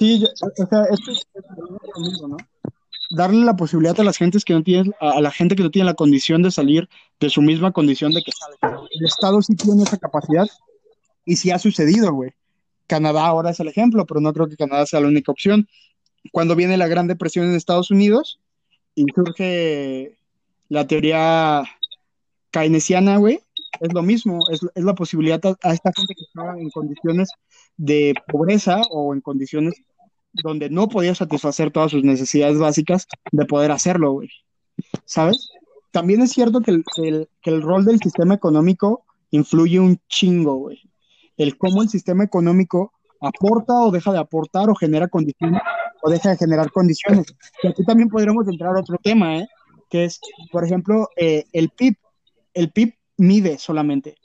Sí, 0.00 0.24
o 0.24 0.66
sea, 0.66 0.84
esto 0.90 1.12
es 1.12 1.26
lo 1.56 2.00
mismo, 2.00 2.26
¿no? 2.26 2.36
Darle 3.10 3.44
la 3.44 3.56
posibilidad 3.56 3.98
a 4.00 4.04
las 4.04 4.16
gentes 4.16 4.44
que 4.44 4.52
no 4.52 4.62
tienen, 4.62 4.94
a 5.00 5.20
la 5.20 5.30
gente 5.30 5.54
que 5.54 5.62
no 5.62 5.70
tiene 5.70 5.86
la 5.86 5.94
condición 5.94 6.42
de 6.42 6.50
salir 6.50 6.88
de 7.20 7.30
su 7.30 7.42
misma 7.42 7.72
condición 7.72 8.12
de 8.12 8.22
que 8.22 8.32
El 8.62 9.06
Estado 9.06 9.40
sí 9.42 9.54
tiene 9.54 9.84
esa 9.84 9.96
capacidad 9.96 10.46
y 11.24 11.36
sí 11.36 11.50
ha 11.50 11.58
sucedido, 11.58 12.12
güey. 12.12 12.30
Canadá 12.86 13.26
ahora 13.26 13.50
es 13.50 13.60
el 13.60 13.68
ejemplo, 13.68 14.06
pero 14.06 14.20
no 14.20 14.32
creo 14.32 14.48
que 14.48 14.56
Canadá 14.56 14.86
sea 14.86 15.00
la 15.00 15.08
única 15.08 15.32
opción. 15.32 15.68
Cuando 16.32 16.56
viene 16.56 16.76
la 16.76 16.88
Gran 16.88 17.06
Depresión 17.06 17.46
en 17.46 17.54
Estados 17.54 17.90
Unidos 17.90 18.40
y 18.94 19.04
surge 19.14 20.18
la 20.68 20.86
teoría 20.86 21.64
keynesiana, 22.50 23.18
güey, 23.18 23.40
es 23.80 23.92
lo 23.92 24.02
mismo, 24.02 24.40
es, 24.50 24.60
es 24.74 24.84
la 24.84 24.94
posibilidad 24.94 25.40
a, 25.44 25.72
esta 25.72 25.92
gente 25.94 26.14
que 26.14 26.24
estaba 26.24 26.58
en 26.58 26.70
condiciones 26.70 27.28
de 27.76 28.14
pobreza 28.28 28.82
o 28.90 29.14
en 29.14 29.20
condiciones 29.20 29.74
donde 30.42 30.70
no 30.70 30.88
podía 30.88 31.14
satisfacer 31.14 31.70
todas 31.70 31.90
sus 31.90 32.04
necesidades 32.04 32.58
básicas 32.58 33.06
de 33.32 33.44
poder 33.46 33.70
hacerlo, 33.70 34.12
güey. 34.12 34.28
¿Sabes? 35.04 35.50
También 35.90 36.22
es 36.22 36.32
cierto 36.32 36.60
que 36.60 36.70
el, 36.70 36.84
que 37.42 37.50
el 37.50 37.62
rol 37.62 37.84
del 37.84 37.98
sistema 38.00 38.34
económico 38.34 39.04
influye 39.30 39.80
un 39.80 39.98
chingo, 40.08 40.54
güey. 40.56 40.80
El 41.36 41.56
cómo 41.58 41.82
el 41.82 41.88
sistema 41.88 42.24
económico 42.24 42.92
aporta 43.20 43.74
o 43.74 43.90
deja 43.90 44.12
de 44.12 44.18
aportar 44.18 44.70
o 44.70 44.74
genera 44.74 45.08
condiciones 45.08 45.60
o 46.02 46.10
deja 46.10 46.30
de 46.30 46.36
generar 46.36 46.70
condiciones. 46.70 47.26
Y 47.62 47.68
aquí 47.68 47.84
también 47.84 48.08
podríamos 48.08 48.46
entrar 48.48 48.76
a 48.76 48.80
otro 48.80 48.98
tema, 49.02 49.38
¿eh? 49.38 49.48
que 49.90 50.04
es, 50.04 50.20
por 50.52 50.64
ejemplo, 50.64 51.08
eh, 51.16 51.44
el 51.52 51.70
PIB. 51.70 51.96
El 52.54 52.70
PIB 52.70 52.94
mide 53.18 53.58
solamente, 53.58 54.16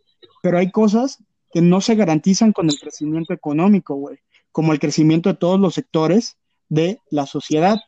pero 0.41 0.58
hay 0.58 0.71
cosas 0.71 1.24
que 1.52 1.62
no 1.62 1.82
se 1.82 1.95
garantizan 1.95 2.54
con 2.54 2.69
el 2.69 2.80
crecimiento 2.80 3.34
económico, 3.34 3.95
güey, 3.95 4.19
como 4.52 4.74
el 4.74 4.80
crecimiento 4.80 5.30
de 5.30 5.36
todos 5.36 5.60
los 5.60 5.74
sectores 5.74 6.38
de 6.70 7.00
la 7.10 7.26
sociedad, 7.26 7.80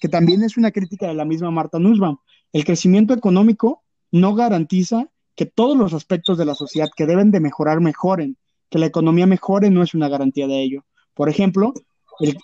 que 0.00 0.08
también 0.08 0.42
es 0.42 0.56
una 0.56 0.70
crítica 0.70 1.06
de 1.06 1.14
la 1.14 1.24
misma 1.24 1.50
Marta 1.50 1.78
Nussbaum. 1.78 2.18
El 2.52 2.64
crecimiento 2.64 3.14
económico 3.14 3.82
no 4.12 4.34
garantiza 4.34 5.08
que 5.34 5.46
todos 5.46 5.76
los 5.76 5.92
aspectos 5.92 6.38
de 6.38 6.44
la 6.44 6.54
sociedad 6.54 6.88
que 6.96 7.06
deben 7.06 7.30
de 7.30 7.40
mejorar 7.40 7.80
mejoren, 7.80 8.36
que 8.70 8.78
la 8.78 8.86
economía 8.86 9.26
mejore 9.26 9.70
no 9.70 9.82
es 9.82 9.94
una 9.94 10.08
garantía 10.08 10.46
de 10.46 10.62
ello. 10.62 10.84
Por 11.14 11.28
ejemplo, 11.28 11.74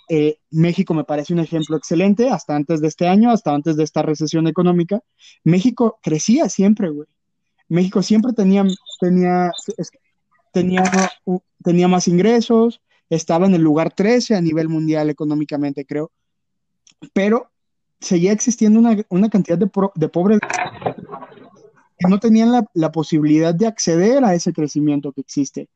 eh, 0.09 0.37
México 0.51 0.93
me 0.93 1.03
parece 1.03 1.33
un 1.33 1.39
ejemplo 1.39 1.75
excelente, 1.75 2.29
hasta 2.29 2.55
antes 2.55 2.81
de 2.81 2.87
este 2.87 3.07
año, 3.07 3.31
hasta 3.31 3.53
antes 3.53 3.75
de 3.75 3.83
esta 3.83 4.03
recesión 4.03 4.47
económica, 4.47 5.01
México 5.43 5.99
crecía 6.01 6.49
siempre, 6.49 6.89
güey. 6.89 7.07
México 7.67 8.03
siempre 8.03 8.33
tenía, 8.33 8.65
tenía, 8.99 9.51
tenía, 10.51 10.83
tenía 11.63 11.87
más 11.87 12.07
ingresos, 12.07 12.81
estaba 13.15 13.45
en 13.45 13.55
el 13.55 13.61
lugar 13.61 13.93
13 13.93 14.35
a 14.35 14.41
nivel 14.41 14.69
mundial 14.69 15.09
económicamente, 15.09 15.85
creo, 15.85 16.11
pero 17.13 17.49
seguía 17.99 18.31
existiendo 18.31 18.79
una, 18.79 19.29
cantidad 19.29 19.57
de, 19.57 19.67
pobres 19.67 20.39
que 21.97 22.07
no 22.09 22.19
tenían 22.19 22.65
la, 22.73 22.91
posibilidad 22.91 23.53
de 23.53 23.67
acceder 23.67 24.23
a 24.23 24.33
ese 24.33 24.51
crecimiento 24.51 25.11
que 25.11 25.21
existe. 25.21 25.69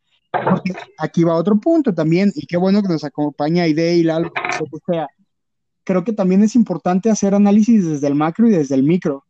Aquí 0.97 1.23
va 1.23 1.35
otro 1.35 1.57
punto 1.59 1.93
también, 1.93 2.31
y 2.35 2.45
qué 2.45 2.57
bueno 2.57 2.81
que 2.81 2.89
nos 2.89 3.03
acompaña 3.03 3.67
Ide 3.67 3.95
y 3.95 4.03
Lalo, 4.03 4.31
sea. 4.85 5.07
Creo 5.83 6.03
que 6.03 6.11
también 6.11 6.43
es 6.43 6.55
importante 6.55 7.09
hacer 7.09 7.33
análisis 7.33 7.88
desde 7.88 8.07
el 8.07 8.15
macro 8.15 8.47
y 8.47 8.51
desde 8.51 8.75
el 8.75 8.83
micro, 8.83 9.25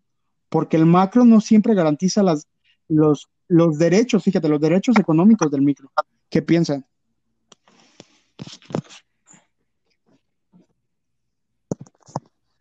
porque 0.49 0.76
el 0.76 0.88
macro 0.88 1.24
no 1.24 1.39
siempre 1.39 1.76
garantiza 1.76 2.24
las, 2.24 2.47
los, 2.88 3.30
los 3.47 3.78
derechos, 3.78 4.24
fíjate, 4.24 4.49
los 4.49 4.60
derechos 4.60 4.97
económicos 4.97 5.51
del 5.51 5.62
micro. 5.62 5.91
¿Qué 6.30 6.41
piensan? 6.41 6.84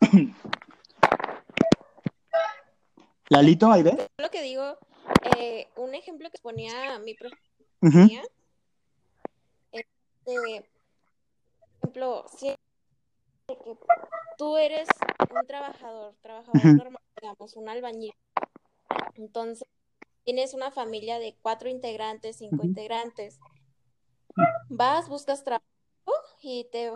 Lalito, 3.28 3.70
ahí 3.70 3.82
ve. 3.82 4.08
Lo 4.18 4.30
que 4.30 4.42
digo, 4.42 4.78
eh, 5.36 5.68
un 5.76 5.94
ejemplo 5.94 6.30
que 6.30 6.38
ponía 6.38 6.98
mi 7.00 7.14
profesor, 7.14 7.40
este, 9.72 10.66
ejemplo, 11.82 12.24
si 12.36 12.54
tú 14.38 14.56
eres 14.56 14.88
un 15.30 15.46
trabajador, 15.46 16.14
trabajador 16.22 16.64
normal 16.64 17.02
digamos, 17.20 17.56
un 17.56 17.68
albañil. 17.68 18.12
Entonces, 19.14 19.66
tienes 20.24 20.54
una 20.54 20.70
familia 20.70 21.18
de 21.18 21.36
cuatro 21.40 21.68
integrantes, 21.68 22.36
cinco 22.36 22.64
integrantes. 22.64 23.38
Vas, 24.68 25.08
buscas 25.08 25.44
trabajo 25.44 25.64
y 26.42 26.64
te 26.70 26.92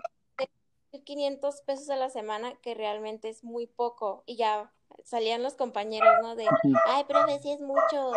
500 1.04 1.62
pesos 1.62 1.88
a 1.90 1.96
la 1.96 2.10
semana, 2.10 2.54
que 2.60 2.74
realmente 2.74 3.28
es 3.28 3.44
muy 3.44 3.66
poco. 3.66 4.22
Y 4.26 4.36
ya 4.36 4.72
salían 5.04 5.42
los 5.42 5.54
compañeros, 5.54 6.16
¿no? 6.22 6.36
De, 6.36 6.46
ay, 6.86 7.04
profe, 7.04 7.38
si 7.40 7.52
es 7.52 7.60
mucho. 7.60 8.12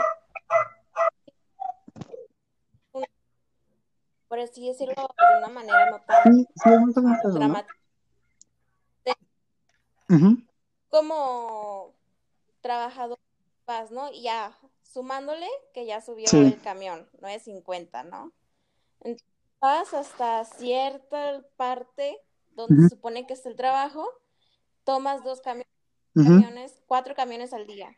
Por 4.28 4.40
así 4.40 4.68
decirlo 4.68 4.96
de 4.96 5.38
una 5.38 5.50
manera 5.50 5.92
no 5.92 6.02
tan 6.02 6.46
dramática. 7.34 7.78
Como 10.90 11.94
trabajador, 12.62 13.20
vas, 13.68 13.92
¿no? 13.92 14.12
Y 14.12 14.24
ya 14.24 14.58
sumándole 14.82 15.48
que 15.74 15.86
ya 15.86 16.02
subió 16.02 16.26
el 16.32 16.60
camión, 16.62 17.08
no 17.22 17.28
es 17.28 17.44
50, 17.44 18.04
¿no? 18.04 18.32
Entonces, 19.04 19.28
vas 19.60 19.94
hasta 19.94 20.44
cierta 20.46 21.46
parte 21.56 22.20
donde 22.52 22.84
se 22.84 22.90
supone 22.90 23.26
que 23.26 23.34
está 23.34 23.50
el 23.50 23.56
trabajo, 23.56 24.08
tomas 24.84 25.24
dos 25.24 25.42
camiones, 25.42 26.82
cuatro 26.86 27.16
camiones 27.16 27.54
al 27.54 27.66
día, 27.66 27.96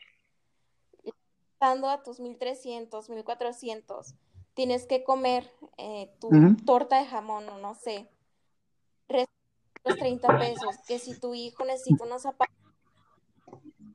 estando 1.03 1.89
a 1.89 2.03
tus 2.03 2.19
1300, 2.19 3.09
1400, 3.09 4.15
tienes 4.53 4.85
que 4.85 5.03
comer 5.03 5.51
eh, 5.77 6.15
tu 6.19 6.29
torta 6.65 6.99
de 6.99 7.05
jamón 7.05 7.49
o 7.49 7.57
no 7.57 7.75
sé, 7.75 8.09
los 9.85 9.97
30 9.97 10.39
pesos, 10.39 10.75
que 10.87 10.99
si 10.99 11.19
tu 11.19 11.35
hijo 11.35 11.63
necesita 11.63 12.03
unos 12.03 12.23
zapatos, 12.23 12.55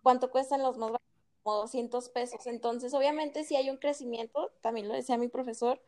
¿cuánto 0.02 0.30
cuestan 0.30 0.62
los 0.62 0.78
más 0.78 0.92
baratos? 0.92 1.06
Como 1.42 1.56
200 1.56 2.08
pesos. 2.10 2.46
Entonces, 2.46 2.94
obviamente, 2.94 3.44
si 3.44 3.56
hay 3.56 3.70
un 3.70 3.78
crecimiento, 3.78 4.52
también 4.60 4.88
lo 4.88 4.94
decía 4.94 5.18
mi 5.18 5.28
profesor, 5.28 5.82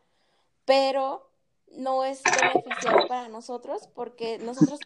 pero 0.65 1.29
no 1.71 2.03
es 2.05 2.21
beneficiario 2.23 3.07
para 3.07 3.27
nosotros 3.29 3.87
porque 3.93 4.37
nosotros 4.37 4.79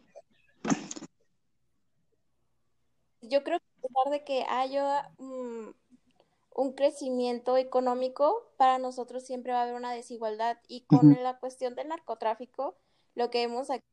yo 3.21 3.43
creo 3.43 3.59
que 3.59 3.65
a 3.65 3.82
pesar 3.82 4.11
de 4.11 4.23
que 4.23 4.45
haya 4.49 5.11
un 5.17 6.73
crecimiento 6.75 7.57
económico, 7.57 8.51
para 8.57 8.80
nosotros 8.80 9.23
siempre 9.23 9.53
va 9.53 9.59
a 9.59 9.63
haber 9.63 9.75
una 9.75 9.91
desigualdad 9.91 10.57
y 10.67 10.86
con 10.86 11.21
la 11.21 11.38
cuestión 11.39 11.75
del 11.75 11.89
narcotráfico, 11.89 12.75
lo 13.15 13.30
que 13.30 13.45
vemos 13.45 13.69
aquí 13.69 13.86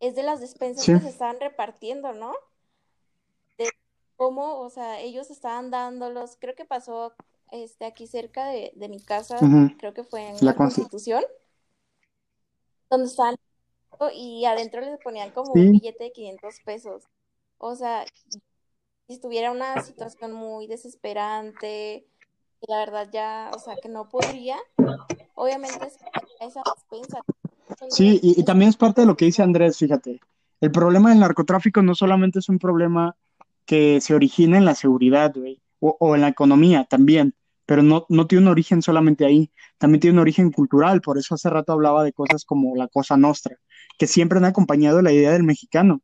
es 0.00 0.14
de 0.14 0.22
las 0.22 0.40
despensas 0.40 0.86
que 0.86 1.00
se 1.00 1.08
están 1.08 1.40
repartiendo, 1.40 2.12
¿no? 2.12 2.32
De 3.56 3.68
cómo, 4.16 4.60
o 4.60 4.70
sea, 4.70 5.00
ellos 5.00 5.30
estaban 5.30 5.70
dándolos, 5.70 6.36
creo 6.38 6.54
que 6.54 6.64
pasó 6.64 7.14
este 7.52 7.84
aquí 7.84 8.06
cerca 8.06 8.46
de, 8.46 8.72
mi 8.88 9.00
casa, 9.00 9.38
creo 9.78 9.94
que 9.94 10.04
fue 10.04 10.28
en 10.28 10.36
la, 10.40 10.54
Constitución 10.54 11.24
donde 12.90 13.06
estaban 13.06 13.36
y 14.14 14.44
adentro 14.44 14.80
les 14.80 14.98
ponían 15.00 15.30
como 15.30 15.52
un 15.52 15.72
billete 15.72 16.04
de 16.04 16.12
500 16.12 16.54
pesos. 16.64 17.04
O 17.58 17.74
sea, 17.74 18.04
si 19.06 19.14
estuviera 19.14 19.50
una 19.50 19.82
situación 19.82 20.32
muy 20.32 20.66
desesperante, 20.66 22.06
y 22.60 22.70
la 22.70 22.78
verdad 22.78 23.08
ya, 23.12 23.50
o 23.54 23.58
sea, 23.58 23.76
que 23.82 23.88
no 23.88 24.08
podría, 24.08 24.56
obviamente 25.34 25.78
esa 26.40 26.62
despensa. 26.74 27.20
Sí, 27.90 28.18
y, 28.22 28.42
también 28.44 28.70
es 28.70 28.76
parte 28.76 29.02
de 29.02 29.06
lo 29.06 29.16
que 29.16 29.26
dice 29.26 29.42
Andrés, 29.42 29.78
fíjate. 29.78 30.20
El 30.60 30.72
problema 30.72 31.10
del 31.10 31.20
narcotráfico 31.20 31.82
no 31.82 31.94
solamente 31.94 32.40
es 32.40 32.48
un 32.48 32.58
problema 32.58 33.16
que 33.64 34.00
se 34.00 34.14
origina 34.14 34.58
en 34.58 34.64
la 34.64 34.74
seguridad, 34.74 35.32
güey, 35.34 35.60
o, 35.80 35.96
o 36.00 36.14
en 36.14 36.22
la 36.22 36.28
economía 36.28 36.84
también 36.84 37.34
pero 37.68 37.82
no, 37.82 38.06
no 38.08 38.26
tiene 38.26 38.46
un 38.46 38.48
origen 38.48 38.80
solamente 38.80 39.26
ahí, 39.26 39.52
también 39.76 40.00
tiene 40.00 40.14
un 40.14 40.20
origen 40.20 40.50
cultural, 40.50 41.02
por 41.02 41.18
eso 41.18 41.34
hace 41.34 41.50
rato 41.50 41.74
hablaba 41.74 42.02
de 42.02 42.14
cosas 42.14 42.46
como 42.46 42.74
la 42.74 42.88
cosa 42.88 43.18
nostra, 43.18 43.58
que 43.98 44.06
siempre 44.06 44.38
han 44.38 44.46
acompañado 44.46 45.02
la 45.02 45.12
idea 45.12 45.32
del 45.32 45.42
mexicano. 45.42 46.00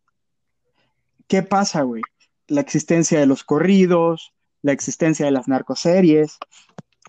¿Qué 1.26 1.42
pasa, 1.42 1.80
güey? 1.80 2.02
La 2.48 2.60
existencia 2.60 3.18
de 3.18 3.24
los 3.24 3.44
corridos, 3.44 4.34
la 4.60 4.72
existencia 4.72 5.24
de 5.24 5.32
las 5.32 5.48
narcoseries, 5.48 6.36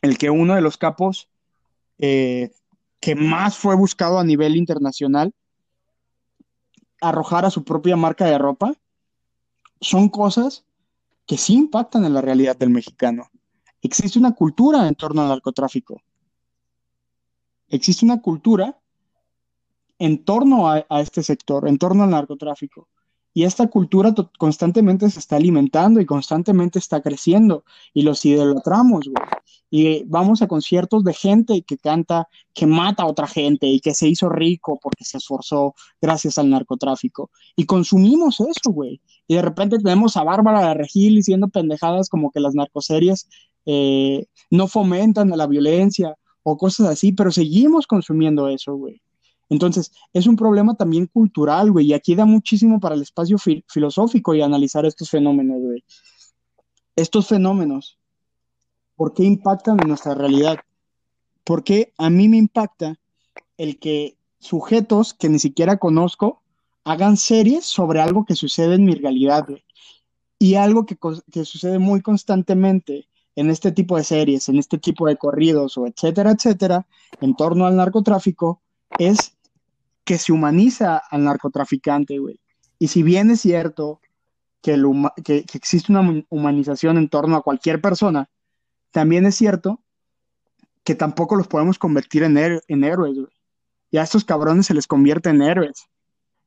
el 0.02 0.18
que 0.18 0.30
uno 0.30 0.56
de 0.56 0.62
los 0.62 0.78
capos 0.78 1.28
eh, 1.98 2.52
que 3.02 3.14
más 3.14 3.58
fue 3.58 3.76
buscado 3.76 4.20
a 4.20 4.24
nivel 4.24 4.56
internacional 4.56 5.34
arrojara 7.02 7.50
su 7.50 7.66
propia 7.66 7.98
marca 7.98 8.24
de 8.24 8.38
ropa, 8.38 8.72
son 9.82 10.08
cosas 10.08 10.64
que 11.26 11.38
sí 11.38 11.56
impactan 11.56 12.06
en 12.06 12.14
la 12.14 12.22
realidad 12.22 12.56
del 12.56 12.70
mexicano. 12.70 13.30
Existe 13.86 14.18
una 14.18 14.34
cultura 14.34 14.88
en 14.88 14.96
torno 14.96 15.22
al 15.22 15.28
narcotráfico. 15.28 16.02
Existe 17.70 18.04
una 18.04 18.20
cultura 18.20 18.80
en 20.00 20.26
torno 20.26 20.68
a, 20.68 20.80
este 21.02 21.22
sector, 21.22 21.68
en 21.68 21.78
torno 21.78 22.04
al 22.04 22.10
narcotráfico. 22.10 22.88
Y 23.32 23.44
esta 23.44 23.68
cultura 23.68 24.12
constantemente 24.40 25.08
se 25.12 25.20
está 25.20 25.36
alimentando 25.36 26.02
y 26.02 26.06
constantemente 26.08 26.80
está 26.80 27.00
creciendo. 27.04 27.64
Y 27.94 28.02
los 28.02 28.26
idolatramos, 28.26 29.06
güey. 29.06 29.24
Y 29.70 30.04
vamos 30.06 30.42
a 30.42 30.48
conciertos 30.48 31.04
de 31.04 31.14
gente 31.14 31.62
que 31.62 31.78
canta, 31.78 32.28
que 32.56 32.66
mata 32.66 33.04
a 33.04 33.08
otra 33.08 33.28
gente 33.28 33.68
y 33.68 33.82
que 33.82 33.94
se 33.94 34.08
hizo 34.08 34.30
rico 34.30 34.80
porque 34.82 35.06
se 35.06 35.18
esforzó 35.18 35.76
gracias 36.02 36.40
al 36.40 36.50
narcotráfico. 36.50 37.30
Y 37.56 37.66
consumimos 37.66 38.40
eso, 38.40 38.72
güey. 38.72 39.00
Y 39.28 39.36
de 39.36 39.44
repente 39.44 39.78
tenemos 39.78 40.18
a 40.18 40.24
Bárbara 40.24 40.70
de 40.70 40.74
Regil 40.74 41.16
diciendo 41.16 41.50
pendejadas 41.50 42.10
como 42.10 42.32
que 42.32 42.40
las 42.40 42.56
narcoseries 42.56 43.28
eh, 43.66 44.26
no 44.52 44.68
fomentan 44.68 45.30
la 45.30 45.48
violencia 45.48 46.16
o 46.44 46.58
cosas 46.58 46.88
así, 46.88 47.12
pero 47.12 47.32
seguimos 47.32 47.88
consumiendo 47.88 48.48
eso, 48.48 48.76
güey. 48.76 49.02
Entonces, 49.50 49.92
es 50.14 50.28
un 50.28 50.36
problema 50.36 50.76
también 50.76 51.08
cultural, 51.08 51.72
güey, 51.72 51.88
y 51.88 51.94
aquí 51.94 52.16
da 52.16 52.26
muchísimo 52.26 52.80
para 52.80 52.96
el 52.96 53.02
espacio 53.02 53.38
filosófico 53.38 54.34
y 54.34 54.42
analizar 54.42 54.86
estos 54.86 55.10
fenómenos, 55.10 55.62
güey. 55.62 55.84
Estos 56.96 57.28
fenómenos, 57.28 57.98
¿por 58.96 59.14
qué 59.14 59.24
impactan 59.24 59.78
en 59.82 59.90
nuestra 59.90 60.16
realidad? 60.16 60.58
Porque 61.44 61.94
a 61.98 62.10
mí 62.10 62.30
me 62.30 62.38
impacta 62.38 63.00
el 63.58 63.80
que 63.80 64.18
sujetos 64.40 65.14
que 65.14 65.30
ni 65.30 65.40
siquiera 65.40 65.78
conozco 65.78 66.42
hagan 66.84 67.18
series 67.18 67.66
sobre 67.66 68.02
algo 68.02 68.26
que 68.26 68.36
sucede 68.36 68.76
en 68.76 68.86
mi 68.86 68.96
realidad, 68.96 69.46
güey. 69.48 69.64
Y 70.38 70.56
algo 70.56 70.86
que 70.86 71.46
sucede 71.46 71.80
muy 71.80 72.02
constantemente 72.02 73.08
en 73.36 73.50
este 73.50 73.72
tipo 73.72 73.98
de 73.98 74.04
series, 74.04 74.48
en 74.50 74.58
este 74.58 74.78
tipo 74.78 75.08
de 75.08 75.18
corridos 75.18 75.78
o 75.78 75.86
etcétera, 75.88 76.32
etcétera, 76.32 76.88
en 77.20 77.36
torno 77.36 77.66
al 77.66 77.76
narcotráfico, 77.76 78.62
es 78.98 79.36
que 80.04 80.18
se 80.18 80.32
humaniza 80.32 81.02
al 81.10 81.26
narcotraficante, 81.26 82.20
güey. 82.20 82.40
Y 82.80 82.88
si 82.88 83.04
bien 83.04 83.32
es 83.32 83.42
cierto 83.42 84.00
que, 84.62 84.82
que, 85.24 85.46
existe 85.54 85.92
una 85.92 86.24
humanización 86.30 86.98
en 86.98 87.10
torno 87.10 87.36
a 87.36 87.42
cualquier 87.42 87.82
persona, 87.82 88.30
también 88.92 89.26
es 89.26 89.36
cierto 89.36 89.82
que 90.84 90.96
tampoco 90.96 91.36
los 91.36 91.48
podemos 91.48 91.80
convertir 91.80 92.24
en, 92.24 92.38
en 92.38 92.84
héroes, 92.84 93.16
güey. 93.16 93.34
Y 93.92 93.98
a 93.98 94.04
estos 94.04 94.26
cabrones 94.26 94.68
se 94.68 94.74
les 94.74 94.88
convierte 94.88 95.30
en 95.30 95.42
héroes. 95.42 95.88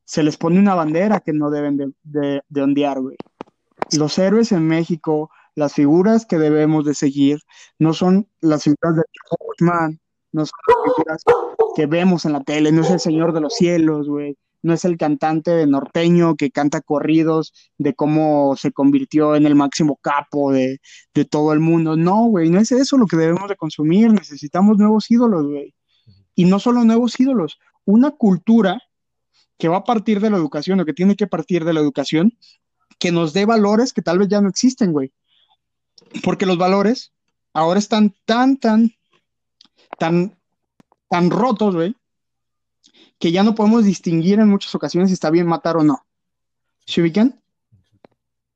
Se 0.05 0.23
les 0.23 0.37
pone 0.37 0.59
una 0.59 0.75
bandera 0.75 1.19
que 1.19 1.33
no 1.33 1.49
deben 1.49 1.77
de, 1.77 1.91
de, 2.03 2.41
de 2.47 2.61
ondear, 2.61 2.99
güey. 2.99 3.17
Los 3.91 4.17
héroes 4.17 4.51
en 4.51 4.67
México, 4.67 5.29
las 5.59 5.73
figuras 5.73 6.25
que 6.25 6.37
debemos 6.37 6.85
de 6.85 6.95
seguir 6.95 7.39
no 7.77 7.93
son 7.93 8.27
las 8.39 8.63
figuras 8.63 8.95
de 8.95 9.03
Batman, 9.59 9.99
no 10.31 10.45
son 10.45 10.59
las 10.67 10.95
figuras 10.95 11.23
que 11.75 11.85
vemos 11.85 12.23
en 12.25 12.33
la 12.33 12.41
tele, 12.41 12.71
no 12.71 12.81
es 12.81 12.89
el 12.89 12.99
Señor 13.01 13.33
de 13.33 13.41
los 13.41 13.55
Cielos, 13.55 14.07
güey, 14.07 14.37
no 14.61 14.73
es 14.73 14.85
el 14.85 14.97
cantante 14.97 15.51
de 15.51 15.67
norteño 15.67 16.35
que 16.35 16.49
canta 16.49 16.79
corridos 16.79 17.53
de 17.77 17.93
cómo 17.93 18.55
se 18.55 18.71
convirtió 18.71 19.35
en 19.35 19.45
el 19.45 19.55
máximo 19.55 19.99
capo 20.01 20.51
de, 20.53 20.79
de 21.13 21.25
todo 21.25 21.51
el 21.51 21.59
mundo, 21.59 21.97
no, 21.97 22.25
güey, 22.27 22.49
no 22.49 22.59
es 22.59 22.71
eso 22.71 22.97
lo 22.97 23.05
que 23.05 23.17
debemos 23.17 23.49
de 23.49 23.57
consumir, 23.57 24.13
necesitamos 24.13 24.77
nuevos 24.77 25.11
ídolos, 25.11 25.45
güey, 25.45 25.75
y 26.35 26.45
no 26.45 26.59
solo 26.59 26.85
nuevos 26.85 27.19
ídolos, 27.19 27.59
una 27.83 28.11
cultura 28.11 28.81
que 29.57 29.67
va 29.67 29.77
a 29.77 29.83
partir 29.83 30.21
de 30.21 30.29
la 30.29 30.37
educación 30.37 30.79
o 30.79 30.85
que 30.85 30.93
tiene 30.93 31.17
que 31.17 31.27
partir 31.27 31.65
de 31.65 31.73
la 31.73 31.81
educación 31.81 32.33
que 32.97 33.11
nos 33.11 33.33
dé 33.33 33.45
valores 33.45 33.93
que 33.93 34.01
tal 34.01 34.19
vez 34.19 34.27
ya 34.27 34.41
no 34.41 34.49
existen, 34.49 34.91
güey. 34.91 35.11
Porque 36.23 36.45
los 36.45 36.57
valores 36.57 37.13
ahora 37.53 37.79
están 37.79 38.15
tan, 38.25 38.57
tan, 38.57 38.91
tan, 39.97 40.37
tan 41.09 41.29
rotos, 41.29 41.75
güey, 41.75 41.95
que 43.19 43.31
ya 43.31 43.43
no 43.43 43.55
podemos 43.55 43.83
distinguir 43.83 44.39
en 44.39 44.49
muchas 44.49 44.73
ocasiones 44.75 45.09
si 45.09 45.13
está 45.13 45.29
bien 45.29 45.47
matar 45.47 45.77
o 45.77 45.83
no. 45.83 46.05
¿Se 46.85 47.01
ubican? 47.01 47.41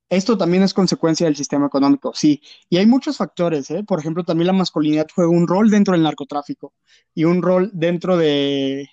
Esto 0.10 0.38
también 0.38 0.62
es 0.64 0.74
consecuencia 0.74 1.26
del 1.26 1.36
sistema 1.36 1.66
económico, 1.66 2.14
sí. 2.14 2.41
Y 2.70 2.78
hay 2.78 2.86
muchos 2.86 3.18
factores, 3.18 3.72
¿eh? 3.72 3.84
Por 3.84 3.99
ejemplo, 3.99 4.24
también 4.24 4.47
la 4.47 4.54
masculinidad 4.54 5.08
juega 5.14 5.32
un 5.32 5.47
rol 5.47 5.72
dentro 5.72 5.93
del 5.93 6.04
narcotráfico 6.04 6.74
y 7.16 7.24
un 7.24 7.41
rol 7.41 7.72
dentro 7.74 8.16
de, 8.16 8.89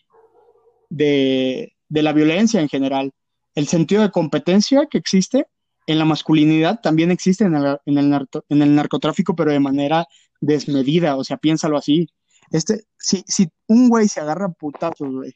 de, 0.88 1.76
de 1.88 2.02
la 2.02 2.12
violencia 2.14 2.61
en 2.61 2.68
general. 2.68 3.12
El 3.54 3.66
sentido 3.68 4.00
de 4.02 4.11
competencia 4.11 4.86
que 4.86 4.96
existe 4.96 5.46
en 5.91 5.99
la 5.99 6.05
masculinidad 6.05 6.80
también 6.80 7.11
existe 7.11 7.45
en 7.45 7.57
el, 7.57 8.74
narcotráfico, 8.76 9.34
pero 9.34 9.51
de 9.51 9.59
manera 9.59 10.07
desmedida, 10.41 11.16
o 11.16 11.24
sea, 11.24 11.36
piénsalo 11.36 11.76
así. 11.76 12.07
Este, 12.53 12.84
si, 12.97 13.24
si 13.26 13.51
un 13.66 13.88
güey 13.88 14.07
se 14.07 14.20
agarra 14.20 14.53
putazos, 14.53 15.12
güey, 15.12 15.34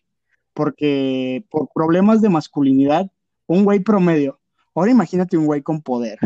porque 0.53 1.45
por 1.51 1.69
problemas 1.75 2.23
de 2.23 2.29
masculinidad, 2.29 3.11
un 3.47 3.65
güey 3.65 3.81
promedio, 3.81 4.41
ahora 4.77 4.93
imagínate 4.93 5.37
un 5.37 5.47
güey 5.47 5.63
con 5.63 5.83
poder, 5.83 6.19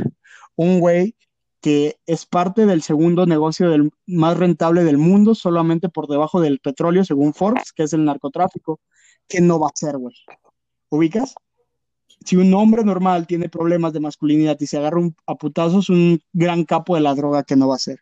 un 0.57 0.79
güey 0.79 1.17
que 1.63 1.97
es 2.07 2.27
parte 2.27 2.67
del 2.67 2.83
segundo 2.83 3.25
negocio 3.25 3.71
del, 3.71 3.91
más 4.07 4.37
rentable 4.37 4.85
del 4.85 4.99
mundo, 4.99 5.35
solamente 5.35 5.89
por 5.89 6.07
debajo 6.07 6.41
del 6.41 6.61
petróleo, 6.61 7.03
según 7.03 7.33
Forbes, 7.33 7.73
que 7.73 7.85
es 7.85 7.95
el 7.95 8.05
narcotráfico. 8.05 8.79
¿Qué 9.27 9.41
no 9.41 9.59
va 9.59 9.69
a 9.69 9.73
ser, 9.75 9.97
güey? 9.97 10.15
¿Ubicas? 10.91 11.35
Si 12.25 12.37
un 12.37 12.53
hombre 12.55 12.85
normal 12.85 13.27
tiene 13.27 13.49
problemas 13.49 13.93
de 13.93 14.01
masculinidad 14.01 14.57
y 14.61 14.67
se 14.67 14.79
agarra 14.79 14.99
un, 14.99 15.17
a 15.27 15.35
putazos, 15.35 15.89
un 15.89 16.21
gran 16.33 16.65
capo 16.65 16.95
de 16.95 17.01
la 17.01 17.15
droga, 17.15 17.43
que 17.43 17.57
no 17.57 17.69
va 17.69 17.77
a 17.77 17.79
ser? 17.79 18.01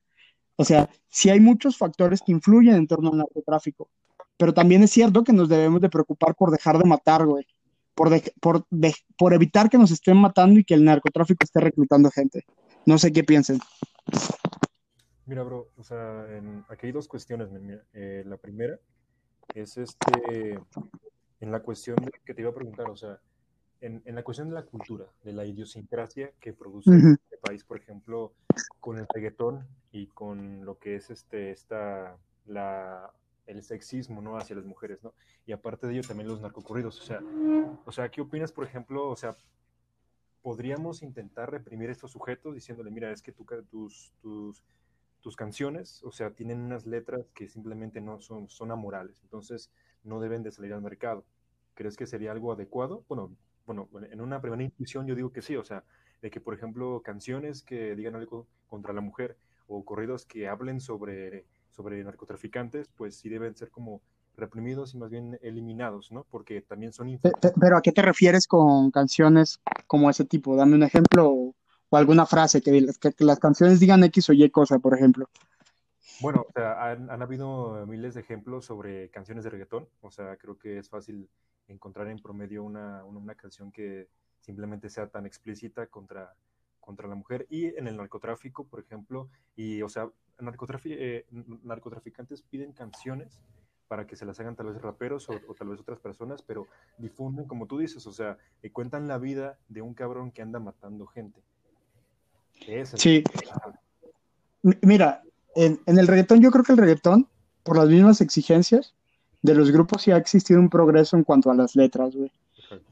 O 0.57 0.65
sea, 0.65 0.89
sí 1.09 1.29
hay 1.31 1.41
muchos 1.41 1.77
factores 1.77 2.23
que 2.25 2.33
influyen 2.33 2.75
en 2.75 2.87
torno 2.87 3.11
al 3.11 3.19
narcotráfico, 3.19 3.89
pero 4.37 4.55
también 4.55 4.83
es 4.83 4.91
cierto 4.91 5.23
que 5.23 5.33
nos 5.33 5.49
debemos 5.49 5.81
de 5.81 5.91
preocupar 5.91 6.35
por 6.35 6.51
dejar 6.51 6.79
de 6.79 6.89
matar, 6.89 7.27
güey, 7.27 7.47
por, 7.95 8.11
por, 8.41 8.67
por 9.17 9.35
evitar 9.35 9.69
que 9.69 9.79
nos 9.79 9.91
estén 9.91 10.17
matando 10.17 10.59
y 10.59 10.65
que 10.65 10.75
el 10.75 10.85
narcotráfico 10.85 11.45
esté 11.45 11.61
reclutando 11.61 12.11
gente. 12.11 12.45
No 12.87 12.99
sé 12.99 13.13
qué 13.13 13.25
piensen. 13.25 13.59
Mira, 15.27 15.43
bro, 15.43 15.71
o 15.77 15.83
sea, 15.83 16.25
aquí 16.69 16.87
hay 16.87 16.93
dos 16.93 17.09
cuestiones. 17.09 17.49
Eh, 17.93 18.23
la 18.27 18.37
primera 18.37 18.79
es 19.55 19.77
este, 19.77 20.59
en 21.41 21.53
la 21.53 21.61
cuestión 21.61 21.97
que 22.25 22.33
te 22.33 22.43
iba 22.43 22.51
a 22.51 22.55
preguntar, 22.55 22.89
o 22.89 22.97
sea, 22.97 23.19
en, 23.81 24.03
la 24.07 24.23
cuestión 24.23 24.49
de 24.49 24.55
la 24.55 24.65
cultura, 24.65 25.07
de 25.23 25.33
la 25.33 25.45
idiosincrasia 25.45 26.33
que 26.41 26.53
produce 26.53 26.91
este 26.97 27.37
país, 27.39 27.65
por 27.65 27.77
ejemplo, 27.77 28.33
con 28.81 28.99
el 28.99 29.07
reggaetón 29.13 29.67
y 29.93 30.07
con 30.09 30.65
lo 30.65 30.79
que 30.79 30.97
es 30.97 31.11
este, 31.11 31.51
esta, 31.51 32.17
la, 32.47 33.13
el 33.47 33.63
sexismo, 33.63 34.21
¿no? 34.21 34.37
Hacia 34.37 34.57
las 34.57 34.65
mujeres, 34.65 35.03
¿no? 35.03 35.15
Y 35.47 35.53
aparte 35.53 35.87
de 35.87 35.95
ello 35.95 36.07
también 36.07 36.29
los 36.29 36.41
narcocurridos, 36.41 37.01
o 37.01 37.05
sea, 37.05 37.21
o 37.85 37.93
sea, 37.93 38.09
¿qué 38.11 38.21
opinas, 38.21 38.53
por 38.53 38.65
ejemplo, 38.65 39.09
o 39.09 39.17
sea, 39.17 39.37
podríamos 40.43 41.03
intentar 41.03 41.51
reprimir 41.51 41.91
estos 41.91 42.13
sujetos 42.13 42.55
diciéndole, 42.55 42.91
mira, 42.91 43.11
es 43.11 43.23
que 43.23 43.33
tus, 43.33 44.13
tus, 44.21 44.65
tus 45.21 45.37
canciones, 45.37 46.03
o 46.05 46.13
sea, 46.13 46.31
tienen 46.31 46.61
unas 46.61 46.87
letras 46.87 47.31
que 47.35 47.49
simplemente 47.49 48.01
no 48.01 48.21
son, 48.21 48.49
son 48.49 48.71
amorales, 48.71 49.21
entonces 49.23 49.71
no 50.05 50.21
deben 50.21 50.43
de 50.43 50.53
salir 50.53 50.73
al 50.73 50.83
mercado. 50.83 51.25
¿Crees 51.75 51.97
que 51.97 52.07
sería 52.07 52.33
algo 52.33 52.53
adecuado? 52.53 53.05
Bueno, 53.09 53.37
bueno, 53.67 53.89
en 54.11 54.21
una 54.21 54.41
primera 54.41 54.63
intuición 54.63 55.07
yo 55.07 55.15
digo 55.15 55.33
que 55.33 55.43
sí, 55.43 55.57
o 55.57 55.65
sea, 55.65 55.85
de 56.23 56.31
que, 56.31 56.41
por 56.41 56.55
ejemplo, 56.55 57.03
canciones 57.05 57.63
que 57.63 57.95
digan 57.95 58.15
algo 58.15 58.47
contra 58.69 58.93
la 58.93 59.01
mujer 59.01 59.37
o 59.67 59.85
corridos 59.85 60.25
que 60.25 60.49
hablen 60.49 60.81
sobre, 60.81 61.45
sobre 61.71 62.03
narcotraficantes, 62.03 62.89
pues 62.97 63.17
sí 63.17 63.29
deben 63.29 63.55
ser 63.57 63.71
como 63.71 64.01
reprimidos 64.37 64.95
y 64.95 64.99
más 64.99 65.11
bien 65.11 65.39
eliminados, 65.43 66.13
¿no? 66.13 66.25
Porque 66.31 66.61
también 66.63 66.93
son... 66.93 67.19
Pero 67.61 67.77
¿a 67.77 67.83
qué 67.83 67.93
te 67.93 68.03
refieres 68.03 68.47
con 68.47 68.91
canciones 68.91 69.61
como 69.87 70.11
ese 70.11 70.25
tipo? 70.25 70.57
Dame 70.57 70.75
un 70.75 70.83
ejemplo 70.83 71.31
o, 71.31 71.55
alguna 71.93 72.27
frase 72.27 72.61
que, 72.61 72.87
las 73.19 73.39
canciones 73.39 73.81
digan 73.81 74.05
X 74.05 74.29
o 74.29 74.33
Y 74.33 74.51
cosa, 74.51 74.79
por 74.79 74.95
ejemplo. 74.95 75.29
Bueno, 76.21 76.47
o 76.49 76.53
sea, 76.53 76.91
han, 76.91 77.23
habido 77.23 77.87
miles 77.87 78.15
de 78.15 78.21
ejemplos 78.21 78.65
sobre 78.65 79.11
canciones 79.11 79.45
de 79.45 79.51
reggaetón, 79.51 79.89
o 80.01 80.11
sea, 80.11 80.37
creo 80.37 80.59
que 80.59 80.79
es 80.79 80.89
fácil 80.89 81.29
encontrar 81.69 82.09
en 82.09 82.19
promedio 82.19 82.63
una, 82.63 83.05
una, 83.05 83.35
canción 83.35 83.73
que 83.73 84.09
simplemente 84.41 84.89
sea 84.89 85.09
tan 85.09 85.27
explícita 85.27 85.87
contra, 85.87 86.35
contra 86.81 87.09
la 87.09 87.15
mujer 87.15 87.47
y 87.51 87.67
en 87.67 87.89
el 87.89 87.97
narcotráfico, 87.97 88.65
por 88.65 88.81
ejemplo, 88.81 89.29
y, 89.57 89.83
o 89.83 89.89
sea, 89.89 90.09
eh, 90.85 91.27
narcotraficantes 91.63 92.43
piden 92.43 92.73
canciones 92.73 93.41
para 93.89 94.07
que 94.07 94.17
se 94.17 94.27
las 94.27 94.39
hagan 94.41 94.57
tal 94.57 94.67
vez 94.67 94.83
raperos 94.83 95.29
o, 95.29 95.55
tal 95.55 95.69
vez 95.69 95.81
otras 95.81 95.99
personas, 96.01 96.43
pero 96.43 96.67
difunden, 96.99 97.47
como 97.47 97.67
tú 97.67 97.79
dices, 97.79 98.07
o 98.07 98.13
sea, 98.13 98.37
y 98.63 98.71
cuentan 98.71 99.09
la 99.09 99.19
vida 99.19 99.59
de 99.69 99.83
un 99.83 99.95
cabrón 99.95 100.31
que 100.33 100.43
anda 100.43 100.59
matando 100.59 101.07
gente. 101.07 101.41
sí. 102.97 103.23
Mira, 104.83 105.23
en, 105.55 105.81
el 105.87 106.07
reggaetón, 106.07 106.41
yo 106.41 106.51
creo 106.51 106.65
que 106.65 106.73
el 106.73 106.79
reggaetón, 106.79 107.29
por 107.63 107.77
las 107.77 107.89
mismas 107.89 108.21
exigencias 108.21 108.95
de 109.47 109.55
los 109.55 109.71
grupos, 109.71 110.03
sí 110.03 110.11
ha 110.11 110.17
existido 110.17 110.61
un 110.61 110.69
progreso 110.69 111.17
en 111.17 111.25
cuanto 111.25 111.51
a 111.51 111.55
las 111.55 111.77
letras, 111.77 112.15
güey. 112.15 112.31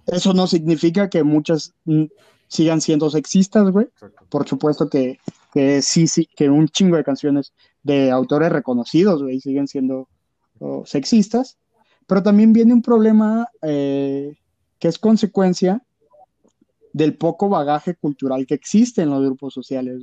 Eso 0.07 0.32
no 0.32 0.46
significa 0.46 1.11
que 1.11 1.24
muchas 1.24 1.74
mm, 1.84 2.05
sigan 2.48 2.80
siendo 2.80 3.11
sexistas, 3.11 3.70
güey. 3.70 3.88
Por 4.28 4.48
supuesto 4.48 4.88
que, 4.88 5.18
que 5.52 5.82
sí, 5.82 6.07
sí, 6.07 6.28
que 6.36 6.48
un 6.48 6.68
chingo 6.68 6.96
de 6.96 7.05
canciones 7.05 7.52
de 7.82 8.11
autores 8.11 8.52
reconocidos, 8.52 9.22
güey, 9.22 9.40
siguen 9.40 9.68
siendo 9.68 10.09
sexistas, 10.86 11.59
pero 12.07 12.22
también 12.22 12.52
viene 12.52 12.72
un 12.72 12.80
problema 12.80 13.48
eh, 13.61 14.34
que 14.78 14.88
es 14.88 14.98
consecuencia 14.98 15.82
del 16.92 17.16
poco 17.16 17.48
bagaje 17.48 17.96
cultural 17.96 18.46
que 18.46 18.55
existe 18.55 19.02
en 19.02 19.11
los 19.11 19.22
grupos 19.22 19.52
sociales. 19.52 20.00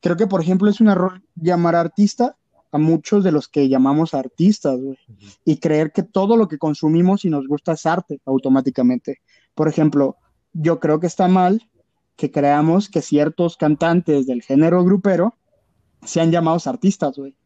Creo 0.00 0.16
que, 0.16 0.26
por 0.26 0.40
ejemplo, 0.40 0.70
es 0.70 0.80
un 0.80 0.88
error 0.88 1.22
llamar 1.36 1.76
artista 1.76 2.36
a 2.74 2.78
muchos 2.78 3.22
de 3.22 3.30
los 3.30 3.46
que 3.46 3.68
llamamos 3.68 4.14
artistas 4.14 4.80
y 5.44 5.58
creer 5.58 5.92
que 5.92 6.02
todo 6.02 6.36
lo 6.36 6.48
que 6.48 6.58
consumimos 6.58 7.24
y 7.24 7.30
nos 7.30 7.46
gusta 7.46 7.74
es 7.74 7.86
arte 7.86 8.20
automáticamente. 8.26 9.18
Por 9.54 9.68
ejemplo, 9.68 10.16
yo 10.52 10.80
creo 10.80 10.98
que 10.98 11.06
está 11.06 11.28
mal 11.28 11.70
que 12.16 12.32
creamos 12.32 12.88
que 12.88 13.00
ciertos 13.00 13.56
cantantes 13.56 14.26
del 14.26 14.42
género 14.42 14.82
grupero 14.82 15.36
sean 16.02 16.32
llamados 16.32 16.66
artistas, 16.66 17.16
güey. 17.16 17.36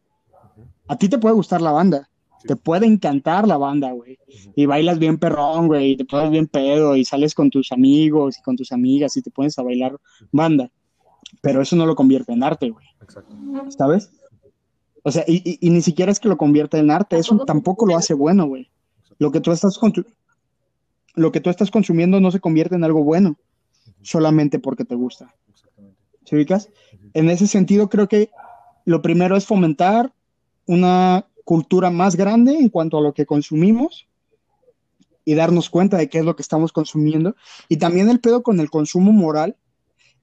A 0.87 0.97
ti 0.97 1.09
te 1.09 1.19
puede 1.19 1.35
gustar 1.35 1.61
la 1.61 1.73
banda, 1.73 2.09
te 2.43 2.55
puede 2.55 2.87
encantar 2.87 3.47
la 3.47 3.57
banda, 3.57 3.91
güey. 3.91 4.17
Y 4.55 4.65
bailas 4.65 4.97
bien 4.97 5.19
perrón, 5.19 5.67
güey, 5.67 5.91
y 5.91 5.97
te 5.97 6.05
pones 6.05 6.31
bien 6.31 6.47
pedo, 6.47 6.95
y 6.95 7.05
sales 7.05 7.35
con 7.35 7.51
tus 7.51 7.71
amigos 7.71 8.39
y 8.39 8.41
con 8.41 8.55
tus 8.55 8.71
amigas 8.71 9.15
y 9.15 9.21
te 9.21 9.29
pones 9.29 9.59
a 9.59 9.61
bailar 9.61 9.95
banda. 10.31 10.71
Pero 11.43 11.61
eso 11.61 11.75
no 11.75 11.85
lo 11.85 11.95
convierte 11.95 12.33
en 12.33 12.41
arte, 12.41 12.71
güey. 12.71 12.87
Exacto. 12.99 13.35
¿Sabes? 13.77 14.09
O 15.03 15.11
sea, 15.11 15.23
y, 15.27 15.57
ni 15.61 15.81
siquiera 15.81 16.11
es 16.11 16.19
que 16.19 16.27
lo 16.27 16.37
convierta 16.37 16.77
en 16.77 16.91
arte, 16.91 17.17
eso 17.17 17.37
tampoco 17.45 17.85
lo 17.85 17.95
hace 17.95 18.13
bueno, 18.13 18.45
güey. 18.47 18.69
Lo 19.17 19.31
que 19.31 19.39
tú 19.39 19.51
estás 19.51 19.79
lo 21.15 21.31
que 21.31 21.41
tú 21.41 21.49
estás 21.49 21.71
consumiendo 21.71 22.19
no 22.19 22.31
se 22.31 22.39
convierte 22.39 22.75
en 22.75 22.83
algo 22.83 23.03
bueno, 23.03 23.37
solamente 24.01 24.59
porque 24.59 24.85
te 24.85 24.95
gusta. 24.95 25.33
¿Se 26.25 26.35
ubicas? 26.35 26.69
En 27.13 27.29
ese 27.29 27.47
sentido, 27.47 27.89
creo 27.89 28.07
que 28.07 28.29
lo 28.85 29.01
primero 29.01 29.35
es 29.35 29.45
fomentar 29.45 30.13
una 30.65 31.25
cultura 31.43 31.89
más 31.89 32.15
grande 32.15 32.53
en 32.53 32.69
cuanto 32.69 32.99
a 32.99 33.01
lo 33.01 33.13
que 33.13 33.25
consumimos 33.25 34.07
y 35.25 35.33
darnos 35.33 35.69
cuenta 35.69 35.97
de 35.97 36.09
qué 36.09 36.19
es 36.19 36.25
lo 36.25 36.35
que 36.35 36.43
estamos 36.43 36.71
consumiendo. 36.71 37.35
Y 37.67 37.77
también 37.77 38.09
el 38.09 38.19
pedo 38.19 38.43
con 38.43 38.59
el 38.59 38.69
consumo 38.69 39.11
moral 39.11 39.57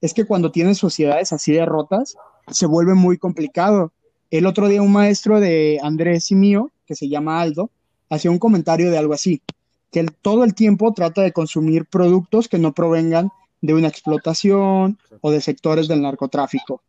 es 0.00 0.14
que 0.14 0.24
cuando 0.24 0.52
tienes 0.52 0.78
sociedades 0.78 1.32
así 1.32 1.52
de 1.52 1.64
rotas, 1.64 2.16
se 2.48 2.66
vuelve 2.66 2.94
muy 2.94 3.18
complicado. 3.18 3.92
El 4.30 4.46
otro 4.46 4.68
día 4.68 4.82
un 4.82 4.92
maestro 4.92 5.40
de 5.40 5.78
Andrés 5.82 6.30
y 6.32 6.34
mío, 6.34 6.72
que 6.84 6.96
se 6.96 7.08
llama 7.08 7.40
Aldo, 7.40 7.70
hacía 8.10 8.30
un 8.30 8.38
comentario 8.38 8.90
de 8.90 8.98
algo 8.98 9.14
así, 9.14 9.40
que 9.92 10.00
él 10.00 10.10
todo 10.20 10.42
el 10.42 10.54
tiempo 10.54 10.92
trata 10.92 11.22
de 11.22 11.32
consumir 11.32 11.86
productos 11.86 12.48
que 12.48 12.58
no 12.58 12.74
provengan 12.74 13.30
de 13.62 13.74
una 13.74 13.88
explotación 13.88 14.98
o 15.20 15.30
de 15.30 15.40
sectores 15.40 15.88
del 15.88 16.02
narcotráfico. 16.02 16.82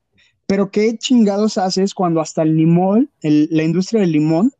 Pero 0.48 0.72
qué 0.72 0.98
chingados 0.98 1.58
haces 1.58 1.94
cuando 1.94 2.22
hasta 2.22 2.42
el 2.42 2.56
limón, 2.56 3.12
la 3.22 3.64
industria 3.64 4.02
del 4.02 4.14
limón 4.14 4.52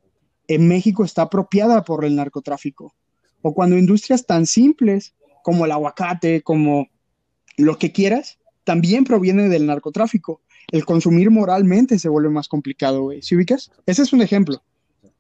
en 0.48 0.68
México 0.68 1.04
está 1.04 1.24
apropiada 1.24 1.84
por 1.84 2.06
el 2.06 2.16
narcotráfico. 2.16 2.94
O 3.42 3.54
cuando 3.54 3.78
industrias 3.78 4.26
tan 4.26 4.46
simples 4.46 5.14
como 5.44 5.66
el 5.66 5.72
aguacate, 5.72 6.42
como 6.42 6.88
lo 7.58 7.78
que 7.78 7.92
quieras, 7.92 8.38
también 8.64 9.04
proviene 9.04 9.50
del 9.50 9.66
narcotráfico. 9.66 10.42
El 10.72 10.86
consumir 10.86 11.32
moralmente 11.32 11.98
se 12.00 12.10
vuelve 12.10 12.30
más 12.30 12.48
complicado, 12.48 13.04
güey. 13.04 13.22
¿Sí 13.22 13.36
ubicas? 13.36 13.72
Ese 13.86 14.02
es 14.02 14.14
un 14.14 14.22
ejemplo 14.22 14.62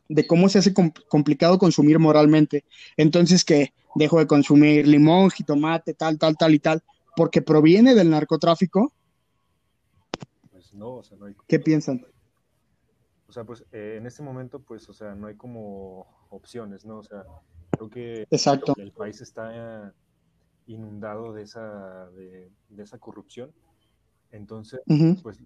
de 0.09 0.25
cómo 0.25 0.47
se 0.49 0.59
hace 0.59 0.73
complicado 1.09 1.57
consumir 1.57 1.99
moralmente. 1.99 2.63
Entonces, 2.95 3.43
que 3.43 3.73
dejo 3.95 4.19
de 4.19 4.27
consumir 4.27 4.87
limón, 4.87 5.29
jitomate, 5.31 5.93
tal, 5.93 6.17
tal, 6.17 6.37
tal 6.37 6.53
y 6.53 6.59
tal, 6.59 6.83
porque 7.15 7.41
proviene 7.41 7.93
del 7.95 8.09
narcotráfico, 8.09 8.93
¿no? 10.77 10.95
O 10.95 11.03
sea, 11.03 11.17
no 11.17 11.25
hay... 11.25 11.35
¿Qué 11.47 11.59
piensan? 11.59 12.05
O 13.27 13.31
sea, 13.31 13.43
pues 13.43 13.65
eh, 13.71 13.95
en 13.97 14.05
este 14.05 14.23
momento, 14.23 14.59
pues, 14.59 14.87
o 14.87 14.93
sea, 14.93 15.15
no 15.15 15.27
hay 15.27 15.35
como 15.35 16.07
opciones, 16.29 16.85
¿no? 16.85 16.99
O 16.99 17.03
sea, 17.03 17.25
creo 17.71 17.89
que 17.89 18.27
Exacto. 18.31 18.73
el 18.77 18.93
país 18.93 19.19
está 19.19 19.93
inundado 20.67 21.33
de 21.33 21.43
esa, 21.43 22.09
de, 22.11 22.49
esa 22.77 22.97
corrupción. 22.99 23.51
Entonces, 24.31 24.81
pues, 25.21 25.39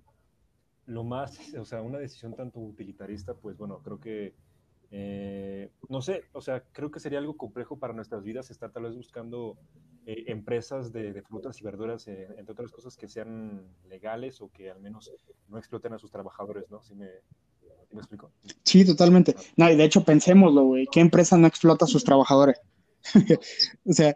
lo 0.85 1.03
más, 1.03 1.37
o 1.59 1.65
sea, 1.65 1.81
una 1.81 1.99
decisión 1.99 2.35
tanto 2.35 2.59
utilitarista, 2.59 3.33
pues, 3.33 3.57
bueno, 3.57 3.79
creo 3.83 3.99
que, 3.99 4.33
eh, 4.91 5.69
no 5.89 6.01
sé, 6.01 6.23
o 6.33 6.41
sea, 6.41 6.63
creo 6.71 6.91
que 6.91 6.99
sería 6.99 7.19
algo 7.19 7.37
complejo 7.37 7.77
para 7.77 7.93
nuestras 7.93 8.23
vidas 8.23 8.51
estar 8.51 8.71
tal 8.71 8.83
vez 8.83 8.95
buscando 8.95 9.57
eh, 10.05 10.25
empresas 10.27 10.91
de, 10.91 11.21
frutas 11.21 11.59
y 11.61 11.63
verduras, 11.63 12.07
eh, 12.07 12.27
entre 12.37 12.53
otras 12.53 12.71
cosas, 12.71 12.97
que 12.97 13.07
sean 13.07 13.67
legales 13.87 14.41
o 14.41 14.49
que 14.51 14.69
al 14.69 14.81
menos 14.81 15.11
no 15.47 15.57
exploten 15.57 15.93
a 15.93 15.99
sus 15.99 16.11
trabajadores, 16.11 16.69
¿no? 16.69 16.81
¿Sí 16.83 16.95
me, 16.95 17.07
me 17.91 17.99
explico? 17.99 18.31
Sí, 18.63 18.85
totalmente. 18.85 19.35
No, 19.55 19.69
y 19.69 19.75
de 19.75 19.83
hecho, 19.83 20.03
pensémoslo, 20.03 20.63
güey, 20.63 20.87
¿qué 20.91 20.99
empresa 20.99 21.37
no 21.37 21.47
explota 21.47 21.85
a 21.85 21.87
sus 21.87 22.03
trabajadores? 22.03 22.59
o 23.85 23.93
sea, 23.93 24.13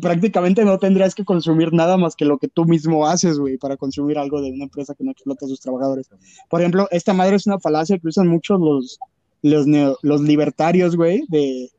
prácticamente 0.00 0.64
no 0.64 0.78
tendrías 0.78 1.14
que 1.14 1.24
consumir 1.24 1.72
nada 1.72 1.96
más 1.96 2.14
que 2.16 2.24
lo 2.24 2.38
que 2.38 2.48
tú 2.48 2.64
mismo 2.64 3.06
haces, 3.06 3.38
güey, 3.38 3.58
para 3.58 3.76
consumir 3.76 4.18
algo 4.18 4.40
de 4.40 4.50
una 4.50 4.64
empresa 4.64 4.94
que 4.94 5.04
no 5.04 5.10
explota 5.10 5.46
a 5.46 5.48
sus 5.48 5.60
trabajadores. 5.60 6.08
Por 6.48 6.60
ejemplo, 6.60 6.88
esta 6.90 7.12
madre 7.12 7.36
es 7.36 7.46
una 7.46 7.58
falacia 7.58 7.98
que 7.98 8.08
usan 8.08 8.28
mucho 8.28 8.56
los, 8.58 8.98
los, 9.42 9.66
los 10.02 10.20
libertarios, 10.20 10.96
güey, 10.96 11.24
de, 11.28 11.70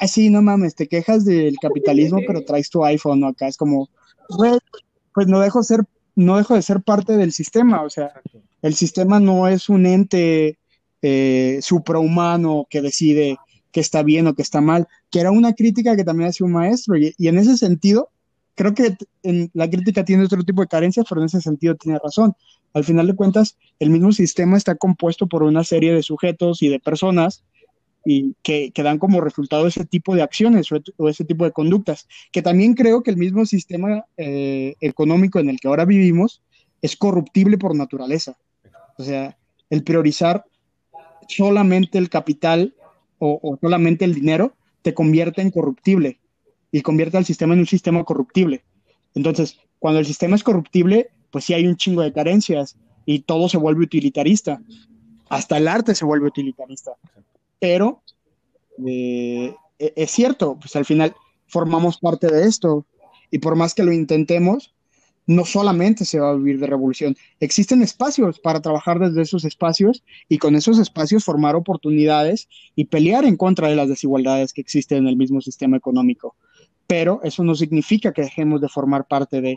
ah, 0.00 0.06
sí, 0.06 0.30
no 0.30 0.42
mames, 0.42 0.74
te 0.74 0.88
quejas 0.88 1.24
del 1.24 1.56
capitalismo, 1.60 2.20
pero 2.26 2.44
traes 2.44 2.70
tu 2.70 2.84
iPhone 2.84 3.24
acá. 3.24 3.48
Es 3.48 3.56
como, 3.56 3.88
güey, 4.30 4.58
pues 5.14 5.26
no 5.26 5.40
dejo, 5.40 5.62
ser, 5.62 5.80
no 6.14 6.36
dejo 6.36 6.54
de 6.54 6.62
ser 6.62 6.82
parte 6.82 7.16
del 7.16 7.32
sistema, 7.32 7.82
o 7.82 7.90
sea, 7.90 8.12
el 8.62 8.74
sistema 8.74 9.20
no 9.20 9.48
es 9.48 9.68
un 9.68 9.86
ente 9.86 10.58
eh, 11.02 11.58
suprahumano 11.60 12.66
que 12.70 12.80
decide 12.80 13.36
que 13.72 13.80
está 13.80 14.02
bien 14.02 14.26
o 14.26 14.34
que 14.34 14.42
está 14.42 14.60
mal, 14.60 14.86
que 15.10 15.20
era 15.20 15.30
una 15.30 15.54
crítica 15.54 15.96
que 15.96 16.04
también 16.04 16.28
hacía 16.28 16.46
un 16.46 16.52
maestro. 16.52 16.96
Y, 16.96 17.14
en 17.18 17.38
ese 17.38 17.56
sentido, 17.56 18.10
creo 18.54 18.74
que 18.74 18.96
en, 19.22 19.50
la 19.54 19.68
crítica 19.68 20.04
tiene 20.04 20.24
otro 20.24 20.44
tipo 20.44 20.62
de 20.62 20.68
carencias, 20.68 21.06
pero 21.08 21.20
en 21.20 21.26
ese 21.26 21.40
sentido 21.40 21.74
tiene 21.74 21.98
razón. 21.98 22.34
Al 22.74 22.84
final 22.84 23.06
de 23.06 23.16
cuentas, 23.16 23.56
el 23.78 23.90
mismo 23.90 24.12
sistema 24.12 24.56
está 24.56 24.74
compuesto 24.76 25.26
por 25.26 25.42
una 25.42 25.64
serie 25.64 25.94
de 25.94 26.02
sujetos 26.02 26.62
y 26.62 26.68
de 26.68 26.80
personas 26.80 27.44
y 28.04 28.34
que, 28.42 28.72
dan 28.76 28.98
como 28.98 29.20
resultado 29.20 29.66
ese 29.66 29.84
tipo 29.84 30.14
de 30.14 30.22
acciones 30.22 30.68
o, 30.96 31.08
ese 31.08 31.24
tipo 31.24 31.44
de 31.44 31.52
conductas, 31.52 32.08
que 32.30 32.42
también 32.42 32.74
creo 32.74 33.02
que 33.02 33.10
el 33.10 33.16
mismo 33.16 33.46
sistema 33.46 34.04
eh, 34.16 34.74
económico 34.80 35.38
en 35.38 35.48
el 35.48 35.60
que 35.60 35.68
ahora 35.68 35.84
vivimos 35.84 36.42
es 36.80 36.96
corruptible 36.96 37.58
por 37.58 37.76
naturaleza. 37.76 38.36
O 38.98 39.04
sea, 39.04 39.38
el 39.70 39.84
priorizar 39.84 40.44
solamente 41.28 41.98
el 41.98 42.10
capital 42.10 42.74
o, 43.24 43.58
solamente 43.60 44.04
el 44.04 44.14
dinero 44.14 44.54
te 44.82 44.94
convierte 44.94 45.42
en 45.42 45.50
corruptible 45.50 46.18
y 46.72 46.82
convierte 46.82 47.18
al 47.18 47.24
sistema 47.24 47.54
en 47.54 47.60
un 47.60 47.66
sistema 47.66 48.02
corruptible. 48.02 48.64
Entonces, 49.14 49.58
cuando 49.78 50.00
el 50.00 50.06
sistema 50.06 50.34
es 50.34 50.42
corruptible, 50.42 51.10
pues 51.30 51.44
sí 51.44 51.54
hay 51.54 51.66
un 51.66 51.76
chingo 51.76 52.02
de 52.02 52.12
carencias 52.12 52.76
y 53.06 53.20
todo 53.20 53.48
se 53.48 53.58
vuelve 53.58 53.84
utilitarista. 53.84 54.60
Hasta 55.28 55.58
el 55.58 55.68
arte 55.68 55.94
se 55.94 56.04
vuelve 56.04 56.26
utilitarista. 56.26 56.92
Pero 57.60 58.02
eh, 58.86 59.54
e, 59.78 59.92
es 59.94 60.10
cierto, 60.10 60.58
pues 60.60 60.74
al 60.74 60.84
final 60.84 61.14
formamos 61.46 61.98
parte 61.98 62.26
de 62.26 62.48
esto 62.48 62.86
y 63.30 63.38
por 63.38 63.54
más 63.54 63.74
que 63.74 63.84
lo 63.84 63.92
intentemos, 63.92 64.74
no 65.26 65.44
solamente 65.44 66.04
se 66.04 66.18
va 66.18 66.30
a 66.30 66.34
vivir 66.34 66.58
de 66.58 66.66
revolución, 66.66 67.16
existen 67.40 67.82
espacios 67.82 68.40
para 68.40 68.60
trabajar 68.60 68.98
desde 68.98 69.22
esos 69.22 69.44
espacios 69.44 70.02
y 70.28 70.38
con 70.38 70.56
esos 70.56 70.78
espacios 70.78 71.24
formar 71.24 71.54
oportunidades 71.54 72.48
y 72.74 72.86
pelear 72.86 73.24
en 73.24 73.36
contra 73.36 73.68
de 73.68 73.76
las 73.76 73.88
desigualdades 73.88 74.52
que 74.52 74.60
existen 74.60 74.98
en 74.98 75.08
el 75.08 75.16
mismo 75.16 75.40
sistema 75.40 75.76
económico. 75.76 76.36
Pero 76.86 77.20
eso 77.22 77.44
no 77.44 77.54
significa 77.54 78.12
que 78.12 78.22
dejemos 78.22 78.60
de 78.60 78.68
formar 78.68 79.06
parte 79.06 79.40
de, 79.40 79.56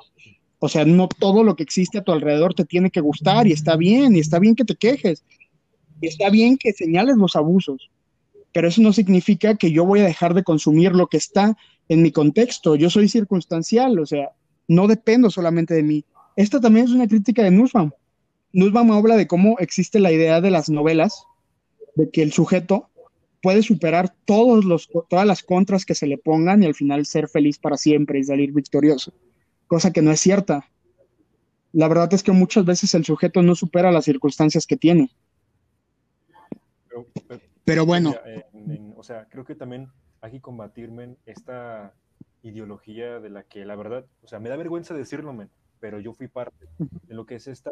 o 0.59 0.69
sea, 0.69 0.85
no 0.85 1.07
todo 1.07 1.43
lo 1.43 1.55
que 1.55 1.63
existe 1.63 1.97
a 1.97 2.03
tu 2.03 2.11
alrededor 2.11 2.53
te 2.53 2.65
tiene 2.65 2.91
que 2.91 3.01
gustar 3.01 3.47
y 3.47 3.51
está 3.51 3.75
bien, 3.75 4.15
y 4.15 4.19
está 4.19 4.39
bien 4.39 4.55
que 4.55 4.65
te 4.65 4.75
quejes, 4.75 5.23
y 5.99 6.07
está 6.07 6.29
bien 6.29 6.57
que 6.57 6.73
señales 6.73 7.17
los 7.17 7.35
abusos, 7.35 7.89
pero 8.51 8.67
eso 8.67 8.81
no 8.81 8.93
significa 8.93 9.55
que 9.55 9.71
yo 9.71 9.85
voy 9.85 10.01
a 10.01 10.05
dejar 10.05 10.33
de 10.33 10.43
consumir 10.43 10.93
lo 10.93 11.07
que 11.07 11.17
está 11.17 11.57
en 11.89 12.01
mi 12.01 12.11
contexto. 12.11 12.75
Yo 12.75 12.89
soy 12.89 13.09
circunstancial, 13.09 13.99
o 13.99 14.05
sea, 14.05 14.31
no 14.67 14.87
dependo 14.87 15.29
solamente 15.29 15.73
de 15.73 15.83
mí. 15.83 16.05
Esta 16.35 16.59
también 16.59 16.85
es 16.85 16.91
una 16.91 17.07
crítica 17.07 17.43
de 17.43 17.51
Nussbaum. 17.51 17.91
Nussbaum 18.53 18.91
habla 18.91 19.15
de 19.15 19.27
cómo 19.27 19.57
existe 19.59 19.99
la 19.99 20.11
idea 20.11 20.41
de 20.41 20.51
las 20.51 20.69
novelas, 20.69 21.25
de 21.95 22.09
que 22.09 22.21
el 22.21 22.31
sujeto 22.31 22.89
puede 23.41 23.61
superar 23.61 24.13
todos 24.25 24.65
los, 24.65 24.89
todas 25.09 25.27
las 25.27 25.43
contras 25.43 25.85
que 25.85 25.93
se 25.93 26.07
le 26.07 26.17
pongan 26.17 26.63
y 26.63 26.65
al 26.65 26.73
final 26.73 27.05
ser 27.05 27.27
feliz 27.27 27.59
para 27.59 27.77
siempre 27.77 28.19
y 28.19 28.23
salir 28.23 28.51
victorioso, 28.51 29.13
cosa 29.67 29.93
que 29.93 30.01
no 30.01 30.11
es 30.11 30.19
cierta. 30.19 30.69
La 31.71 31.87
verdad 31.87 32.13
es 32.13 32.23
que 32.23 32.31
muchas 32.31 32.65
veces 32.65 32.93
el 32.95 33.05
sujeto 33.05 33.41
no 33.41 33.53
supera 33.53 33.91
las 33.91 34.05
circunstancias 34.05 34.65
que 34.65 34.77
tiene. 34.77 35.11
Pero, 37.65 37.85
bueno. 37.85 38.15
o 38.95 39.03
sea, 39.03 39.27
creo 39.29 39.43
que 39.43 39.55
también 39.55 39.89
hay 40.21 40.31
que 40.31 40.41
combatirme 40.41 41.17
esta 41.25 41.93
ideología 42.45 43.19
de 43.19 43.29
la 43.29 43.43
que 43.43 43.65
la 43.65 43.75
verdad, 43.75 44.05
o 44.23 44.27
sea, 44.27 44.39
me 44.39 44.49
da 44.49 44.55
vergüenza 44.55 44.93
decirlo, 44.93 45.35
pero 45.79 45.99
yo 45.99 46.13
fui 46.13 46.27
parte 46.27 46.67
de 46.77 47.13
lo 47.13 47.25
que 47.25 47.35
es 47.35 47.47
esta, 47.47 47.71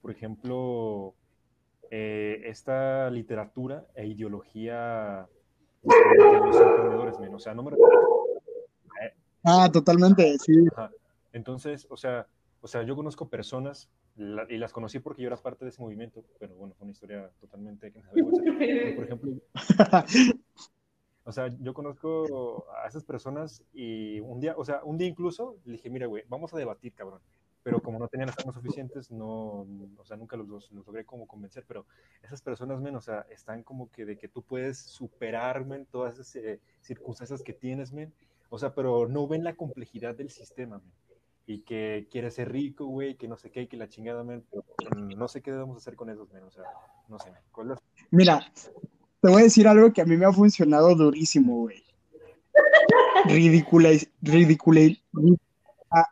por 0.00 0.10
ejemplo, 0.10 1.14
eh, 1.90 2.42
esta 2.44 3.10
literatura 3.10 3.86
e 3.94 4.06
ideología 4.06 5.28
de 5.82 6.46
los 6.46 6.60
emprendedores, 6.60 7.16
o 7.32 7.38
sea, 7.38 7.54
no 7.54 7.62
me 7.62 7.72
Ah, 9.44 9.70
totalmente, 9.72 10.36
sí. 10.38 10.52
Entonces, 11.32 11.86
o 11.90 11.96
sea, 11.96 12.26
o 12.60 12.66
sea, 12.66 12.82
yo 12.82 12.96
conozco 12.96 13.28
personas 13.28 13.88
y 14.16 14.58
las 14.58 14.72
conocí 14.72 14.98
porque 14.98 15.22
yo 15.22 15.28
era 15.28 15.36
parte 15.36 15.64
de 15.64 15.70
ese 15.70 15.80
movimiento, 15.80 16.24
pero 16.38 16.54
bueno, 16.56 16.74
fue 16.76 16.84
una 16.84 16.92
historia 16.92 17.30
totalmente 17.40 17.92
que 17.92 18.00
me 18.00 18.94
Por 18.94 19.04
ejemplo, 19.04 19.32
O 21.28 21.32
sea, 21.32 21.54
yo 21.60 21.74
conozco 21.74 22.64
a 22.82 22.88
esas 22.88 23.04
personas 23.04 23.62
y 23.74 24.18
un 24.20 24.40
día, 24.40 24.54
o 24.56 24.64
sea, 24.64 24.80
un 24.82 24.96
día 24.96 25.08
incluso 25.08 25.58
le 25.66 25.72
dije, 25.72 25.90
mira, 25.90 26.06
güey, 26.06 26.24
vamos 26.26 26.54
a 26.54 26.56
debatir, 26.56 26.94
cabrón. 26.94 27.20
Pero 27.62 27.82
como 27.82 27.98
no 27.98 28.08
tenían 28.08 28.30
las 28.30 28.54
suficientes, 28.54 29.10
no, 29.10 29.66
o 29.98 30.04
sea, 30.06 30.16
nunca 30.16 30.38
los, 30.38 30.48
los, 30.48 30.72
logré 30.72 31.04
como 31.04 31.28
convencer. 31.28 31.66
Pero 31.68 31.84
esas 32.22 32.40
personas, 32.40 32.80
men, 32.80 32.96
o 32.96 33.02
sea, 33.02 33.26
están 33.28 33.62
como 33.62 33.90
que 33.90 34.06
de 34.06 34.16
que 34.16 34.26
tú 34.26 34.40
puedes 34.40 34.78
superar, 34.78 35.66
men, 35.66 35.84
todas 35.84 36.14
esas 36.14 36.34
eh, 36.36 36.60
circunstancias 36.80 37.42
que 37.42 37.52
tienes, 37.52 37.92
men. 37.92 38.10
O 38.48 38.58
sea, 38.58 38.72
pero 38.72 39.06
no 39.06 39.28
ven 39.28 39.44
la 39.44 39.54
complejidad 39.54 40.14
del 40.14 40.30
sistema, 40.30 40.78
men. 40.78 40.92
Y 41.44 41.58
que 41.60 42.08
quiere 42.10 42.30
ser 42.30 42.50
rico, 42.50 42.86
güey, 42.86 43.16
que 43.16 43.28
no 43.28 43.36
sé 43.36 43.50
qué, 43.50 43.68
que 43.68 43.76
la 43.76 43.90
chingada, 43.90 44.24
men. 44.24 44.46
No 45.14 45.28
sé 45.28 45.42
qué 45.42 45.52
debemos 45.52 45.76
hacer 45.76 45.94
con 45.94 46.08
esos, 46.08 46.32
men. 46.32 46.44
O 46.44 46.50
sea, 46.50 46.64
no 47.06 47.18
sé. 47.18 47.34
¿cuál 47.52 47.78
Mira, 48.10 48.50
te 49.20 49.28
voy 49.28 49.40
a 49.40 49.44
decir 49.44 49.66
algo 49.66 49.92
que 49.92 50.00
a 50.00 50.04
mí 50.04 50.16
me 50.16 50.26
ha 50.26 50.32
funcionado 50.32 50.94
durísimo, 50.94 51.62
güey. 51.62 51.82
Ridícula, 53.26 53.90
ridícula, 54.22 54.80
ah, 55.90 56.06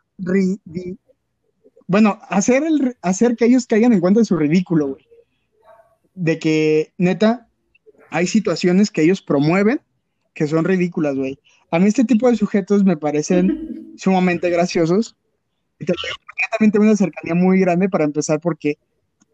bueno, 1.87 2.19
hacer, 2.29 2.63
el, 2.63 2.97
hacer 3.01 3.35
que 3.35 3.45
ellos 3.45 3.65
caigan 3.65 3.93
en 3.93 4.01
cuenta 4.01 4.19
de 4.19 4.25
su 4.25 4.35
ridículo, 4.35 4.87
güey. 4.89 5.07
De 6.15 6.37
que, 6.37 6.93
neta, 6.97 7.47
hay 8.09 8.27
situaciones 8.27 8.91
que 8.91 9.03
ellos 9.03 9.21
promueven 9.21 9.81
que 10.33 10.47
son 10.47 10.65
ridículas, 10.65 11.15
güey. 11.15 11.39
A 11.71 11.79
mí 11.79 11.87
este 11.87 12.05
tipo 12.05 12.29
de 12.29 12.37
sujetos 12.37 12.83
me 12.83 12.95
parecen 12.95 13.93
sumamente 13.97 14.49
graciosos. 14.49 15.15
Y 15.79 15.85
también 15.85 16.71
tengo 16.71 16.85
una 16.85 16.95
cercanía 16.95 17.35
muy 17.35 17.59
grande 17.59 17.89
para 17.89 18.05
empezar 18.05 18.39
porque 18.39 18.77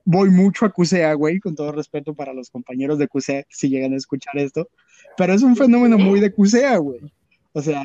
voy 0.06 0.30
mucho 0.30 0.66
a 0.66 0.70
CUSEA, 0.70 1.14
güey, 1.14 1.40
con 1.40 1.56
todo 1.56 1.72
respeto 1.72 2.14
para 2.14 2.34
los 2.34 2.50
compañeros 2.50 2.98
de 2.98 3.08
CUSEA 3.08 3.46
si 3.50 3.70
llegan 3.70 3.94
a 3.94 3.98
escuchar 3.98 4.38
esto, 4.38 4.70
pero 5.18 5.34
es 5.34 5.44
un 5.44 5.56
fenómeno 5.56 5.98
muy 5.98 6.20
de 6.20 6.32
CUSEA, 6.32 6.78
güey. 6.78 7.00
O 7.54 7.62
sea, 7.62 7.82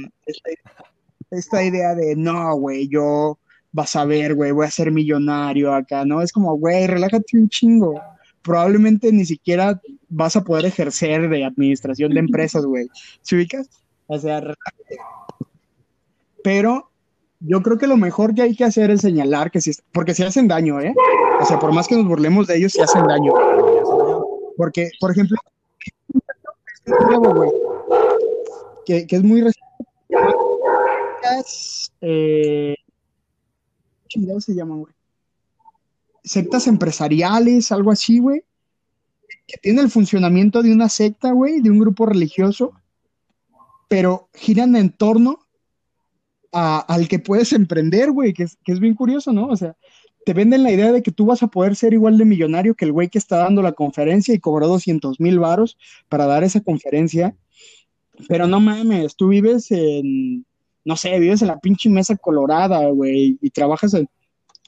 esta, 1.31 1.63
idea 1.63 1.95
de, 1.95 2.17
no, 2.17 2.57
güey, 2.57 2.89
yo 2.89 3.39
vas 3.71 3.95
a 3.97 4.05
ver, 4.05 4.35
güey, 4.35 4.51
voy 4.51 4.67
a 4.67 4.71
ser 4.71 4.91
millonario 4.91 5.75
acá, 5.75 6.05
¿no? 6.05 6.23
Es 6.23 6.33
como, 6.33 6.57
güey, 6.57 6.87
relájate 6.87 7.37
un 7.37 7.49
chingo. 7.49 8.01
Probablemente 8.43 9.13
ni 9.13 9.27
siquiera 9.27 9.81
vas 10.09 10.37
a 10.37 10.43
poder 10.43 10.65
ejercer 10.65 11.29
de 11.29 11.45
administración 11.45 12.15
de 12.15 12.21
empresas, 12.21 12.65
güey. 12.65 12.89
¿Se 13.21 13.37
ubicas? 13.37 13.69
O 14.07 14.19
sea, 14.19 14.41
relájate. 14.41 14.97
Pero 16.43 16.91
yo 17.41 17.63
creo 17.63 17.77
que 17.77 17.87
lo 17.87 17.99
mejor 17.99 18.35
que 18.35 18.43
hay 18.43 18.57
que 18.57 18.65
hacer 18.65 18.91
es 18.91 19.03
señalar 19.03 19.51
que 19.51 19.61
si, 19.61 19.73
porque 19.93 20.15
si 20.15 20.23
hacen 20.23 20.49
daño, 20.49 20.81
¿eh? 20.81 20.95
O 21.41 21.45
sea, 21.45 21.59
por 21.59 21.73
más 21.73 21.87
que 21.87 21.97
nos 21.97 22.07
burlemos 22.07 22.47
de 22.47 22.57
ellos, 22.57 22.73
si 22.73 22.81
hacen 22.81 23.07
daño. 23.07 23.33
Porque, 24.57 24.91
por 25.01 25.13
ejemplo, 25.13 25.37
que, 28.85 29.07
que 29.07 29.17
es 29.17 29.23
muy 29.23 29.43
reciente. 29.43 29.69
Eh, 32.01 32.75
¿Qué 34.09 34.41
se 34.41 34.55
llama, 34.55 34.77
güey? 34.77 34.95
Sectas 36.25 36.67
empresariales, 36.67 37.71
algo 37.73 37.91
así, 37.91 38.19
güey. 38.19 38.45
Que 39.47 39.59
tiene 39.59 39.81
el 39.81 39.91
funcionamiento 39.91 40.63
de 40.63 40.73
una 40.73 40.89
secta, 40.89 41.33
güey, 41.33 41.61
de 41.61 41.71
un 41.71 41.79
grupo 41.79 42.07
religioso, 42.07 42.73
pero 43.89 44.29
giran 44.35 44.77
en 44.77 44.91
torno 44.91 45.39
al 46.53 47.09
que 47.09 47.19
puedes 47.19 47.53
emprender, 47.53 48.11
güey, 48.11 48.33
que 48.33 48.47
que 48.65 48.73
es 48.73 48.81
bien 48.81 48.95
curioso, 48.95 49.33
¿no? 49.33 49.47
O 49.47 49.57
sea, 49.57 49.77
te 50.29 50.35
venden 50.35 50.63
la 50.63 50.71
idea 50.71 50.93
de 50.93 51.03
que 51.03 51.11
tú 51.11 51.25
vas 51.25 51.43
a 51.43 51.47
poder 51.47 51.75
ser 51.75 51.95
igual 51.95 52.19
de 52.19 52.27
millonario 52.27 52.75
que 52.75 52.85
el 52.85 52.93
güey 52.93 53.09
que 53.09 53.17
está 53.17 53.39
dando 53.39 53.63
la 53.63 53.73
conferencia 53.73 54.35
y 54.35 54.39
cobró 54.39 54.69
200 54.69 55.21
mil 55.21 55.39
varos 55.39 55.79
para 56.11 56.27
dar 56.27 56.45
esa 56.45 56.61
conferencia. 56.61 57.35
Pero 58.29 58.47
no 58.47 58.61
mames, 58.61 59.17
tú 59.17 59.29
vives 59.29 59.71
en, 59.71 60.45
no 60.85 60.97
sé, 60.99 61.19
vives 61.19 61.41
en 61.41 61.49
la 61.49 61.59
pinche 61.59 61.89
mesa 61.89 62.15
colorada, 62.15 62.87
güey, 62.91 63.39
y 63.41 63.49
trabajas 63.49 63.97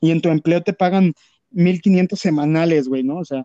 y 0.01 0.11
en 0.11 0.23
tu 0.23 0.31
empleo 0.31 0.63
te 0.63 0.73
pagan 0.73 1.13
1500 1.51 2.19
semanales, 2.19 2.89
güey, 2.89 3.03
¿no? 3.03 3.19
O 3.19 3.25
sea, 3.27 3.45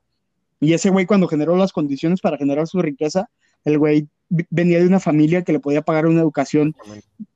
y 0.62 0.72
ese 0.72 0.92
güey 0.92 1.06
cuando 1.06 1.28
generó 1.28 1.58
las 1.58 1.74
condiciones 1.74 2.22
para 2.22 2.38
generar 2.38 2.66
su 2.66 2.82
riqueza, 2.82 3.30
el 3.66 3.78
güey 3.78 4.08
venía 4.30 4.80
de 4.80 4.88
una 4.88 5.02
familia 5.02 5.44
que 5.44 5.52
le 5.52 5.60
podía 5.60 5.82
pagar 5.82 6.06
una 6.06 6.22
educación 6.22 6.78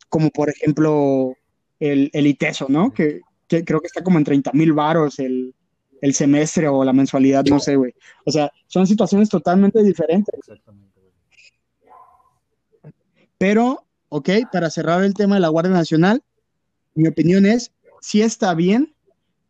como 0.07 0.29
por 0.29 0.49
ejemplo 0.49 1.33
el, 1.81 2.09
el 2.13 2.27
ITESO, 2.27 2.67
¿no? 2.69 2.93
Que, 2.93 3.19
creo 3.49 3.81
que 3.81 3.87
está 3.87 4.03
como 4.03 4.17
en 4.17 4.23
30 4.23 4.51
mil 4.53 4.73
varos 4.73 5.19
el, 5.19 5.53
el, 6.01 6.13
semestre 6.13 6.67
o 6.67 6.83
la 6.83 6.93
mensualidad, 6.93 7.43
no 7.45 7.59
sé, 7.59 7.75
güey. 7.75 7.93
O 8.25 8.31
sea, 8.31 8.51
son 8.67 8.87
situaciones 8.87 9.29
totalmente 9.29 9.83
diferentes. 9.83 10.33
Exactamente, 10.37 10.99
güey. 11.01 11.13
Pero, 13.37 13.85
ok, 14.09 14.29
para 14.51 14.69
cerrar 14.69 15.03
el 15.03 15.13
tema 15.13 15.35
de 15.35 15.41
la 15.41 15.49
Guardia 15.49 15.73
Nacional, 15.73 16.23
mi 16.95 17.07
opinión 17.07 17.45
es, 17.45 17.71
sí 18.01 18.21
está 18.21 18.53
bien, 18.53 18.93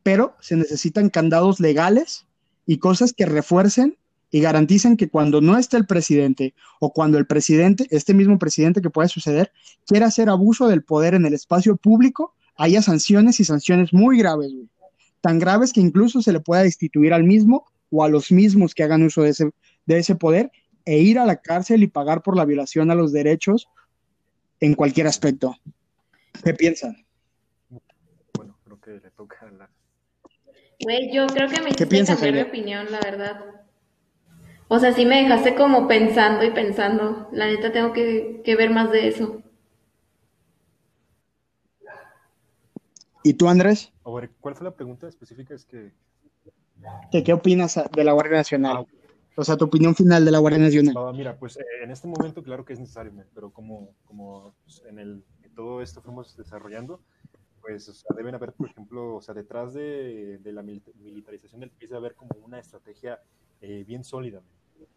pero 0.04 0.36
se 0.39 0.56
necesitan 0.56 1.10
candados 1.10 1.60
legales 1.60 2.26
y 2.66 2.78
cosas 2.78 3.14
que 3.14 3.26
refuercen 3.26 3.97
y 4.32 4.41
garanticen 4.41 4.95
que 4.95 5.10
cuando 5.10 5.41
no 5.41 5.58
esté 5.58 5.78
el 5.78 5.86
presidente 5.86 6.54
o 6.80 6.93
cuando 6.93 7.18
el 7.18 7.26
presidente, 7.26 7.88
este 7.89 8.14
mismo 8.14 8.38
presidente 8.38 8.82
que 8.82 8.89
puede 8.89 9.10
suceder, 9.10 9.52
quiera 9.86 10.08
hacer 10.08 10.30
abuso 10.30 10.68
del 10.68 10.84
poder 10.84 11.16
en 11.16 11.26
el 11.26 11.34
espacio 11.34 11.76
público, 11.76 12.36
haya 12.60 12.82
sanciones 12.82 13.39
y 13.39 13.45
sanciones 13.45 13.93
muy 13.93 14.18
graves, 14.18 14.51
tan 15.22 15.39
graves 15.39 15.72
que 15.72 15.80
incluso 15.80 16.22
se 16.22 16.34
le 16.34 16.41
pueda 16.41 16.62
destituir 16.62 17.14
al 17.14 17.24
mismo 17.24 17.66
o 17.89 18.03
a 18.03 18.10
los 18.10 18.32
mismos 18.32 18.76
que 18.76 18.84
hagan 18.84 19.01
uso 19.01 19.24
de 19.24 19.30
ese, 19.30 19.49
de 19.86 19.97
ese 19.97 20.16
poder 20.16 20.51
e 20.86 20.99
ir 20.99 21.20
a 21.20 21.26
la 21.26 21.38
cárcel 21.38 21.84
y 21.84 21.88
pagar 21.88 22.22
por 22.22 22.36
la 22.36 22.43
violación 22.43 22.91
a 22.91 22.95
los 22.95 23.14
derechos 23.14 23.70
en 24.60 24.76
cualquier 24.76 25.07
aspecto. 25.07 25.55
¿Qué 26.43 26.53
piensan? 26.53 27.05
Bueno, 28.34 28.57
creo 28.66 28.82
que 28.82 28.91
le 28.91 29.12
toca 29.12 29.49
la... 29.51 29.70
Güey, 30.82 31.14
yo 31.14 31.28
creo 31.28 31.47
que 31.47 31.62
me 31.62 31.70
hiciste 31.70 32.05
cambiar 32.05 32.34
de 32.34 32.43
opinión, 32.43 32.91
la 32.91 32.99
verdad. 32.99 33.45
O 34.68 34.80
sea, 34.80 34.93
sí 34.93 35.05
me 35.05 35.24
dejaste 35.24 35.55
como 35.55 35.88
pensando 35.88 36.43
y 36.43 36.51
pensando. 36.51 37.30
La 37.32 37.47
neta 37.47 37.72
tengo 37.72 37.93
que, 37.93 38.43
ver 38.45 38.70
más 38.70 38.91
de 38.91 39.07
eso. 39.07 39.41
¿Y 43.24 43.34
tú, 43.34 43.50
Andrés? 43.50 43.92
A 44.06 44.12
ver, 44.12 44.32
¿cuál 44.40 44.56
fue 44.56 44.66
la 44.66 44.76
pregunta 44.76 45.08
específica? 45.08 45.54
Es 45.54 45.66
que... 45.66 45.92
¿Qué, 47.12 47.34
opinas 47.34 47.80
de 47.92 48.04
la 48.04 48.14
Guardia 48.14 48.38
Nacional? 48.38 48.78
Ah, 48.78 48.86
o 49.36 49.44
sea, 49.44 49.58
tu 49.58 49.66
opinión 49.66 49.96
final 49.96 50.24
de 50.24 50.32
la 50.32 50.40
Guardia 50.40 50.60
Nacional. 50.60 50.96
Ah, 50.98 51.12
mira, 51.14 51.38
pues 51.38 51.58
eh, 51.58 51.64
en 51.84 51.92
este 51.92 52.08
momento 52.08 52.42
claro 52.42 52.64
que 52.64 52.74
es 52.74 52.80
necesario, 52.80 53.12
pero 53.36 53.52
como, 53.52 53.90
como 54.06 54.56
pues, 54.64 54.82
en 54.88 55.00
el 55.00 55.24
todo 55.60 55.82
esto 55.82 56.02
fuimos 56.02 56.38
desarrollando, 56.38 57.02
pues 57.60 58.06
deben 58.16 58.34
haber, 58.34 58.54
por 58.54 58.70
ejemplo, 58.70 59.16
o 59.16 59.22
sea, 59.22 59.34
detrás 59.34 59.74
de, 59.74 60.40
la 60.46 60.62
militarización 60.62 61.60
del 61.60 61.70
país 61.70 61.90
debe 61.90 61.98
haber 61.98 62.16
como 62.16 62.32
una 62.46 62.60
estrategia 62.60 63.20
eh, 63.60 63.84
bien 63.86 64.06
sólida, 64.06 64.42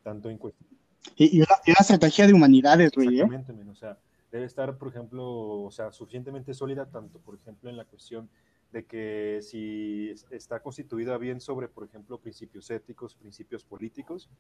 tanto 0.04 0.30
en 0.30 0.38
cuestión. 0.38 0.70
Y, 1.16 1.40
una, 1.40 1.48
estrategia 1.80 2.28
de 2.28 2.32
humanidades, 2.32 2.92
güey. 2.94 3.08
¿eh? 3.08 3.24
Exactamente, 3.24 3.70
o 3.70 3.74
sea, 3.74 3.98
debe 4.32 4.46
estar, 4.46 4.78
por 4.78 4.88
ejemplo, 4.88 5.62
o 5.62 5.70
sea, 5.70 5.92
suficientemente 5.92 6.54
sólida, 6.54 6.86
tanto, 6.86 7.20
por 7.20 7.36
ejemplo, 7.36 7.70
en 7.70 7.76
la 7.76 7.84
cuestión 7.84 8.30
de 8.72 8.86
que 8.86 9.40
si 9.42 10.10
está 10.30 10.60
constituida 10.60 11.18
bien 11.18 11.38
sobre, 11.38 11.68
por 11.68 11.84
ejemplo, 11.84 12.18
principios 12.18 12.70
éticos, 12.70 13.14
principios 13.14 13.62
políticos. 13.62 14.30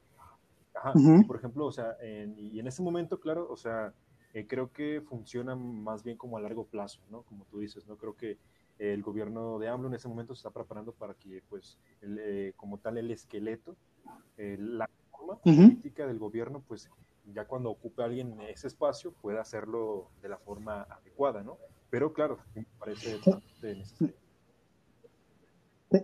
Ajá, 0.74 0.94
por 1.26 1.36
ejemplo, 1.36 1.66
o 1.66 1.72
sea, 1.72 1.96
y 2.02 2.58
en 2.58 2.66
ese 2.66 2.82
momento, 2.82 3.20
claro, 3.20 3.46
o 3.50 3.56
sea, 3.56 3.92
eh, 4.32 4.46
creo 4.46 4.72
que 4.72 5.02
funciona 5.02 5.54
más 5.54 6.02
bien 6.02 6.16
como 6.16 6.38
a 6.38 6.40
largo 6.40 6.64
plazo, 6.64 7.02
¿no? 7.10 7.22
Como 7.22 7.44
tú 7.44 7.58
dices, 7.60 7.86
¿no? 7.86 7.98
Creo 7.98 8.16
que 8.16 8.38
el 8.78 9.02
gobierno 9.02 9.58
de 9.58 9.68
AMLO 9.68 9.88
en 9.88 9.94
ese 9.94 10.08
momento 10.08 10.34
se 10.34 10.38
está 10.38 10.50
preparando 10.50 10.92
para 10.92 11.12
que, 11.12 11.42
pues, 11.50 11.78
eh, 12.00 12.54
como 12.56 12.78
tal, 12.78 12.96
el 12.96 13.10
esqueleto, 13.10 13.76
la 14.38 14.88
política 15.44 16.06
del 16.06 16.18
gobierno, 16.18 16.64
pues 16.66 16.88
ya 17.32 17.46
cuando 17.46 17.70
ocupe 17.70 18.02
alguien 18.02 18.40
ese 18.42 18.66
espacio 18.66 19.12
pueda 19.12 19.40
hacerlo 19.40 20.10
de 20.20 20.28
la 20.28 20.38
forma 20.38 20.82
adecuada, 20.82 21.42
¿no? 21.42 21.58
Pero 21.90 22.12
claro, 22.12 22.38
me 22.54 22.66
parece 22.78 23.20
necesario. 23.62 24.14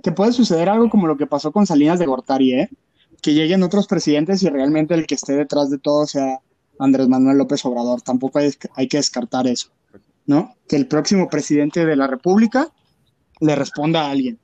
Que 0.02 0.12
puede 0.12 0.32
suceder 0.32 0.68
algo 0.68 0.90
como 0.90 1.06
lo 1.06 1.16
que 1.16 1.26
pasó 1.26 1.50
con 1.50 1.66
Salinas 1.66 1.98
de 1.98 2.06
Gortari, 2.06 2.52
¿eh? 2.52 2.70
Que 3.22 3.32
lleguen 3.32 3.62
otros 3.62 3.86
presidentes 3.86 4.42
y 4.42 4.50
realmente 4.50 4.94
el 4.94 5.06
que 5.06 5.14
esté 5.14 5.34
detrás 5.34 5.70
de 5.70 5.78
todo 5.78 6.06
sea 6.06 6.40
Andrés 6.78 7.08
Manuel 7.08 7.38
López 7.38 7.64
Obrador. 7.64 8.02
Tampoco 8.02 8.38
hay, 8.38 8.52
hay 8.74 8.86
que 8.86 8.98
descartar 8.98 9.46
eso, 9.46 9.70
¿no? 10.26 10.54
Que 10.68 10.76
el 10.76 10.86
próximo 10.86 11.28
presidente 11.28 11.86
de 11.86 11.96
la 11.96 12.06
República 12.06 12.68
le 13.40 13.56
responda 13.56 14.02
a 14.02 14.10
alguien. 14.10 14.38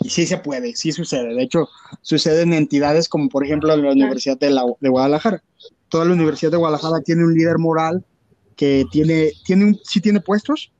Y 0.00 0.10
sí 0.10 0.26
se 0.26 0.38
puede, 0.38 0.74
sí 0.74 0.92
sucede. 0.92 1.34
De 1.34 1.42
hecho, 1.42 1.68
sucede 2.02 2.42
en 2.42 2.52
entidades 2.52 3.08
como 3.08 3.28
por 3.28 3.44
ejemplo 3.44 3.74
la 3.74 3.90
Universidad 3.90 4.38
de, 4.38 4.50
la, 4.50 4.64
de 4.80 4.88
Guadalajara. 4.88 5.42
Toda 5.88 6.04
la 6.04 6.12
Universidad 6.12 6.50
de 6.50 6.56
Guadalajara 6.56 7.00
tiene 7.00 7.24
un 7.24 7.34
líder 7.34 7.58
moral 7.58 8.04
que 8.56 8.84
tiene, 8.90 9.32
tiene 9.44 9.64
un, 9.64 9.80
sí 9.82 10.00
tiene 10.00 10.20
puestos, 10.20 10.72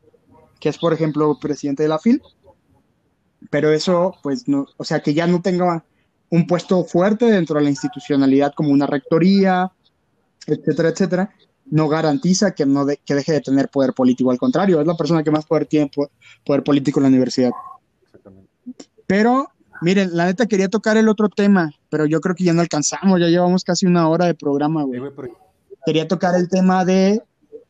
que 0.61 0.69
es 0.69 0.79
por 0.79 0.93
ejemplo 0.93 1.39
presidente 1.41 1.83
de 1.83 1.89
la 1.89 1.99
FIL, 1.99 2.23
pero 3.51 3.73
eso 3.73 4.15
pues 4.23 4.47
no, 4.49 4.67
o 4.77 4.85
sea 4.85 5.01
que 5.01 5.15
ya 5.15 5.27
no 5.27 5.43
tenga 5.43 5.85
un 6.31 6.47
puesto 6.47 6.85
fuerte 6.85 7.27
dentro 7.27 7.59
de 7.59 7.65
la 7.65 7.71
institucionalidad 7.71 8.53
como 8.55 8.71
una 8.71 8.87
rectoría, 8.87 9.71
etcétera, 10.47 10.89
etcétera, 10.89 11.35
no 11.67 11.89
garantiza 11.89 12.53
que, 12.55 12.67
no 12.67 12.87
que 12.87 13.15
deje 13.15 13.33
de 13.33 13.41
tener 13.41 13.69
poder 13.69 13.93
político. 13.93 14.31
Al 14.31 14.39
contrario, 14.39 14.81
es 14.81 14.87
la 14.87 14.97
persona 14.97 15.23
que 15.23 15.31
más 15.31 15.45
poder 15.45 15.67
tiene 15.67 15.91
poder 16.45 16.63
político 16.63 17.01
en 17.01 17.05
la 17.05 17.09
universidad. 17.09 17.51
Pero, 19.13 19.51
miren, 19.83 20.17
la 20.17 20.25
neta 20.25 20.47
quería 20.47 20.71
tocar 20.71 20.97
el 20.97 21.07
otro 21.07 21.29
tema, 21.29 21.71
pero 21.91 22.07
yo 22.07 22.23
creo 22.23 22.35
que 22.35 22.45
ya 22.45 22.55
no 22.55 22.63
alcanzamos, 22.63 23.21
ya 23.21 23.27
llevamos 23.27 23.63
casi 23.63 23.85
una 23.85 24.09
hora 24.09 24.25
de 24.25 24.35
programa, 24.35 24.85
güey. 24.85 25.03
Quería 25.85 26.09
tocar 26.09 26.35
el 26.35 26.49
tema 26.49 26.87
de, 26.87 27.23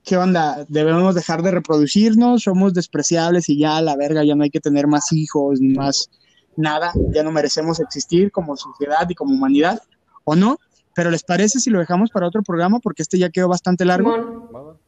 ¿qué 0.05 0.16
onda? 0.16 0.64
¿Debemos 0.68 1.16
dejar 1.16 1.43
de 1.43 1.51
reproducirnos? 1.51 2.45
¿Somos 2.45 2.74
despreciables 2.74 3.49
y 3.49 3.59
ya, 3.59 3.80
la 3.80 3.97
verga, 3.97 4.22
ya 4.22 4.36
no 4.36 4.45
hay 4.45 4.51
que 4.51 4.61
tener 4.61 4.86
más 4.86 5.12
hijos 5.12 5.61
ni 5.61 5.74
más 5.74 6.11
nada? 6.57 6.93
¿Ya 7.12 7.24
no 7.24 7.32
merecemos 7.32 7.80
existir 7.80 8.30
como 8.30 8.57
sociedad 8.57 9.05
y 9.09 9.16
como 9.16 9.34
humanidad? 9.34 9.82
¿O 10.22 10.36
no? 10.36 10.59
Pero 10.95 11.11
¿les 11.11 11.24
parece 11.24 11.59
si 11.59 11.70
lo 11.70 11.80
dejamos 11.80 12.11
para 12.11 12.28
otro 12.28 12.45
programa? 12.45 12.78
Porque 12.78 13.03
este 13.03 13.18
ya 13.18 13.30
quedó 13.30 13.49
bastante 13.49 13.84
largo. 13.84 14.78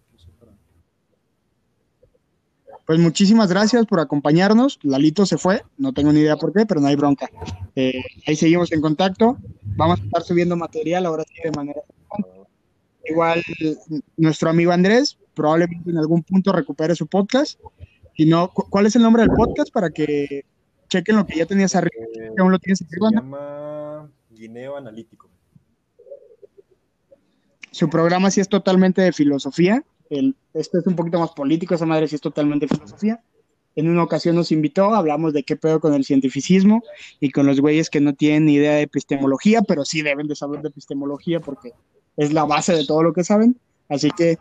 Pues 2.86 2.98
muchísimas 2.98 3.48
gracias 3.48 3.86
por 3.86 4.00
acompañarnos. 4.00 4.78
Lalito 4.82 5.24
se 5.24 5.38
fue, 5.38 5.62
no 5.78 5.92
tengo 5.92 6.12
ni 6.12 6.20
idea 6.20 6.36
por 6.36 6.52
qué, 6.52 6.66
pero 6.66 6.80
no 6.80 6.88
hay 6.88 6.96
bronca. 6.96 7.30
Eh, 7.76 8.02
ahí 8.26 8.36
seguimos 8.36 8.72
en 8.72 8.82
contacto. 8.82 9.38
Vamos 9.76 10.00
a 10.00 10.04
estar 10.04 10.22
subiendo 10.22 10.56
material 10.56 11.06
ahora 11.06 11.24
sí 11.26 11.34
de 11.42 11.50
manera. 11.50 11.80
Igual 13.06 13.42
nuestro 14.16 14.50
amigo 14.50 14.72
Andrés 14.72 15.18
probablemente 15.34 15.90
en 15.90 15.98
algún 15.98 16.22
punto 16.22 16.52
recupere 16.52 16.94
su 16.94 17.06
podcast. 17.06 17.58
Y 18.16 18.26
no, 18.26 18.50
¿cuál 18.52 18.86
es 18.86 18.96
el 18.96 19.02
nombre 19.02 19.22
del 19.22 19.32
podcast 19.32 19.72
para 19.72 19.90
que 19.90 20.44
chequen 20.88 21.16
lo 21.16 21.26
que 21.26 21.38
ya 21.38 21.46
tenías 21.46 21.74
arriba? 21.74 22.04
Eh, 22.14 22.30
aún 22.38 22.52
lo 22.52 22.58
tienes 22.58 22.78
Se 22.78 22.86
llama 23.00 24.08
Guineo 24.30 24.76
Analítico. 24.76 25.28
Su 27.70 27.90
programa 27.90 28.30
sí 28.30 28.40
es 28.40 28.48
totalmente 28.48 29.02
de 29.02 29.12
filosofía 29.12 29.82
el, 30.10 30.34
esto 30.52 30.78
es 30.78 30.86
un 30.86 30.96
poquito 30.96 31.18
más 31.18 31.30
político, 31.30 31.74
esa 31.74 31.86
madre 31.86 32.08
sí 32.08 32.14
es 32.16 32.20
totalmente 32.20 32.68
filosofía. 32.68 33.22
En 33.76 33.88
una 33.88 34.04
ocasión 34.04 34.36
nos 34.36 34.52
invitó, 34.52 34.94
hablamos 34.94 35.32
de 35.32 35.42
qué 35.42 35.56
pedo 35.56 35.80
con 35.80 35.94
el 35.94 36.04
cientificismo 36.04 36.82
y 37.18 37.30
con 37.30 37.46
los 37.46 37.60
güeyes 37.60 37.90
que 37.90 38.00
no 38.00 38.14
tienen 38.14 38.46
ni 38.46 38.54
idea 38.54 38.74
de 38.74 38.82
epistemología, 38.82 39.62
pero 39.62 39.84
sí 39.84 40.02
deben 40.02 40.28
de 40.28 40.36
saber 40.36 40.62
de 40.62 40.68
epistemología 40.68 41.40
porque 41.40 41.72
es 42.16 42.32
la 42.32 42.44
base 42.44 42.72
de 42.74 42.86
todo 42.86 43.02
lo 43.02 43.12
que 43.12 43.24
saben. 43.24 43.58
Así 43.88 44.10
que 44.12 44.38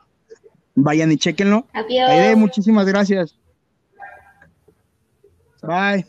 vayan 0.75 1.11
y 1.11 1.17
chequenlo. 1.17 1.65
Adiós. 1.73 2.37
muchísimas 2.37 2.85
gracias. 2.85 3.35
Bye. 5.63 6.05